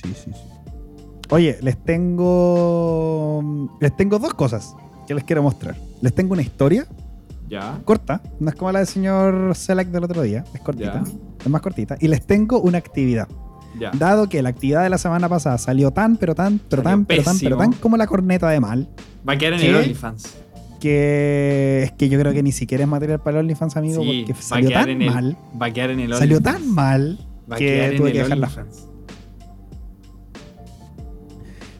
[0.07, 0.13] Sí.
[0.15, 0.39] Sí, sí, sí.
[1.29, 1.77] Oye, les
[2.47, 3.69] tengo.
[3.79, 4.75] Les tengo dos cosas
[5.07, 5.75] que les quiero mostrar.
[6.01, 6.85] Les tengo una historia
[7.49, 7.79] Ya.
[7.85, 11.11] corta, no es como la del señor Select del otro día, es cortita, Ya.
[11.43, 11.95] es más cortita.
[11.99, 13.27] Y les tengo una actividad.
[13.79, 13.91] Ya.
[13.91, 17.05] Dado que la actividad de la semana pasada salió tan, pero tan, pero Salió tan,
[17.05, 18.89] pero tan, pero tan como la corneta de mal,
[19.27, 19.69] Va a quedar en ¿Qué?
[19.69, 20.35] el OnlyFans.
[20.79, 24.23] que es que yo creo que ni siquiera es material para el OnlyFans, amigo, Sí,
[24.27, 26.59] porque salió tan el mal, Va a quedar en el salió OnlyFans.
[26.63, 27.19] tan mal,
[27.57, 28.47] que tuve que dejarla.
[28.47, 28.87] OnlyFans.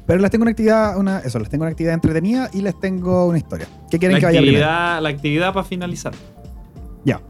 [0.07, 3.27] Pero les tengo una actividad, una, eso, les tengo una actividad entretenida y les tengo
[3.27, 3.67] una historia.
[3.91, 4.65] ¿Qué quieren La que vaya primero?
[4.65, 6.13] actividad, la actividad para finalizar.
[7.05, 7.21] Ya.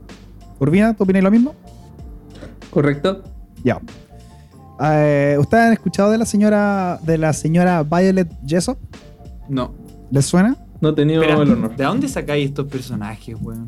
[0.60, 1.56] Urbina, ¿tú opinas lo mismo?
[2.70, 3.24] ¿Correcto?
[3.64, 3.80] Ya.
[4.80, 8.78] Eh, ¿Ustedes han escuchado de la señora de la señora Violet Jessop?
[9.50, 9.74] No.
[10.12, 10.56] ¿Les suena?
[10.80, 11.76] No he tenido el honor.
[11.76, 13.66] ¿de dónde sacáis estos personajes, weón?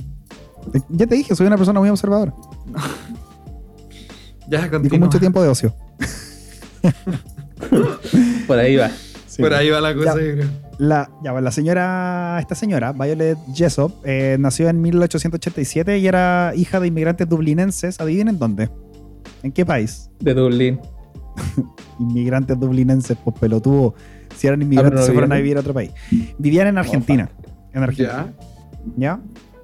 [0.73, 2.31] Eh, Ya te dije, soy una persona muy observadora
[4.47, 4.99] Ya, y con continúa.
[5.07, 5.73] mucho tiempo de ocio.
[8.49, 8.89] Por ahí va.
[9.27, 9.41] Sí.
[9.43, 10.25] Por ahí va la cosa, Ya.
[10.25, 10.47] yo creo.
[10.79, 16.51] La, ya, pues, la señora, esta señora, Violet Jessop, eh, nació en 1887 y era
[16.55, 17.99] hija de inmigrantes dublinenses.
[18.01, 18.69] ¿Adivinen dónde?
[19.43, 20.09] ¿En qué país?
[20.19, 20.79] De Dublín.
[21.99, 23.93] Inmigrantes dublinenses, pues pelotudo.
[24.35, 25.91] Si eran inmigrantes, pero no se fueron a vivir a otro país.
[26.37, 27.29] Vivían en Argentina.
[27.73, 28.33] En Argentina.
[28.97, 29.19] ¿Ya?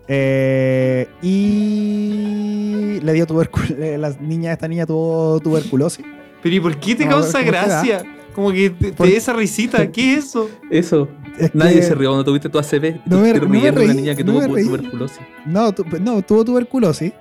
[0.08, 3.76] Eh, y le dio tuberculosis.
[4.00, 6.06] La niña, esta niña tuvo tuberculosis.
[6.44, 8.04] Pero ¿y por qué te No, causa gracia?
[8.36, 9.90] Como que te, te esa risita.
[9.92, 10.50] ¿Qué es eso?
[10.70, 11.08] Eso.
[11.40, 13.02] Es Nadie que- se rió cuando tuviste tu ACV.
[13.06, 15.20] No me- no me una niña que no tuvo tuberculosis.
[15.46, 17.14] No, tu- no, tuvo tuberculosis.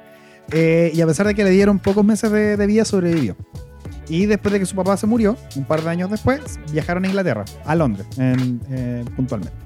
[0.53, 3.35] eh, y a pesar de que le dieron pocos meses de, de vida, sobrevivió.
[4.09, 7.09] Y después de que su papá se murió, un par de años después, viajaron a
[7.09, 9.57] Inglaterra, a Londres, en- eh, puntualmente.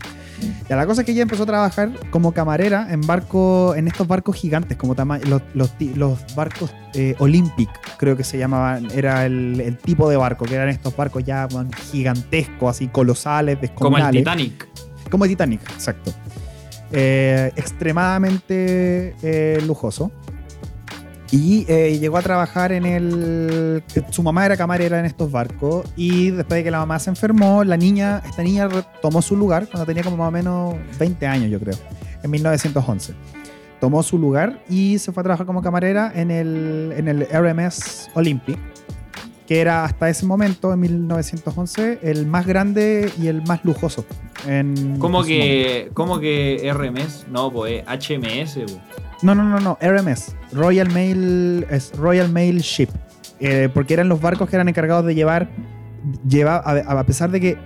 [0.69, 4.06] Ya la cosa es que ella empezó a trabajar como camarera en barco, en estos
[4.06, 9.60] barcos gigantes, como los, los, los barcos eh, Olympic, creo que se llamaban, era el,
[9.60, 11.48] el tipo de barco, que eran estos barcos ya
[11.90, 14.20] gigantescos, así colosales, Como el descomunales.
[14.20, 14.69] Titanic.
[15.10, 16.12] Como el Titanic, exacto.
[16.93, 20.10] Eh, extremadamente eh, lujoso.
[21.31, 23.83] Y eh, llegó a trabajar en el.
[24.11, 25.87] Su mamá era camarera en estos barcos.
[25.95, 28.69] Y después de que la mamá se enfermó, la niña, esta niña
[29.03, 31.77] tomó su lugar cuando tenía como más o menos 20 años, yo creo,
[32.23, 33.15] en 1911.
[33.79, 38.11] Tomó su lugar y se fue a trabajar como camarera en el, en el RMS
[38.15, 38.59] Olympic,
[39.47, 44.05] que era hasta ese momento, en 1911, el más grande y el más lujoso.
[44.47, 47.27] En, ¿Cómo que, ¿Cómo que RMS?
[47.29, 48.55] No, pues HMS.
[48.55, 48.79] pues.
[49.23, 52.89] No, no, no, no, RMS, Royal Mail, es Royal Mail Ship,
[53.40, 55.49] Eh, porque eran los barcos que eran encargados de llevar,
[56.28, 57.57] lleva, a, a pesar de que,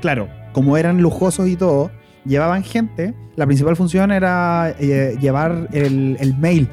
[0.00, 1.90] claro, como eran lujosos y todo,
[2.24, 6.68] llevaban gente, la principal función era eh, llevar el, el mail,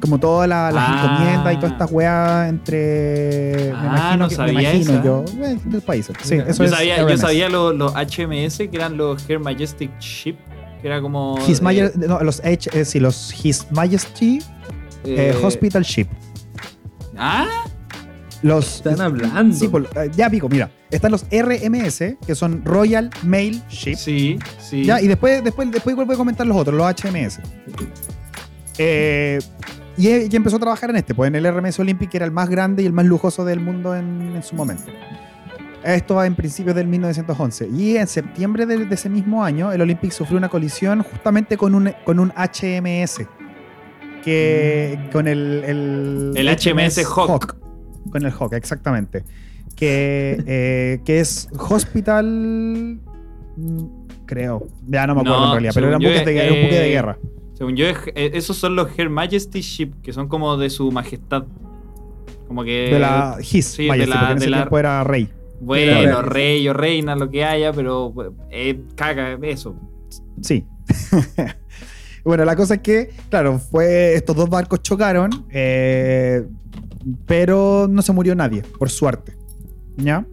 [0.00, 1.02] como todas la- las Ah.
[1.16, 5.02] encomiendas y todas estas weas entre, me Ah, imagino, no que, me sabía imagino esa.
[5.02, 5.58] yo, eh.
[6.22, 9.90] Sí, eso Yo es sabía, yo sabía lo- los HMS, que eran los Her Majestic
[10.00, 10.36] Ship,
[10.88, 11.38] era como...
[11.46, 14.38] His eh, Majesty, no, los H, eh, sí, los His Majesty
[15.04, 16.06] eh, eh, Hospital Ship.
[17.16, 17.46] Ah,
[18.42, 19.54] Los, Están hablando.
[19.56, 20.70] Sí, por- ya pico, mira.
[20.90, 23.94] Están los RMS, que son Royal Mail Ship.
[23.96, 24.84] sí, sí.
[24.84, 27.40] Ya, y después, después, después vuelvo a comentar los otros, los HMS.
[28.78, 29.38] Eh,
[29.96, 32.32] y, y empezó a trabajar en este, pues en el RMS Olympic, que era el
[32.32, 34.84] más grande y el más lujoso del mundo en, en su momento.
[35.84, 37.68] Esto va en principios del 1911.
[37.74, 41.74] Y en septiembre de, de ese mismo año, el Olympic sufrió una colisión justamente con
[41.74, 43.22] un, con un HMS.
[44.22, 45.62] Que con el.
[45.66, 47.56] El, El HMS Hawk.
[48.10, 49.24] Con el Hawk, exactamente.
[49.74, 52.26] Que, eh, que es Hospital.
[53.56, 53.84] mm,
[54.26, 54.66] Creo.
[54.86, 56.86] Ya no me acuerdo No, en realidad, pero era un buque, de, un buque de
[56.88, 57.18] eh, guerra.
[57.54, 61.44] Según yo, eh, esos son los Her Majesty Ship, que son como de su majestad.
[62.46, 62.90] Como que...
[62.92, 65.28] De la His, sí, de la- porque en de ese la- tiempo era rey.
[65.60, 68.12] Bueno, rey o reina, lo que haya, pero
[68.50, 69.76] eh, caga eso.
[70.40, 70.66] Sí.
[72.24, 76.46] bueno, la cosa es que, claro, fue estos dos barcos chocaron, eh,
[77.26, 79.36] pero no se murió nadie, por suerte.
[79.96, 80.24] ¿Ya?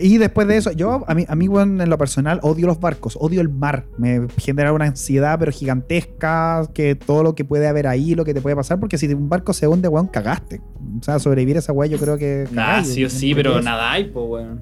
[0.00, 2.80] Y después de eso, yo, a mí, a mí weón, en lo personal, odio los
[2.80, 3.86] barcos, odio el mar.
[3.98, 8.34] Me genera una ansiedad, pero gigantesca, que todo lo que puede haber ahí, lo que
[8.34, 10.60] te puede pasar, porque si un barco se hunde, weón, cagaste.
[11.00, 12.46] O sea, sobrevivir a esa weá, yo creo que.
[12.52, 13.62] Nah, cagáis, sí o sí, pero eso.
[13.62, 14.60] nada hay, pues, weón.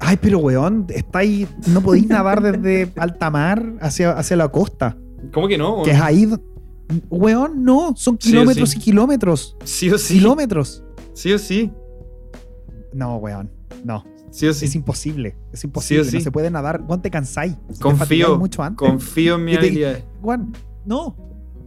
[0.00, 4.96] Ay, pero weón, estáis, no podéis nadar desde alta mar hacia, hacia la costa.
[5.32, 5.82] ¿Cómo que no?
[5.82, 6.28] Que es ahí.
[7.08, 8.78] Weón, no, son Sí kilómetros sí.
[8.78, 9.56] y kilómetros.
[9.64, 10.14] Sí o sí.
[10.14, 10.84] Kilómetros.
[11.14, 11.70] Sí o sí.
[12.92, 13.50] No, weón,
[13.84, 14.04] no.
[14.32, 14.64] Sí o sí.
[14.64, 15.36] Es imposible.
[15.52, 16.02] Es imposible.
[16.04, 16.16] Sí o sí.
[16.16, 16.82] No se puede nadar.
[16.88, 17.54] Weón, te cansáis.
[17.68, 17.98] Te Confío.
[17.98, 18.78] fatigáis mucho antes.
[18.88, 19.98] Confío en mi te- habilidad.
[20.22, 20.52] Weón,
[20.86, 21.16] no.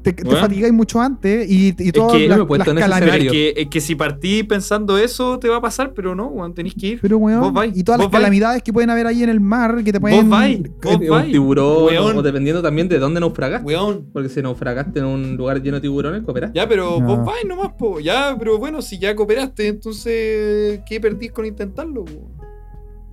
[0.02, 2.68] Te, te fatigáis mucho antes y, y todas que- las, yo me he puesto las
[2.74, 3.32] en ese calamidades- escenario.
[3.32, 6.54] Es que, es que si partí pensando eso, te va a pasar, pero no, weón,
[6.54, 7.00] tenéis que ir.
[7.02, 8.22] Pero, weón, Vos vais, y todas las vos vais.
[8.22, 10.30] calamidades que pueden haber ahí en el mar, que te Vos pueden...
[10.30, 12.18] vais, vos un vais, tiburón, weón.
[12.18, 13.66] o dependiendo también de dónde naufragaste.
[13.66, 14.08] Weón.
[14.14, 16.56] Porque si naufragaste en un lugar lleno de tiburones, cooperaste.
[16.56, 17.08] Ya, pero No.
[17.18, 18.00] vos vais nomás, po.
[18.00, 22.06] Ya, pero bueno, si ya cooperaste, entonces, ¿qué perdís con intentarlo?
[22.06, 22.32] po?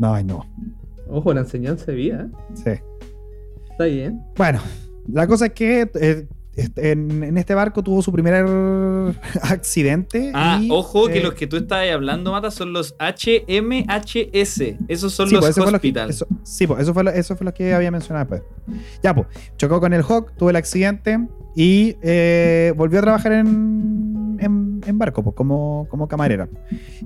[0.03, 0.45] No, ay, no.
[1.09, 2.29] Ojo, la enseñanza de vida.
[2.29, 2.55] ¿eh?
[2.55, 3.71] Sí.
[3.71, 4.21] Está bien.
[4.37, 4.61] Bueno,
[5.07, 6.27] la cosa es que eh,
[6.75, 8.45] en, en este barco tuvo su primer
[9.43, 10.33] accidente.
[10.35, 14.61] Ah, y, ojo que eh, los que tú estás hablando, Mata, son los HMHS.
[14.89, 15.65] Esos son sí, los pues, lo
[16.09, 18.43] eso- sí, pues, eso fue, lo, eso fue lo que había mencionado después.
[19.05, 24.22] Ya, pues, chocó con el Hawk, tuvo el accidente y eh, volvió a trabajar en,
[24.87, 26.49] en, barco, pues, como, como camarera.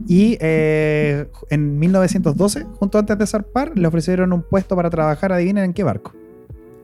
[0.09, 5.65] Y eh, en 1912, junto antes de zarpar, le ofrecieron un puesto para trabajar, adivinen
[5.65, 6.12] en qué barco.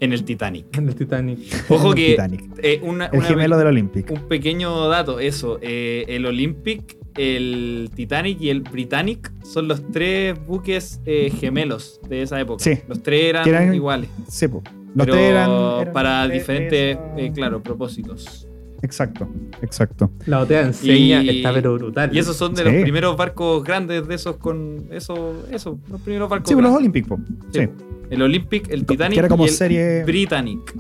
[0.00, 0.76] En el Titanic.
[0.76, 1.38] En el Titanic.
[1.68, 2.44] Ojo En el que Titanic.
[2.62, 4.10] eh, una, El una- gemelo del Olympic.
[4.10, 5.58] un pequeño dato, eso.
[5.62, 12.22] eh, el Olympic, el Titanic y el Britannic son los tres buques eh, gemelos de
[12.22, 12.64] esa época.
[12.64, 12.80] Sí.
[12.88, 14.10] Los tres eran, iguales.
[14.28, 14.64] Sí, pues.
[14.94, 15.50] Los pero tres eran,
[15.80, 18.48] eran para diferentes, eh, claro, propósitos.
[18.82, 19.28] Exacto,
[19.62, 20.10] exacto.
[20.26, 22.14] La OTEA enseña, Y- está pero brutal.
[22.14, 22.70] Y esos son de Sí.
[22.72, 26.48] los primeros barcos grandes de esos con eso, eso, los primeros barcos.
[26.48, 26.80] Sí, pues, los grandes.
[26.80, 27.18] Olympic, po.
[27.52, 27.60] Sí.
[27.60, 27.68] Sí.
[28.10, 30.04] El Olympic, el Titanic que era como y el serie.
[30.04, 30.74] Britannic.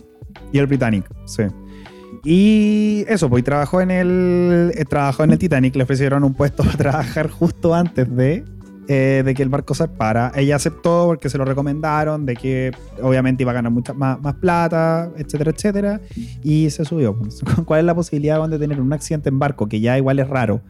[0.52, 1.44] Y el Britannic, sí.
[2.24, 4.72] Y eso, pues y trabajó en el.
[4.76, 8.44] eh, trabajó en el Titanic, le ofrecieron un puesto para trabajar justo antes de,
[8.88, 10.32] eh, de que el barco zarpara.
[10.34, 14.34] Ella aceptó porque se lo recomendaron, de que obviamente iba a ganar mucha más, más
[14.34, 16.00] plata, etcétera, etcétera.
[16.42, 17.16] Y se subió.
[17.64, 19.68] ¿Cuál es la posibilidad de tener un accidente en barco?
[19.68, 20.60] Que ya igual es raro.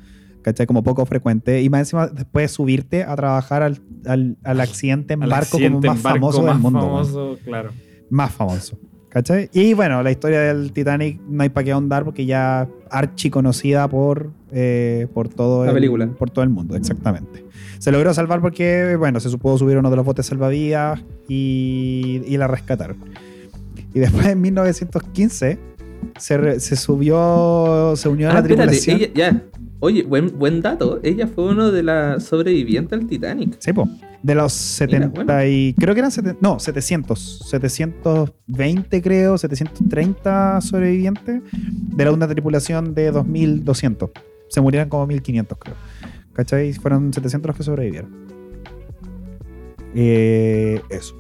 [0.43, 0.67] ¿Cachai?
[0.67, 1.63] Como poco frecuente.
[1.63, 5.65] Y más encima, después subirte a trabajar al, al, al accidente en Al barco como
[5.65, 6.81] accidente más en barco famoso más del mundo.
[6.81, 7.71] famoso, claro.
[8.11, 8.79] más famoso.
[9.09, 9.51] ¿Cachai?
[9.53, 13.87] Y bueno, la historia del Titanic no hay para qué ahondar porque ya archi conocida
[13.87, 16.07] por, eh, por, todo La el, película.
[16.07, 17.45] por todo el mundo, exactamente.
[17.83, 22.37] Se logró salvar porque, bueno, se supo subir uno de los botes salvavidas y, y
[22.37, 22.97] la rescataron.
[23.93, 25.59] Y después en 1915
[26.17, 28.97] se, re- se subió, se unió a Ah, la espérate, tripulación.
[28.99, 29.43] ella, ya.
[29.81, 31.01] Oye, buen, buen dato.
[31.03, 33.57] Ella fue uno de las sobrevivientes al Titanic.
[33.59, 33.89] Sí, po.
[34.23, 35.45] De los 70 bueno.
[35.45, 35.75] y...
[35.77, 36.13] Creo que eran...
[36.13, 37.49] seten- no, 700.
[37.51, 44.11] 720 creo, 730 sobrevivientes de la una tripulación de 2200.
[44.49, 45.75] Se murieron como 1500 creo.
[46.35, 46.73] ¿Cachai?
[46.73, 48.11] Fueron 700 los que sobrevivieron.
[49.95, 51.15] Eh, eso.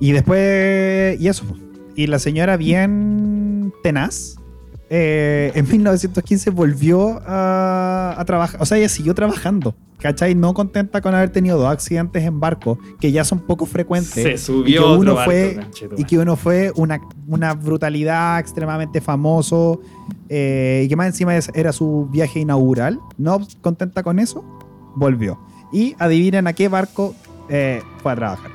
[0.00, 1.20] Y después...
[1.20, 1.44] Y eso.
[1.94, 4.37] Y la señora bien tenaz.
[4.90, 8.60] Eh, en 1915 volvió a, a trabajar.
[8.62, 9.74] O sea, ella siguió trabajando.
[9.98, 10.34] ¿Cachai?
[10.36, 14.22] No contenta con haber tenido dos accidentes en barco, que ya son poco frecuentes.
[14.22, 16.00] Se y subió que otro uno barco, fue conchetumare.
[16.00, 19.80] y que uno fue una, una brutalidad extremadamente famoso
[20.28, 23.00] eh, y que más encima era su viaje inaugural.
[23.16, 24.44] No contenta con eso,
[24.94, 25.40] volvió.
[25.72, 27.16] Y adivinen a qué barco
[27.48, 28.50] eh, fue a trabajar.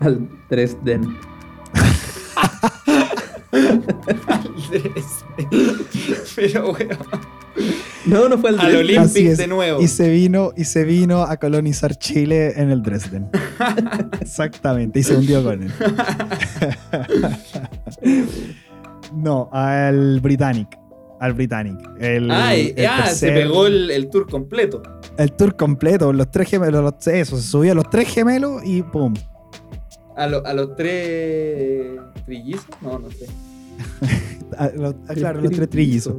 [0.00, 1.18] Al Dresden.
[6.36, 6.98] Pero weón.
[8.06, 8.98] No, no fue al Al Dresden.
[8.98, 9.80] Así Olympic de nuevo.
[9.82, 13.28] Y se vino, y se vino a colonizar Chile en el Dresden.
[14.20, 15.00] Exactamente.
[15.00, 15.72] Y se hundió con él.
[19.14, 20.68] no, al Britannic.
[21.20, 21.76] Al Britannic.
[21.98, 24.82] El, Ay, el ah, se tercer- pegó el, el tour completo.
[25.18, 26.12] el tour completo.
[26.12, 26.82] Los tres gemelos.
[26.82, 29.12] los- eso, se subió a los tres gemelos y pum.
[30.16, 32.64] A, lo- a los tres trillizos.
[32.80, 33.26] No, no sé.
[34.58, 36.16] A- los- a- claro, los tres trillizos.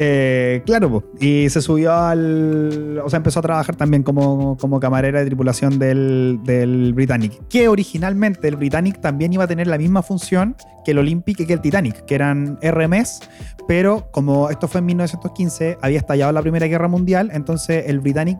[0.00, 1.04] Eh, claro, po.
[1.18, 3.00] y se subió al.
[3.04, 7.32] O sea, empezó a trabajar también como, como camarera de tripulación del, del Britannic.
[7.48, 10.54] Que originalmente el Britannic también iba a tener la misma función
[10.84, 13.20] que el Olympic y que el Titanic, que eran RMS,
[13.66, 18.38] pero como esto fue en 1915, había estallado la Primera Guerra Mundial, entonces el Britannic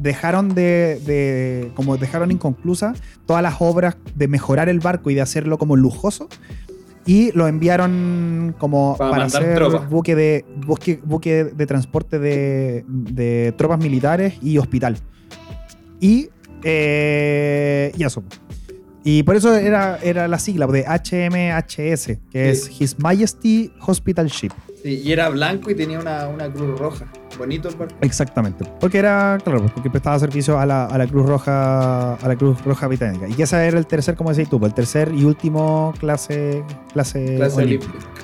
[0.00, 2.92] dejaron de, de- como dejaron inconclusa
[3.26, 6.28] todas las obras de mejorar el barco y de hacerlo como lujoso
[7.06, 9.88] y lo enviaron como Para hacer tropas.
[9.88, 14.96] buque de buque, buque de transporte de, de tropas militares y hospital
[16.00, 16.28] y
[16.64, 18.22] eh, y eso
[19.04, 22.70] y por eso era, era la sigla de HMHS que Sí.
[22.70, 24.52] es His Majesty Hospital Ship
[24.82, 27.06] Sí, y era blanco y tenía una, una cruz roja.
[27.36, 27.94] Bonito el barco.
[28.00, 28.64] Exactamente.
[28.80, 32.64] Porque era, claro, porque prestaba servicio a la, a la Cruz Roja, a la Cruz
[32.64, 33.26] Roja Británica.
[33.28, 37.62] Y ese era el tercer, como decís tú, el tercer y último clase, clase, Clase
[37.62, 37.92] olímpica.
[37.92, 38.14] olímpica.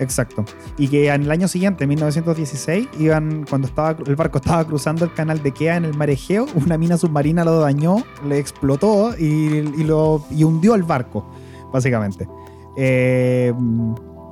[0.00, 0.44] Exacto.
[0.76, 5.12] Y que en el año siguiente, 1916, iban, cuando estaba, el barco estaba cruzando el
[5.14, 7.96] canal de Kea en el mar Egeo, una mina submarina lo dañó,
[8.28, 11.28] le explotó y, y lo, y hundió el barco,
[11.72, 12.28] básicamente.
[12.76, 13.52] Eh,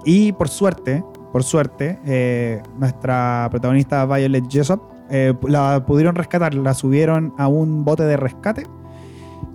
[0.04, 6.74] y por suerte, por suerte, eh, nuestra protagonista Violet Jessop eh, la pudieron rescatar, la
[6.74, 8.66] subieron a un bote de rescate,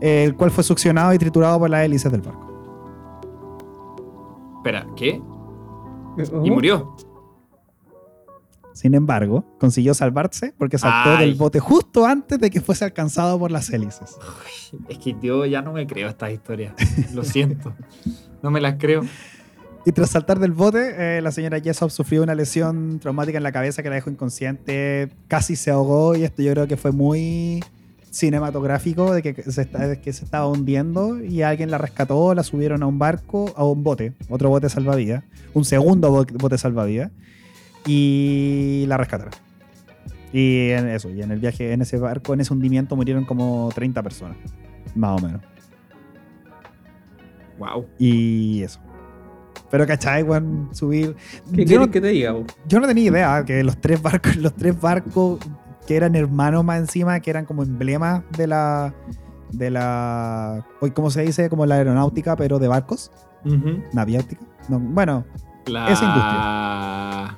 [0.01, 2.47] eh, el cual fue succionado y triturado por las hélices del barco.
[4.57, 5.21] Espera, ¿qué?
[6.33, 6.43] Oh.
[6.43, 6.95] Y murió.
[8.73, 11.27] Sin embargo, consiguió salvarse porque saltó Ay.
[11.27, 14.17] del bote justo antes de que fuese alcanzado por las hélices.
[14.89, 16.73] Es que yo ya no me creo estas historias.
[17.13, 17.73] Lo siento.
[18.43, 19.03] No me las creo.
[19.87, 23.53] Y tras saltar del bote, eh, la señora Jessop sufrió una lesión traumática en la
[23.53, 27.63] cabeza que la dejó inconsciente, casi se ahogó y esto yo creo que fue muy
[28.11, 32.43] cinematográfico de que se, está- de que se estaba hundiendo y alguien la rescató, la
[32.43, 35.23] subieron a un barco, a un bote, otro bote salvavidas,
[35.53, 37.09] un segundo bo- bote salvavidas
[37.85, 39.33] y la rescataron.
[40.33, 43.69] Y en eso, y en el viaje, en ese barco, en ese hundimiento murieron como
[43.73, 44.35] 30 personas,
[44.95, 45.41] más o menos.
[47.57, 47.87] Wow.
[47.97, 48.81] Y eso.
[49.69, 50.69] Pero, ¿cachai, weón?
[50.71, 51.15] Subir.
[51.53, 52.31] ¿Qué yo, no, que te diga?
[52.31, 52.45] bo?
[52.67, 55.39] yo no tenía idea que los tres barcos, los tres barcos
[55.85, 58.93] que eran hermanos más encima, que eran como emblemas de la.
[59.51, 60.65] de la.
[60.81, 61.49] hoy, ¿Cómo se dice?
[61.49, 63.11] Como la aeronáutica, pero de barcos.
[63.93, 64.41] Naviáutica.
[64.67, 65.25] No, bueno,
[65.67, 65.87] La...
[65.87, 67.37] Esa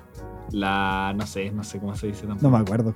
[0.52, 1.14] La...
[1.16, 2.50] No sé, no sé cómo se dice tampoco.
[2.50, 2.96] no me acuerdo.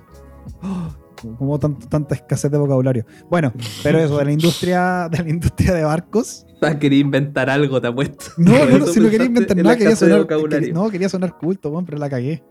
[1.38, 3.06] Como tanto, tanta escasez de vocabulario.
[3.30, 6.46] Bueno, pero eso, de la industria, de la industria de barcos.
[6.62, 8.26] Ah, quería inventar algo, te apuesto.
[8.38, 11.70] No, no, si no quería inventar en nada, quería sonar, quería- no, quería sonar culto,
[11.70, 12.44] weón, pero la cagué.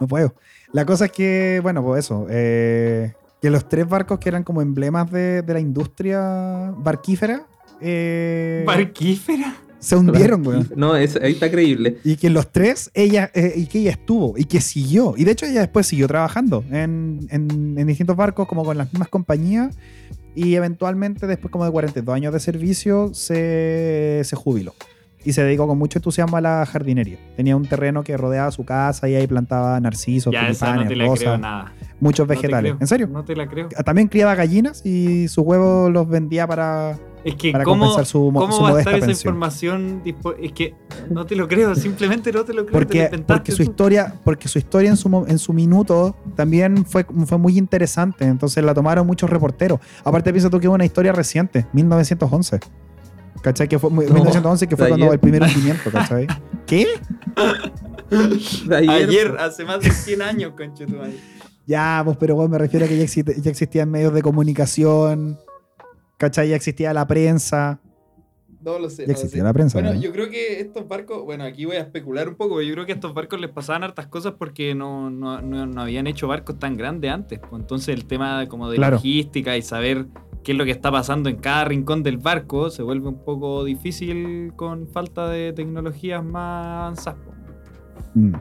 [0.00, 0.34] No puedo.
[0.72, 4.60] La cosa es que, bueno, pues eso, eh, que los tres barcos que eran como
[4.62, 7.46] emblemas de, de la industria barquífera
[7.80, 9.54] eh, ¿Barquífera?
[9.78, 10.68] Se hundieron, weón.
[10.76, 11.98] No, es- ahí está creíble.
[12.04, 15.14] Y que los tres, ella, eh, y que ella estuvo, y que siguió.
[15.16, 18.92] Y de hecho ella después siguió trabajando en, en- en distintos barcos, como con las
[18.92, 19.76] mismas compañías.
[20.34, 24.74] Y eventualmente, después como de 42 años de servicio, se, se jubiló.
[25.24, 27.18] Y se dedicó con mucho entusiasmo a la jardinería.
[27.36, 30.94] Tenía un terreno que rodeaba su casa y ahí plantaba narcisos, Ya, no tulipanes, te
[30.96, 31.72] la creo rosas, nada.
[32.00, 32.74] muchos No vegetales.
[32.80, 33.08] ¿En serio?
[33.08, 33.68] No te la creo.
[33.84, 38.30] También criaba gallinas y sus huevos los vendía para, Es que para cómo, compensar su,
[38.30, 39.34] mo- cómo su va a estar esa pensión.
[39.34, 40.02] información
[40.40, 40.74] Es que
[41.10, 42.86] no te lo creo, simplemente no te lo creo.
[42.86, 43.62] te lo Porque, porque su tú.
[43.64, 48.24] historia, porque su historia en su, mo- en su minuto también fue, fue muy interesante.
[48.24, 49.80] Entonces la tomaron muchos reporteros.
[50.04, 52.60] Aparte, piensa tú que es una historia reciente, 1911.
[53.42, 53.68] ¿Cachai?
[53.68, 55.14] Que fue muy- No, 1911, que fue cuando ayer.
[55.14, 56.26] el primer hundimiento, ¿cachai?
[56.66, 56.86] ¿Qué?
[58.70, 61.14] Ayer, hace más de 100 años, conchetumare.
[61.66, 65.38] Ya, pues, pero bueno, me refiero a que ya, existe- ya existían medios de comunicación,
[66.18, 66.50] ¿cachai?
[66.50, 67.80] Ya existía la prensa.
[68.60, 69.02] No lo sé.
[69.02, 69.44] Ya no lo existía sé.
[69.44, 70.00] la prensa, Bueno, ¿no?
[70.00, 72.86] yo creo que estos barcos, bueno, aquí voy a especular un poco, pero yo creo
[72.86, 76.26] que a estos barcos les pasaban hartas cosas porque no, no, no, no habían hecho
[76.28, 77.38] barcos tan grandes antes.
[77.38, 77.52] pues.
[77.60, 78.96] Entonces el tema como de Claro.
[78.96, 80.06] logística y saber
[80.42, 83.64] qué es lo que está pasando en cada rincón del barco se vuelve un poco
[83.64, 87.20] difícil con falta de tecnologías más avanzadas.
[87.24, 87.32] po.
[88.14, 88.32] Mm.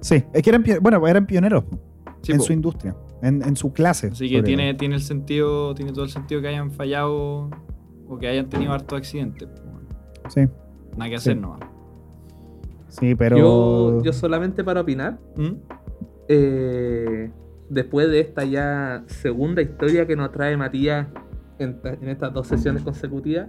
[0.00, 1.64] Sí, es que eran, bueno, eran pioneros
[2.22, 2.44] Sí, en po.
[2.44, 4.08] su industria, en, en su clase.
[4.08, 7.50] Así que tiene, tiene el sentido, tiene todo el sentido que hayan fallado
[8.08, 9.48] o que hayan tenido hartos accidentes.
[9.54, 9.68] todo.
[10.28, 10.42] Sí,
[10.96, 11.40] Nada que hacer Sí.
[11.40, 11.60] nomás.
[12.88, 13.36] sí, pero.
[13.38, 15.52] Yo, yo solamente para opinar, ¿Mm?
[16.28, 17.30] eh,
[17.68, 21.06] después de esta ya segunda historia que nos trae Matías
[21.58, 21.78] en
[22.08, 23.48] estas dos sesiones consecutivas,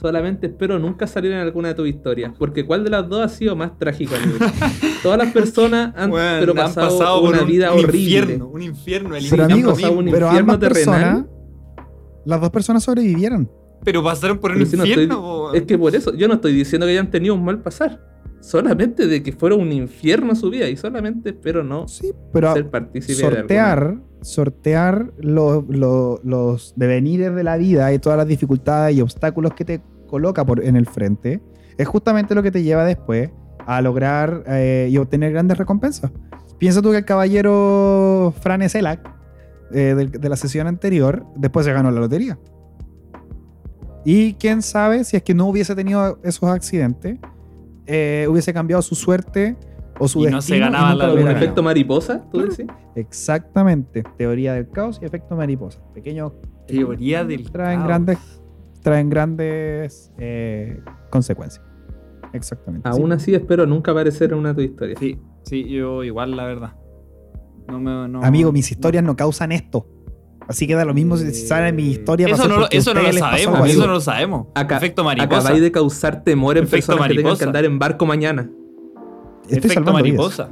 [0.00, 3.28] solamente espero nunca salir en alguna de tus historias, porque ¿cuál de las dos ha
[3.28, 4.14] sido más trágico?
[4.14, 4.38] amigo?
[5.02, 7.98] Todas las personas han, pero han pasado, por una un- vida un horrible.
[8.18, 9.16] infierno, un infierno.
[9.16, 9.92] el Pero infierno amigos, mismo.
[9.98, 11.00] un pero infierno ambas terrenal.
[11.00, 11.26] personas,
[12.24, 13.50] las dos personas sobrevivieron.
[13.84, 15.14] Pero pasaron por un si no infierno.
[15.14, 17.60] estoy- po, es que por eso, yo no estoy diciendo que hayan tenido un mal
[17.62, 17.98] pasar.
[18.40, 22.70] Solamente de que fuera un infierno su vida y solamente espero no Sí, pero ser
[22.70, 28.96] partícipe de sortear, sortear lo- lo- los devenires de la vida y todas las dificultades
[28.96, 31.40] y obstáculos que te coloca por, en el frente,
[31.78, 33.30] es justamente lo que te lleva después
[33.66, 36.10] a lograr eh, y obtener grandes recompensas.
[36.58, 39.00] Piensa tú que el caballero Fran Selak,
[39.72, 42.38] eh, del- de, la sesión anterior, después se ganó la lotería.
[44.04, 47.18] Y quién sabe si es que no hubiese tenido esos accidentes,
[47.90, 49.56] eh, hubiese cambiado su suerte
[49.98, 50.56] o su Y no destino.
[50.56, 51.44] se ganaba nunca la lo ¿Un hubiera lotería.
[51.46, 52.24] efecto mariposa?
[52.30, 52.66] ¿Tú decís?
[52.94, 54.02] Exactamente.
[54.16, 55.80] Teoría del caos y efecto mariposa.
[55.92, 56.32] Pequeños
[56.66, 57.88] Teoría del traen caos.
[57.88, 58.18] grandes
[58.82, 60.80] traen grandes eh,
[61.10, 61.62] consecuencias.
[62.32, 62.88] Exactamente.
[62.88, 63.12] Aún sí.
[63.16, 64.98] así espero nunca aparecer en una de tus historias.
[65.00, 66.76] Sí, sí, yo igual, la verdad.
[67.68, 69.86] No me, no- Amigo, mis historias no causan esto.
[70.50, 72.26] Así que da lo mismo si sale mi historia.
[72.26, 74.46] Eso no, eso no lo pasó sabemos, eso no lo sabemos.
[74.54, 75.38] Acá- Efecto mariposa.
[75.40, 77.38] Acabáis de causar temor en Efecto personas que tengan mariposa.
[77.44, 78.50] que andar en barco mañana.
[79.44, 79.92] Estoy Efecto vidas.
[79.94, 80.48] mariposa.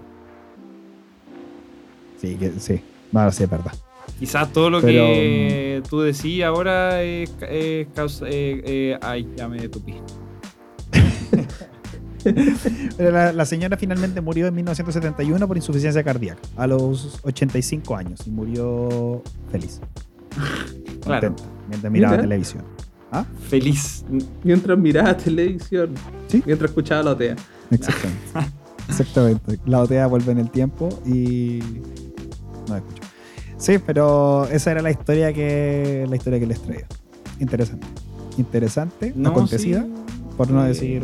[2.20, 2.80] Sí, que, sí.
[3.10, 3.72] Bueno, sí, es verdad.
[4.18, 8.26] Quizás todo lo Pero, que tú decís ahora es, es causa.
[8.28, 9.94] eh, eh, ay, ya me detupí.
[12.96, 18.20] Pero la, la señora finalmente murió en 1971 por insuficiencia cardíaca, a los 85 años,
[18.26, 19.80] y murió feliz.
[21.00, 21.28] Claro.
[21.28, 22.22] Contenta, mientras miraba Mira.
[22.22, 22.64] televisión.
[23.12, 23.24] ¿Ah?
[23.48, 24.04] Feliz.
[24.44, 25.94] Mientras miraba televisión.
[26.26, 26.42] Sí.
[26.44, 27.36] Mientras escuchaba la OTEA.
[27.70, 28.22] Exactamente.
[28.88, 29.58] Exactamente.
[29.64, 31.60] La OTEA vuelve en el tiempo y.
[32.66, 33.02] No la escucho.
[33.56, 36.86] Sí, pero esa era la historia que la historia que les traía.
[37.40, 37.86] Interesante.
[38.36, 39.88] Interesante, No, acontecida, sí.
[40.36, 41.02] por no Eh, decir.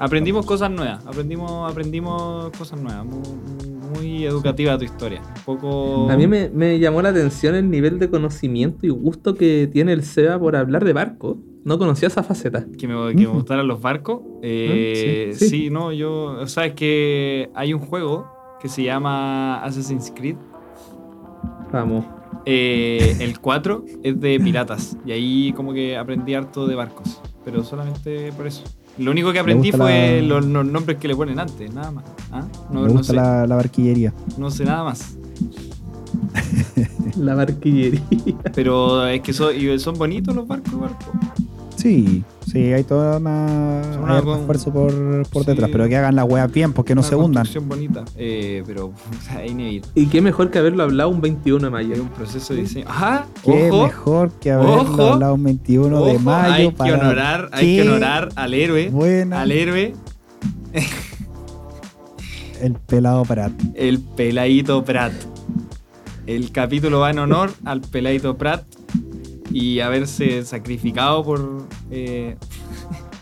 [0.00, 1.04] Aprendimos cosas nuevas.
[1.06, 3.04] Aprendimos, aprendimos cosas nuevas.
[3.04, 5.20] Muy, muy educativa tu historia.
[5.20, 6.10] Un poco.
[6.10, 9.92] A mí me, me llamó la atención el nivel de conocimiento y gusto que tiene
[9.92, 11.36] el Seba por hablar de barco.
[11.64, 12.64] No conocía esa faceta.
[12.78, 14.22] que me, que me gustaran los barcos.
[14.40, 15.70] Eh, sí, sí, sí.
[15.70, 16.40] no, yo.
[16.40, 18.26] O sea, es que hay un juego
[18.58, 20.36] que se llama Assassin's Creed.
[21.70, 22.06] Vamos.
[22.46, 24.96] Eh, el 4 es de piratas.
[25.04, 27.20] Y ahí como que aprendí harto de barcos.
[27.44, 28.64] Pero solamente por eso.
[29.00, 32.04] Lo único que aprendí fue la- los, los nombres que le ponen antes, nada más.
[32.30, 32.44] ¿Ah?
[32.70, 34.12] No, me no gusta sé, la, la barquillería.
[34.38, 35.16] no sé nada más.
[37.16, 38.02] La barquillería.
[38.54, 41.06] Pero es que son, y son bonitos los barcos, barcos.
[41.80, 43.80] Sí, sí, hay toda una.
[43.92, 44.92] Hay una con- esfuerzo por,
[45.28, 45.50] por Sí.
[45.50, 47.44] detrás, pero que hagan las weas bien, porque no Una se hundan.
[47.44, 48.04] construcción bonita.
[48.16, 48.86] Eh, pero
[49.20, 49.92] o sea, es inevitable.
[50.02, 51.94] Y qué mejor que haberlo hablado un 21 de mayo.
[51.94, 52.86] Es un proceso de diseño.
[52.88, 53.84] Ajá, Qué ojo.
[53.84, 56.52] mejor que haberlo ojo, hablado un 21 de Ojo, mayo.
[56.52, 59.40] hay que para- honorar, hay que honorar al héroe, Buena.
[59.42, 59.94] al héroe,
[62.60, 63.52] El pelado Prat.
[63.74, 65.12] el peladito Prat.
[66.26, 68.64] El capítulo va en honor al peladito Prat
[69.50, 72.36] y haberse sacrificado por eh,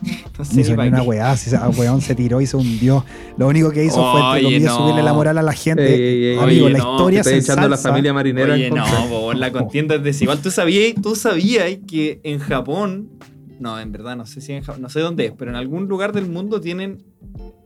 [0.38, 3.04] no sé hizo ni una weá, si ese weón se tiró y se hundió.
[3.36, 4.78] Lo único que hizo fue, entre Oye, comillas, no.
[4.78, 5.94] subirle la moral a la gente.
[5.94, 8.68] Ey, ey, Amigo, oye, la no, historia se está echando a la familia marinera Oye,
[8.68, 10.40] en no, po, la contienda es desigual.
[10.40, 13.10] Tú sabías, tú sabías que en Japón,
[13.58, 15.88] no, en verdad, no sé si en Japón, no sé dónde es, pero en algún
[15.88, 17.04] lugar del mundo tienen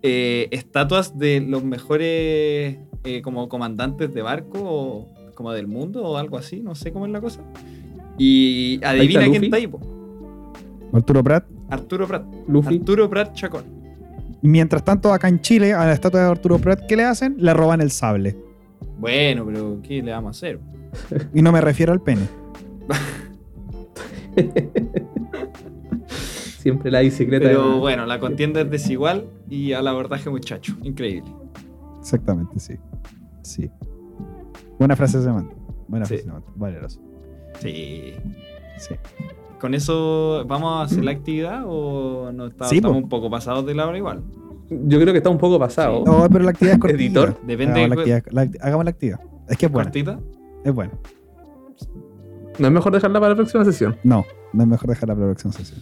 [0.03, 6.17] eh, estatuas de los mejores eh, como comandantes de barco o como del mundo o
[6.17, 7.41] algo así, no sé cómo es la cosa.
[8.19, 9.81] Y adivina está quién está ahí, po.
[10.93, 11.45] Arturo Prat.
[11.71, 12.25] Arturo Prat.
[12.49, 12.77] Luffy.
[12.79, 13.65] Arturo Prat Chacón.
[14.43, 17.37] Mientras tanto, acá en Chile, a la estatua de Arturo Prat, ¿qué le hacen?
[17.39, 18.37] Le roban el sable.
[18.99, 20.61] Bueno, pero ¿qué le vamos a hacer?
[21.33, 22.23] Y no me refiero al pene.
[26.59, 27.47] Siempre la bicicleta.
[27.47, 30.75] Pero bueno, la contienda es desigual y al abordaje muchacho.
[30.83, 31.31] Increíble.
[32.01, 32.75] Exactamente, sí.
[33.43, 33.71] Sí.
[34.79, 35.55] Buena frase de Samantha.
[35.89, 36.15] Buena Sí.
[36.15, 36.53] frase de Samantha.
[36.57, 37.01] Valeroso.
[37.61, 38.15] Sí.
[38.79, 38.95] Sí.
[39.61, 43.03] ¿Con eso vamos a hacer la actividad o no está- Sí, estamos po.
[43.05, 44.23] un poco pasados de la hora igual?
[44.71, 46.03] Yo creo que está un poco pasado.
[46.05, 47.03] No, pero la actividad es cortita.
[47.21, 49.21] Editor, depende Hagamos la, de- actividad, la hagamos la actividad.
[49.49, 49.85] Es que es buena.
[49.91, 50.19] ¿Cortita?
[50.65, 50.93] Es buena.
[52.59, 53.97] No es mejor dejarla para la próxima sesión.
[54.03, 55.81] No, no es mejor dejar la próxima sesión.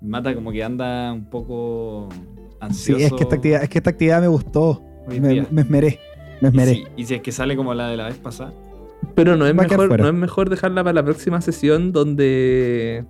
[0.00, 2.18] Mata como que anda un poco Sí,
[2.60, 3.04] ansioso.
[3.04, 4.82] es que esta actividad, es que esta actividad me gustó.
[5.08, 5.16] Me,
[5.60, 5.98] esmeré.
[6.40, 6.74] Me y, esmeré.
[6.74, 8.52] si, y si es que sale como la de la vez pasada.
[9.18, 13.04] Pero no es, mejor, no es mejor dejarla para la próxima sesión donde.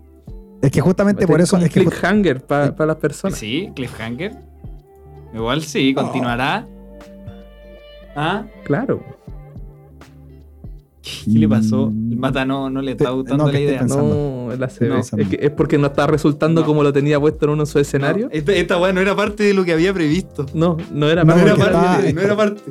[0.62, 1.59] Es que justamente por eso.
[1.59, 3.39] Es cliffhanger para las personas.
[3.39, 4.32] Sí, Cliffhanger.
[5.35, 6.66] Igual sí, continuará.
[8.16, 8.47] ¿Ah?
[8.64, 9.05] Claro.
[11.02, 11.90] ¿Qué le pasó?
[11.90, 12.12] Mm.
[12.12, 13.82] El mata no, no le está gustando no, la idea.
[13.82, 14.89] No, ACB.
[14.89, 14.98] No.
[15.01, 16.66] es, que es porque no está resultando No.
[16.66, 18.30] como lo tenía puesto en uno de sus escenarios.
[18.30, 20.47] No, esta, esta weá no era parte de lo que había previsto.
[20.55, 22.62] No, no era No, No, era parte, estaba- no era parte.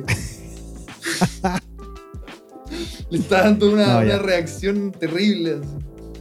[3.10, 5.60] Le está dando una, No, una reacción terrible.
[5.62, 5.68] así.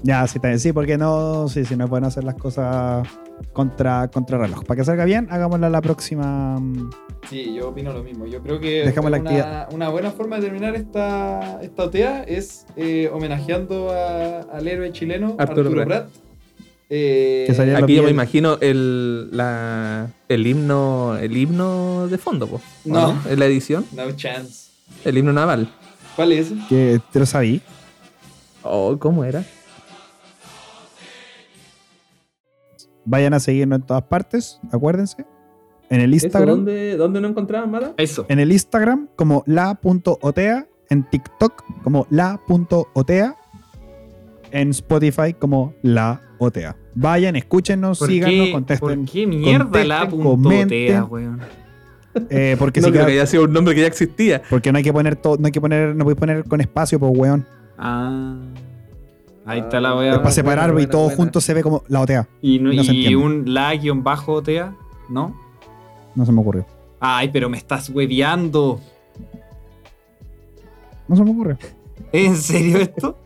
[0.04, 0.60] Ya, sí, también.
[0.60, 1.48] Sí, porque no.
[1.50, 3.08] Sí, sí, no pueden hacer las cosas
[3.52, 4.64] contra, contra reloj.
[4.64, 6.58] Para que salga bien, hagámosla la próxima.
[6.60, 6.90] mm,
[7.30, 8.26] Sí, yo opino lo mismo.
[8.26, 9.74] Yo creo que Dejamos la una, actividad.
[9.74, 15.36] una buena forma de terminar esta, esta OTEA es eh, homenajeando a- al héroe chileno
[15.38, 16.08] Arturo Arturo, Prat.
[16.90, 22.62] Eh, Aquí yo me imagino el, la, el himno el himno de fondo, po, ¿o
[22.86, 23.20] No.
[23.30, 23.86] En la edición.
[23.94, 24.70] No chance.
[25.04, 25.70] El himno naval.
[26.18, 26.48] ¿Cuál es?
[26.52, 26.56] ese?
[26.68, 27.62] Que te lo sabí.
[28.64, 29.46] Oh, ¿cómo era?
[33.06, 35.26] Vayan a seguirnos en todas partes, acuérdense.
[35.90, 36.50] En el ¿Eso Instagram.
[36.50, 37.94] dónde, ¿Dónde no encontraban, Mata?
[37.96, 38.26] Eso.
[38.28, 40.68] En el Instagram como la.otea.
[40.90, 43.36] En TikTok como la.otea.
[44.52, 46.76] En Spotify como la otea.
[46.96, 49.06] Vayan, escúchenos, ¿Por síganos, qué, contesten.
[49.06, 50.66] ¿Por qué mierda la contesten, punto comenten.
[50.66, 51.42] OTEA, weón?
[52.30, 54.42] Eh, porque, no si creo queda- que haya sido un nombre que ya existía.
[54.50, 57.00] porque no hay que poner todo, no hay que poner, no podéis poner con espacio,
[57.00, 57.46] pues weón.
[57.78, 58.36] Ah.
[59.46, 60.06] Ahí está la Ah, wea.
[60.08, 61.16] Es para buena, separar y todo buena.
[61.16, 62.28] junto se ve como la otea.
[62.42, 63.16] Y, no- no se y entiende.
[63.16, 64.76] un la-OTEA,
[65.10, 65.36] ¿no?
[66.16, 66.66] No se me ocurrió.
[67.00, 68.82] Ay, pero me estás hueveando.
[71.08, 71.58] No se me ocurrió.
[72.12, 73.18] ¿Es en serio esto?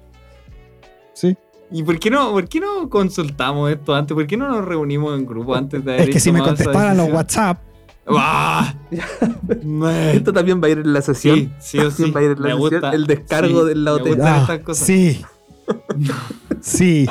[1.14, 1.36] Sí.
[1.72, 4.14] ¿Y por qué no, por qué no consultamos esto antes?
[4.14, 6.98] ¿Por qué no nos reunimos en grupo antes de haber Es que si me contestaran
[6.98, 7.10] los?
[7.12, 7.60] WhatsApp,
[8.08, 8.74] ¡Ah!
[10.14, 11.36] Esto también va a ir en la sesión.
[11.38, 12.12] Sí, sí o sí.
[12.12, 12.92] También va a ir en la Me sesión gusta.
[12.96, 14.14] el descargo Sí, del la me OTEA.
[14.16, 14.86] gustan ah, estas cosas.
[14.88, 15.22] sí.
[16.62, 17.08] sí.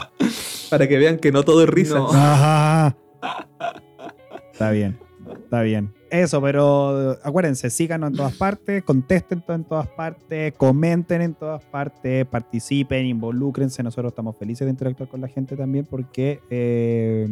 [0.69, 1.95] Para que vean que no todo es risa.
[1.97, 2.09] No.
[2.12, 2.97] Ajá.
[4.53, 4.99] Está bien,
[5.45, 5.95] está bien.
[6.11, 12.27] Eso, pero acuérdense, síganos en todas partes, contesten en todas partes, comenten en todas partes,
[12.27, 13.83] participen, involúcrense.
[13.83, 17.27] Nosotros estamos felices de interactuar con la gente también porque eh,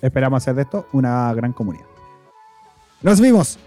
[0.00, 1.84] esperamos hacer de esto una gran comunidad.
[3.02, 3.58] Nos vimos.